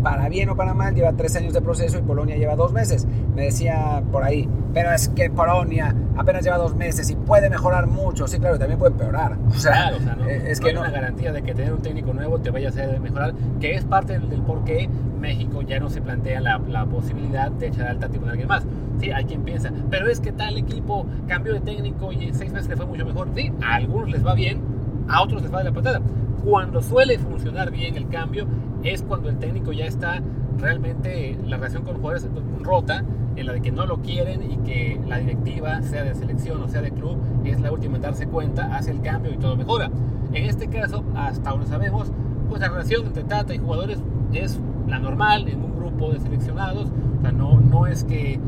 para 0.03 0.29
bien 0.29 0.49
o 0.51 0.57
para 0.57 0.75
mal, 0.75 0.95
lleva 0.95 1.13
tres 1.13 1.37
años 1.37 1.53
de 1.55 1.63
proceso 1.63 1.99
y 1.99 2.03
Polonia 2.03 2.37
lleva 2.37 2.57
dos 2.57 2.73
meses. 2.73 3.07
Me 3.35 3.43
decía 3.43 4.03
por 4.11 4.25
ahí, 4.25 4.49
pero 4.75 4.93
es 4.93 5.09
que 5.09 5.31
Polonia 5.31 5.95
apenas 6.17 6.45
lleva 6.45 6.59
dos 6.59 6.75
meses 6.75 7.09
y 7.11 7.17
puede 7.17 7.49
mejorar 7.51 7.87
mucho. 7.87 8.27
Sí, 8.27 8.39
claro, 8.39 8.59
también 8.59 8.79
puede 8.79 8.93
empeorar. 8.93 9.37
O 9.53 9.55
sea, 9.55 9.73
claro, 9.73 9.97
o 9.99 10.01
sea 10.01 10.15
no, 10.17 10.29
es 10.29 10.59
no 10.59 10.65
que 10.65 10.71
hay 10.71 10.75
no 10.75 10.81
una 10.81 10.91
garantía 10.91 11.31
de 11.31 11.43
que 11.43 11.55
tener 11.55 11.73
un 11.73 11.83
técnico 11.83 12.13
nuevo 12.13 12.39
te 12.41 12.51
vaya 12.51 12.69
a 12.69 12.71
hacer 12.71 12.99
mejorar, 13.01 13.35
que 13.61 13.75
es 13.75 13.85
parte 13.85 14.15
del, 14.15 14.29
del 14.29 14.43
por 14.43 14.65
qué 14.65 14.89
México 15.21 15.63
ya 15.63 15.79
no 15.79 15.89
se 15.89 16.01
plantea 16.01 16.41
la, 16.41 16.59
la 16.69 16.85
posibilidad 16.87 17.51
de 17.51 17.69
echar 17.69 17.87
al 17.87 17.99
Tati 17.99 18.19
con 18.19 18.29
alguien 18.29 18.49
más. 18.49 18.65
Sí, 18.99 19.11
hay 19.11 19.25
quien 19.25 19.43
piensa, 19.43 19.71
pero 19.91 20.09
es 20.09 20.21
que 20.21 20.33
tal 20.33 20.57
equipo 20.57 21.07
cambió 21.29 21.53
de 21.55 21.61
técnico 21.61 22.13
y 22.13 22.25
en 22.25 22.35
seis 22.35 22.53
meses 22.53 22.69
le 22.69 22.77
fue 22.77 22.87
mucho 22.87 23.05
mejor. 23.05 23.29
Sí, 23.35 23.53
a 23.63 23.75
algunos 23.75 24.11
les 24.11 24.27
va 24.27 24.35
bien, 24.35 24.61
a 25.09 25.23
otros 25.23 25.43
les 25.43 25.53
va 25.53 25.59
de 25.59 25.65
la 25.65 25.73
patada. 25.73 26.01
Cuando 26.45 26.83
suele 26.83 27.19
funcionar 27.19 27.71
bien 27.71 27.97
el 27.97 28.09
cambio 28.09 28.47
es 28.85 29.03
cuando 29.03 29.29
el 29.29 29.39
técnico 29.39 29.73
ya 29.73 29.87
está 29.87 30.21
realmente 30.59 31.39
la 31.47 31.57
relación 31.57 31.83
con 31.83 31.95
los 31.95 32.01
jugadores 32.01 32.29
rota, 32.61 33.05
en 33.37 33.47
la 33.47 33.53
de 33.55 33.63
que 33.63 33.73
no 33.73 33.87
lo 33.87 33.99
quieren 34.03 34.43
y 34.43 34.57
que 34.59 35.01
la 35.07 35.19
directiva, 35.19 35.83
sea 35.83 36.05
de 36.05 36.15
selección 36.15 36.63
o 36.63 36.69
sea 36.69 36.83
de 36.83 36.91
club, 36.91 37.19
es 37.45 37.61
la 37.61 37.73
última 37.73 37.97
en 37.97 38.03
darse 38.03 38.27
cuenta, 38.27 38.77
hace 38.77 38.91
el 38.91 39.01
cambio 39.01 39.33
y 39.33 39.39
todo 39.39 39.57
mejora. 39.57 39.91
En 40.33 40.45
este 40.45 40.69
caso, 40.69 41.05
hasta 41.15 41.51
donde 41.51 41.67
sabemos, 41.67 42.13
pues 42.49 42.61
la 42.61 42.69
relación 42.69 43.07
entre 43.07 43.25
Tata 43.25 43.55
y 43.55 43.59
jugadores 43.59 43.99
es 44.33 44.61
la 44.89 44.99
normal 44.99 45.49
en 45.49 45.63
un 45.63 45.77
grupo 45.77 46.11
de 46.11 46.21
seleccionados. 46.21 46.91
O 47.19 47.21
sea, 47.23 47.33
no, 47.33 47.61
no 47.61 47.87
es 47.87 48.05
que, 48.05 48.39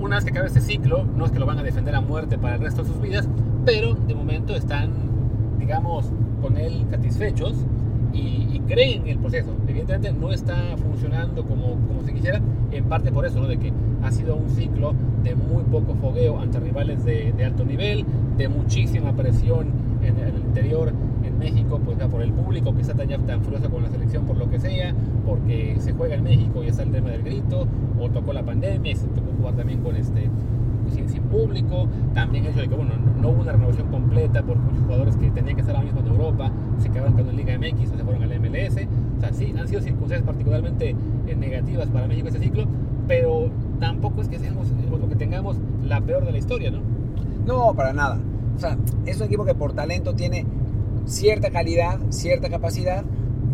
o 0.00 0.04
una 0.04 0.16
vez 0.16 0.24
que 0.24 0.30
acabe 0.30 0.46
este 0.46 0.60
ciclo, 0.60 1.04
no 1.04 1.24
es 1.24 1.32
que 1.32 1.38
lo 1.38 1.46
van 1.46 1.58
a 1.58 1.62
defender 1.62 1.94
a 1.94 2.00
muerte 2.00 2.38
para 2.38 2.56
el 2.56 2.60
resto 2.60 2.82
de 2.82 2.88
sus 2.88 3.00
vidas, 3.00 3.28
pero 3.64 3.94
de 3.94 4.14
momento 4.14 4.54
están, 4.54 4.92
digamos, 5.58 6.10
con 6.40 6.56
él 6.56 6.86
satisfechos 6.90 7.56
y, 8.16 8.48
y, 8.56 8.60
creen 8.60 9.02
en 9.02 9.08
el 9.08 9.18
proceso. 9.18 9.50
Evidentemente 9.68 10.12
no 10.12 10.32
está 10.32 10.76
funcionando 10.76 11.44
como, 11.44 11.74
como 11.86 12.02
se 12.04 12.12
quisiera, 12.12 12.40
en 12.72 12.84
parte 12.84 13.12
por 13.12 13.26
eso, 13.26 13.40
¿no? 13.40 13.46
de 13.46 13.58
que 13.58 13.72
ha 14.02 14.10
sido 14.10 14.36
un 14.36 14.48
ciclo 14.50 14.94
de 15.22 15.34
muy 15.34 15.64
poco 15.64 15.94
fogueo 15.94 16.38
ante 16.38 16.60
rivales 16.60 17.04
de, 17.04 17.32
de 17.32 17.44
alto 17.44 17.64
nivel, 17.64 18.04
de 18.36 18.48
muchísima 18.48 19.12
presión 19.12 19.68
en, 20.02 20.18
el 20.18 20.38
interior 20.38 20.92
en 21.24 21.38
México, 21.38 21.80
pues 21.84 21.98
ya 21.98 22.08
por 22.08 22.22
el 22.22 22.32
público 22.32 22.74
que 22.74 22.82
está 22.82 22.94
tan, 22.94 23.08
tan 23.26 23.42
furioso 23.42 23.70
con 23.70 23.82
la 23.82 23.90
selección 23.90 24.24
por 24.24 24.36
lo 24.36 24.48
que 24.48 24.58
sea, 24.58 24.94
porque 25.26 25.76
se 25.80 25.92
juega 25.92 26.14
en 26.14 26.24
México 26.24 26.62
y 26.62 26.68
está 26.68 26.82
el 26.82 26.92
tema 26.92 27.10
del 27.10 27.22
grito, 27.22 27.66
o 28.00 28.08
tocó 28.10 28.32
la 28.32 28.42
pandemia 28.42 28.92
y 28.92 28.96
se 28.96 29.06
tocó 29.08 29.32
jugar 29.36 29.54
también 29.54 29.80
con 29.80 29.96
este 29.96 30.30
sin, 30.90 31.08
sin, 31.08 31.22
público, 31.24 31.88
también 32.14 32.44
el 32.44 32.52
hecho 32.52 32.60
de 32.60 32.68
que 32.68 32.74
bueno, 32.74 32.92
no, 33.20 33.28
hubo 33.30 33.42
una 33.42 33.52
renovación 33.52 33.88
completa 33.88 34.42
porque 34.42 34.62
muchos 34.62 34.82
jugadores 34.84 35.16
que 35.16 35.30
tenían 35.30 35.54
que 35.56 35.60
estar 35.60 35.74
ahora 35.74 35.86
mismo 35.86 36.00
en 36.00 36.06
Europa 36.06 36.52
se 36.78 36.88
quedaron 36.88 37.14
con 37.14 37.26
la 37.26 37.32
Liga 37.32 37.58
MX 37.58 37.92
o 37.92 37.96
se 37.96 38.04
fueron 38.04 38.22
a 38.22 38.26
la 38.26 38.38
MLS, 38.38 38.86
o 39.16 39.20
sea, 39.20 39.32
sí, 39.32 39.54
han 39.58 39.68
sido 39.68 39.80
circunstancias 39.80 40.22
particularmente 40.22 40.94
negativas 41.36 41.88
para 41.88 42.06
México 42.06 42.28
este 42.28 42.40
ciclo, 42.40 42.66
pero 43.08 43.50
tampoco 43.80 44.22
es 44.22 44.28
que 44.28 44.38
seamos 44.38 44.68
lo 44.90 45.08
que 45.08 45.16
tengamos 45.16 45.56
la 45.82 46.00
peor 46.00 46.24
de 46.24 46.32
la 46.32 46.38
historia, 46.38 46.70
¿no? 46.70 46.80
No, 47.46 47.74
para 47.74 47.92
nada. 47.92 48.18
O 48.56 48.58
sea, 48.58 48.76
es 49.04 49.18
un 49.20 49.26
equipo 49.26 49.44
que 49.44 49.54
por 49.54 49.72
talento 49.72 50.14
tiene 50.14 50.46
cierta 51.06 51.50
calidad, 51.50 51.98
cierta 52.10 52.48
capacidad 52.48 53.04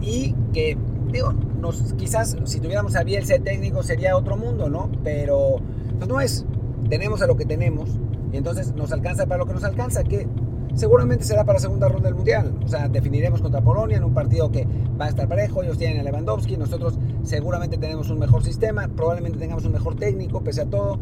y 0.01 0.35
que, 0.53 0.77
digo, 1.13 1.33
nos, 1.61 1.93
quizás 1.95 2.37
si 2.45 2.61
tuviéramos 2.61 2.97
a 2.97 3.05
Bielsa 3.05 3.39
técnico 3.39 3.83
sería 3.83 4.17
otro 4.17 4.37
mundo, 4.37 4.69
¿no? 4.69 4.91
Pero 5.05 5.61
pues 5.99 6.09
no 6.09 6.21
es. 6.21 6.47
Tenemos 6.93 7.23
a 7.23 7.27
lo 7.27 7.39
que 7.39 7.47
tenemos 7.47 7.89
y 8.35 8.37
entonces 8.37 8.75
nos 8.75 8.93
alcanza 8.93 9.25
para 9.25 9.39
lo 9.39 9.47
que 9.47 9.55
nos 9.55 9.65
alcanza, 9.65 10.05
que 10.05 10.29
seguramente 10.75 11.25
será 11.25 11.43
para 11.43 11.55
la 11.55 11.61
segunda 11.61 11.89
ronda 11.89 12.11
del 12.11 12.17
Mundial. 12.17 12.55
O 12.63 12.69
sea, 12.69 12.87
definiremos 12.87 13.41
contra 13.41 13.63
Polonia 13.63 13.97
en 13.97 14.05
un 14.05 14.13
partido 14.13 14.53
que 14.53 14.67
va 15.01 15.07
a 15.07 15.09
estar 15.09 15.27
parejo, 15.27 15.63
ellos 15.63 15.79
tienen 15.79 16.01
a 16.01 16.03
Lewandowski, 16.03 16.59
nosotros 16.59 16.99
seguramente 17.23 17.79
tenemos 17.79 18.11
un 18.11 18.19
mejor 18.19 18.45
sistema, 18.45 18.89
probablemente 18.89 19.39
tengamos 19.39 19.65
un 19.65 19.73
mejor 19.73 19.97
técnico, 19.97 20.45
pese 20.45 20.61
a 20.61 20.67
todo, 20.67 21.01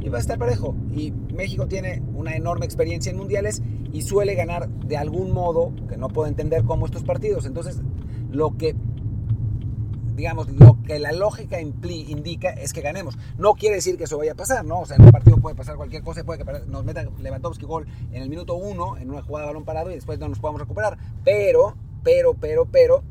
y 0.00 0.08
va 0.08 0.16
a 0.16 0.20
estar 0.22 0.38
parejo. 0.38 0.74
Y 0.90 1.12
México 1.34 1.66
tiene 1.66 2.02
una 2.14 2.34
enorme 2.34 2.64
experiencia 2.64 3.10
en 3.10 3.18
mundiales 3.18 3.60
y 3.92 4.00
suele 4.00 4.36
ganar 4.36 4.70
de 4.70 4.96
algún 4.96 5.32
modo, 5.32 5.70
que 5.86 5.98
no 5.98 6.08
puedo 6.08 6.28
entender 6.28 6.64
cómo 6.64 6.86
estos 6.86 7.04
partidos. 7.04 7.44
Entonces, 7.44 7.82
lo 8.32 8.56
que 8.56 8.74
digamos, 10.16 10.48
lo 10.48 10.78
que 10.82 10.98
la 10.98 11.12
lógica 11.12 11.60
indica 11.60 12.50
es 12.50 12.72
que 12.72 12.80
ganemos. 12.80 13.18
No 13.36 13.54
quiere 13.54 13.76
decir 13.76 13.98
que 13.98 14.04
eso 14.04 14.16
vaya 14.16 14.32
a 14.32 14.34
pasar, 14.34 14.64
¿no? 14.64 14.80
O 14.80 14.86
sea, 14.86 14.96
en 14.96 15.02
un 15.02 15.12
partido 15.12 15.36
puede 15.36 15.54
pasar 15.54 15.76
cualquier 15.76 16.02
cosa, 16.02 16.24
puede 16.24 16.42
que 16.42 16.52
nos 16.66 16.84
meta 16.84 17.04
Lewandowski 17.20 17.66
gol 17.66 17.86
en 18.12 18.22
el 18.22 18.30
minuto 18.30 18.54
uno, 18.54 18.96
en 18.96 19.10
una 19.10 19.22
jugada 19.22 19.46
de 19.46 19.52
balón 19.52 19.64
parado 19.64 19.90
y 19.90 19.94
después 19.94 20.18
no 20.18 20.28
nos 20.28 20.38
podamos 20.38 20.60
recuperar. 20.62 20.96
Pero, 21.22 21.76
pero, 22.02 22.34
pero, 22.34 22.64
pero, 22.64 23.02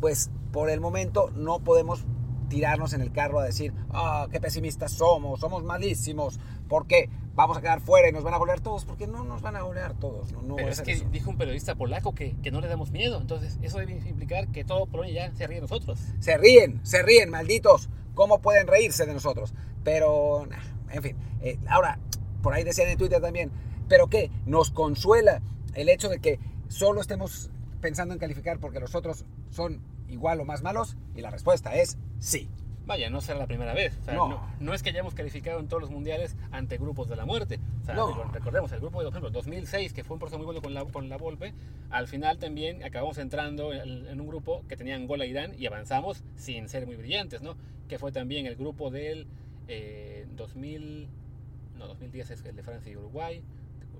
pues 0.00 0.30
por 0.52 0.70
el 0.70 0.80
momento 0.80 1.30
no 1.34 1.60
podemos 1.60 2.04
tirarnos 2.48 2.92
en 2.92 3.00
el 3.00 3.12
carro 3.12 3.40
a 3.40 3.44
decir, 3.44 3.72
ah, 3.90 4.24
oh, 4.24 4.30
qué 4.30 4.40
pesimistas 4.40 4.92
somos, 4.92 5.40
somos 5.40 5.64
malísimos, 5.64 6.38
porque 6.68 7.10
vamos 7.34 7.56
a 7.56 7.60
quedar 7.60 7.80
fuera 7.80 8.08
y 8.08 8.12
nos 8.12 8.24
van 8.24 8.34
a 8.34 8.38
golear 8.38 8.60
todos, 8.60 8.84
porque 8.84 9.06
no 9.06 9.24
nos 9.24 9.42
van 9.42 9.56
a 9.56 9.62
golear 9.62 9.94
todos. 9.94 10.32
No, 10.32 10.42
no 10.42 10.56
Pero 10.56 10.68
es 10.68 10.80
que 10.82 10.92
eso. 10.92 11.06
dijo 11.10 11.30
un 11.30 11.38
periodista 11.38 11.74
polaco 11.74 12.14
que, 12.14 12.36
que, 12.42 12.50
no 12.50 12.60
le 12.60 12.68
damos 12.68 12.90
miedo, 12.90 13.20
entonces 13.20 13.58
eso 13.62 13.78
debe 13.78 13.92
implicar 13.92 14.48
que 14.48 14.64
todo 14.64 14.86
Polonia 14.86 15.28
ya 15.28 15.36
se 15.36 15.46
ríe 15.46 15.56
de 15.56 15.62
nosotros. 15.62 16.00
Se 16.20 16.36
ríen, 16.36 16.80
se 16.84 17.02
ríen, 17.02 17.30
malditos. 17.30 17.88
¿Cómo 18.14 18.40
pueden 18.40 18.66
reírse 18.66 19.06
de 19.06 19.14
nosotros? 19.14 19.54
pero, 19.88 20.46
en 20.90 21.02
fin. 21.02 21.16
Eh, 21.40 21.58
ahora, 21.66 21.98
por 22.42 22.52
ahí 22.52 22.62
decían 22.62 22.88
en 22.88 22.98
Twitter 22.98 23.22
también, 23.22 23.50
¿pero 23.88 24.08
qué? 24.08 24.30
Nos 24.44 24.70
consuela 24.70 25.40
el 25.72 25.88
hecho 25.88 26.10
de 26.10 26.18
que 26.18 26.38
solo 26.68 27.00
estemos 27.00 27.50
pensando 27.80 28.12
en 28.12 28.20
calificar 28.20 28.58
porque 28.58 28.80
los 28.80 28.94
otros 28.94 29.24
son 29.48 29.80
igual 30.08 30.40
o 30.40 30.44
más 30.44 30.62
malos 30.62 30.96
y 31.14 31.20
la 31.20 31.30
respuesta 31.30 31.74
es 31.74 31.98
sí. 32.18 32.48
Vaya, 32.88 33.10
no 33.10 33.20
será 33.20 33.38
la 33.38 33.46
primera 33.46 33.74
vez. 33.74 33.98
no. 34.60 34.74
es 34.74 34.82
que 34.82 34.88
hayamos 34.88 35.12
calificado 35.12 35.60
en 35.60 35.68
todos 35.68 35.82
los 35.82 35.90
mundiales 35.90 36.36
ante 36.50 36.78
grupos 36.78 37.06
de 37.06 37.16
la 37.16 37.26
muerte. 37.26 37.60
Recordemos, 38.32 38.72
el 38.72 38.80
grupo 38.80 39.00
de, 39.00 39.04
por 39.04 39.12
ejemplo, 39.12 39.30
2006, 39.30 39.92
que 39.92 40.04
fue 40.04 40.14
un 40.14 40.20
proceso 40.20 40.38
muy 40.38 40.46
bueno 40.46 40.62
con 40.62 40.72
la, 40.72 40.86
con 40.86 41.10
la 41.10 41.18
Volpe, 41.18 41.52
al 41.90 42.08
final 42.08 42.38
también 42.38 42.82
acabamos 42.82 43.18
entrando 43.18 43.74
en, 43.74 44.18
un 44.18 44.26
grupo 44.26 44.64
que 44.68 44.76
tenía 44.78 44.96
Angola 44.96 45.26
e 45.26 45.28
Irán 45.28 45.52
y 45.58 45.66
avanzamos 45.66 46.24
sin 46.36 46.70
ser 46.70 46.86
muy 46.86 46.96
brillantes, 46.96 47.42
¿no? 47.42 47.56
Que 47.88 47.98
fue 47.98 48.10
también 48.10 48.46
el 48.46 48.56
grupo 48.56 48.90
del 48.90 49.26
2000, 50.36 51.02
eh, 51.02 51.08
no, 51.76 51.88
2010 51.88 52.30
es 52.30 52.44
el 52.46 52.56
de 52.56 52.62
Francia 52.62 52.90
y 52.90 52.96
Uruguay. 52.96 53.44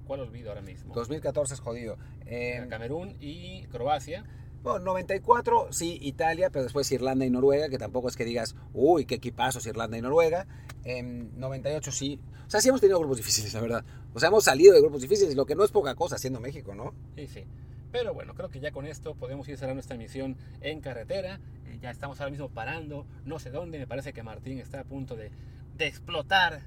¿Cuál 0.06 0.20
olvido 0.20 0.48
ahora 0.48 0.62
mismo? 0.62 0.94
2014 0.94 1.52
es 1.52 1.60
jodido. 1.60 1.98
Eh, 2.24 2.66
Camerún 2.70 3.16
y 3.20 3.64
Croacia. 3.64 4.24
Bueno, 4.62 4.80
94, 4.80 5.68
sí, 5.70 5.98
Italia, 6.02 6.50
pero 6.50 6.64
después 6.64 6.90
Irlanda 6.90 7.24
y 7.24 7.30
Noruega, 7.30 7.68
que 7.68 7.78
tampoco 7.78 8.08
es 8.08 8.16
que 8.16 8.24
digas, 8.24 8.56
uy, 8.74 9.04
qué 9.04 9.16
equipazos 9.16 9.66
Irlanda 9.66 9.96
y 9.96 10.02
Noruega. 10.02 10.46
En 10.84 11.38
98 11.38 11.92
sí. 11.92 12.20
O 12.46 12.50
sea, 12.50 12.60
sí 12.60 12.68
hemos 12.68 12.80
tenido 12.80 12.98
grupos 12.98 13.18
difíciles, 13.18 13.54
la 13.54 13.60
verdad. 13.60 13.84
O 14.14 14.20
sea, 14.20 14.28
hemos 14.28 14.44
salido 14.44 14.74
de 14.74 14.80
grupos 14.80 15.02
difíciles, 15.02 15.36
lo 15.36 15.46
que 15.46 15.54
no 15.54 15.64
es 15.64 15.70
poca 15.70 15.94
cosa 15.94 16.18
siendo 16.18 16.40
México, 16.40 16.74
¿no? 16.74 16.92
Sí, 17.14 17.26
sí. 17.28 17.44
Pero 17.92 18.14
bueno, 18.14 18.34
creo 18.34 18.48
que 18.48 18.60
ya 18.60 18.72
con 18.72 18.86
esto 18.86 19.14
podemos 19.14 19.48
ir 19.48 19.56
cerrando 19.56 19.76
nuestra 19.76 19.96
misión 19.96 20.36
en 20.60 20.80
carretera. 20.80 21.40
Eh, 21.66 21.78
ya 21.80 21.90
estamos 21.90 22.20
ahora 22.20 22.30
mismo 22.30 22.48
parando, 22.48 23.06
no 23.24 23.38
sé 23.38 23.50
dónde. 23.50 23.78
Me 23.78 23.86
parece 23.86 24.12
que 24.12 24.22
Martín 24.22 24.58
está 24.58 24.80
a 24.80 24.84
punto 24.84 25.14
de, 25.14 25.30
de 25.76 25.86
explotar, 25.86 26.62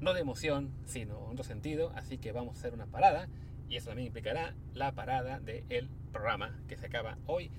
no 0.00 0.14
de 0.14 0.20
emoción, 0.20 0.72
sino 0.84 1.26
en 1.26 1.32
otro 1.32 1.44
sentido. 1.44 1.92
Así 1.94 2.18
que 2.18 2.32
vamos 2.32 2.56
a 2.56 2.58
hacer 2.58 2.74
una 2.74 2.86
parada 2.86 3.28
y 3.68 3.76
eso 3.76 3.88
también 3.88 4.08
implicará 4.08 4.54
la 4.74 4.92
parada 4.92 5.40
del 5.40 5.88
programa 6.16 6.58
que 6.66 6.78
se 6.78 6.86
acaba 6.86 7.18
hoy 7.26 7.50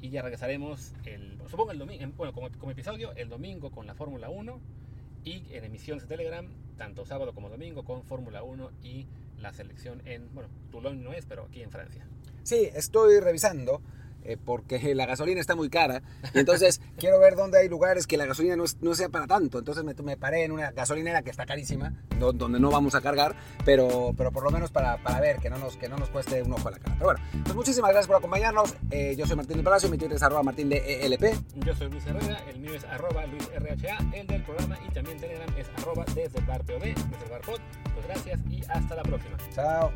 y 0.00 0.08
ya 0.08 0.22
regresaremos 0.22 0.94
el 1.04 1.38
supongo 1.50 1.72
el 1.72 1.78
domingo 1.78 2.12
bueno 2.16 2.32
como, 2.32 2.70
episodio 2.70 3.12
el 3.14 3.28
domingo 3.28 3.70
con 3.70 3.86
la 3.86 3.94
Fórmula 3.94 4.30
1 4.30 4.60
y 5.24 5.44
en 5.50 5.64
emisiones 5.64 6.04
de 6.04 6.08
Telegram 6.08 6.48
tanto 6.78 7.04
sábado 7.04 7.34
como 7.34 7.50
domingo 7.50 7.84
con 7.84 8.04
Fórmula 8.04 8.42
1 8.42 8.70
y 8.82 9.06
la 9.38 9.52
selección 9.52 10.00
en 10.06 10.32
bueno 10.34 10.48
Toulon 10.70 11.04
no 11.04 11.12
es 11.12 11.26
pero 11.26 11.44
aquí 11.44 11.62
en 11.62 11.70
Francia. 11.70 12.06
Sí 12.42 12.70
estoy 12.74 13.20
revisando 13.20 13.82
eh, 14.26 14.36
porque 14.42 14.94
la 14.94 15.06
gasolina 15.06 15.40
está 15.40 15.54
muy 15.54 15.68
cara. 15.68 16.02
Y 16.34 16.38
entonces 16.38 16.80
quiero 16.98 17.18
ver 17.18 17.36
dónde 17.36 17.58
hay 17.58 17.68
lugares 17.68 18.06
que 18.06 18.16
la 18.16 18.26
gasolina 18.26 18.56
no, 18.56 18.94
sea 18.94 19.08
para 19.08 19.26
tanto. 19.26 19.58
Entonces 19.58 19.84
me, 19.84 19.94
me, 19.94 20.16
paré 20.16 20.44
en 20.44 20.52
una 20.52 20.72
gasolinera 20.72 21.22
que 21.22 21.30
está 21.30 21.46
carísima, 21.46 21.92
donde 22.18 22.60
no 22.60 22.70
vamos 22.70 22.94
a 22.94 23.00
cargar, 23.00 23.36
pero, 23.64 24.12
pero 24.16 24.32
por 24.32 24.42
lo 24.42 24.50
menos 24.50 24.70
para, 24.70 25.02
para, 25.02 25.20
ver 25.20 25.36
que 25.36 25.50
no, 25.50 25.58
nos, 25.58 25.76
que 25.76 25.88
no 25.88 25.96
nos 25.96 26.08
cueste 26.10 26.42
un 26.42 26.52
ojo 26.52 26.68
a 26.68 26.72
la 26.72 26.78
cara. 26.78 26.94
Pero 26.94 27.06
bueno, 27.06 27.20
pues 27.44 27.54
muchísimas 27.54 27.90
gracias 27.90 28.06
por 28.06 28.16
acompañarnos. 28.16 28.74
Eh, 28.90 29.14
yo 29.16 29.26
soy 29.26 29.36
Martín 29.36 29.58
de 29.58 29.62
Palacio, 29.62 29.88
mi 29.88 29.98
Twitter 29.98 30.16
es 30.16 30.22
arroba 30.22 30.42
martín 30.42 30.68
de 30.68 31.06
ELP. 31.06 31.24
Yo 31.56 31.74
soy 31.74 31.90
Luis 31.90 32.06
Herrera, 32.06 32.42
el 32.48 32.58
mío 32.60 32.74
es 32.74 32.84
arroba 32.84 33.26
luisrha, 33.26 33.98
el 34.12 34.26
del 34.26 34.42
programa 34.42 34.78
y 34.86 34.92
también 34.92 35.18
Telegram 35.18 35.48
es 35.56 35.66
arroba 35.78 36.04
desde 36.14 36.38
el 36.38 36.44
bar 36.44 36.64
POD, 36.64 36.80
desde 36.80 37.24
el 37.24 37.30
bar 37.30 37.40
pod. 37.42 37.60
Pues 37.94 38.06
gracias 38.06 38.40
y 38.50 38.62
hasta 38.68 38.94
la 38.94 39.02
próxima. 39.02 39.36
Chao. 39.54 39.90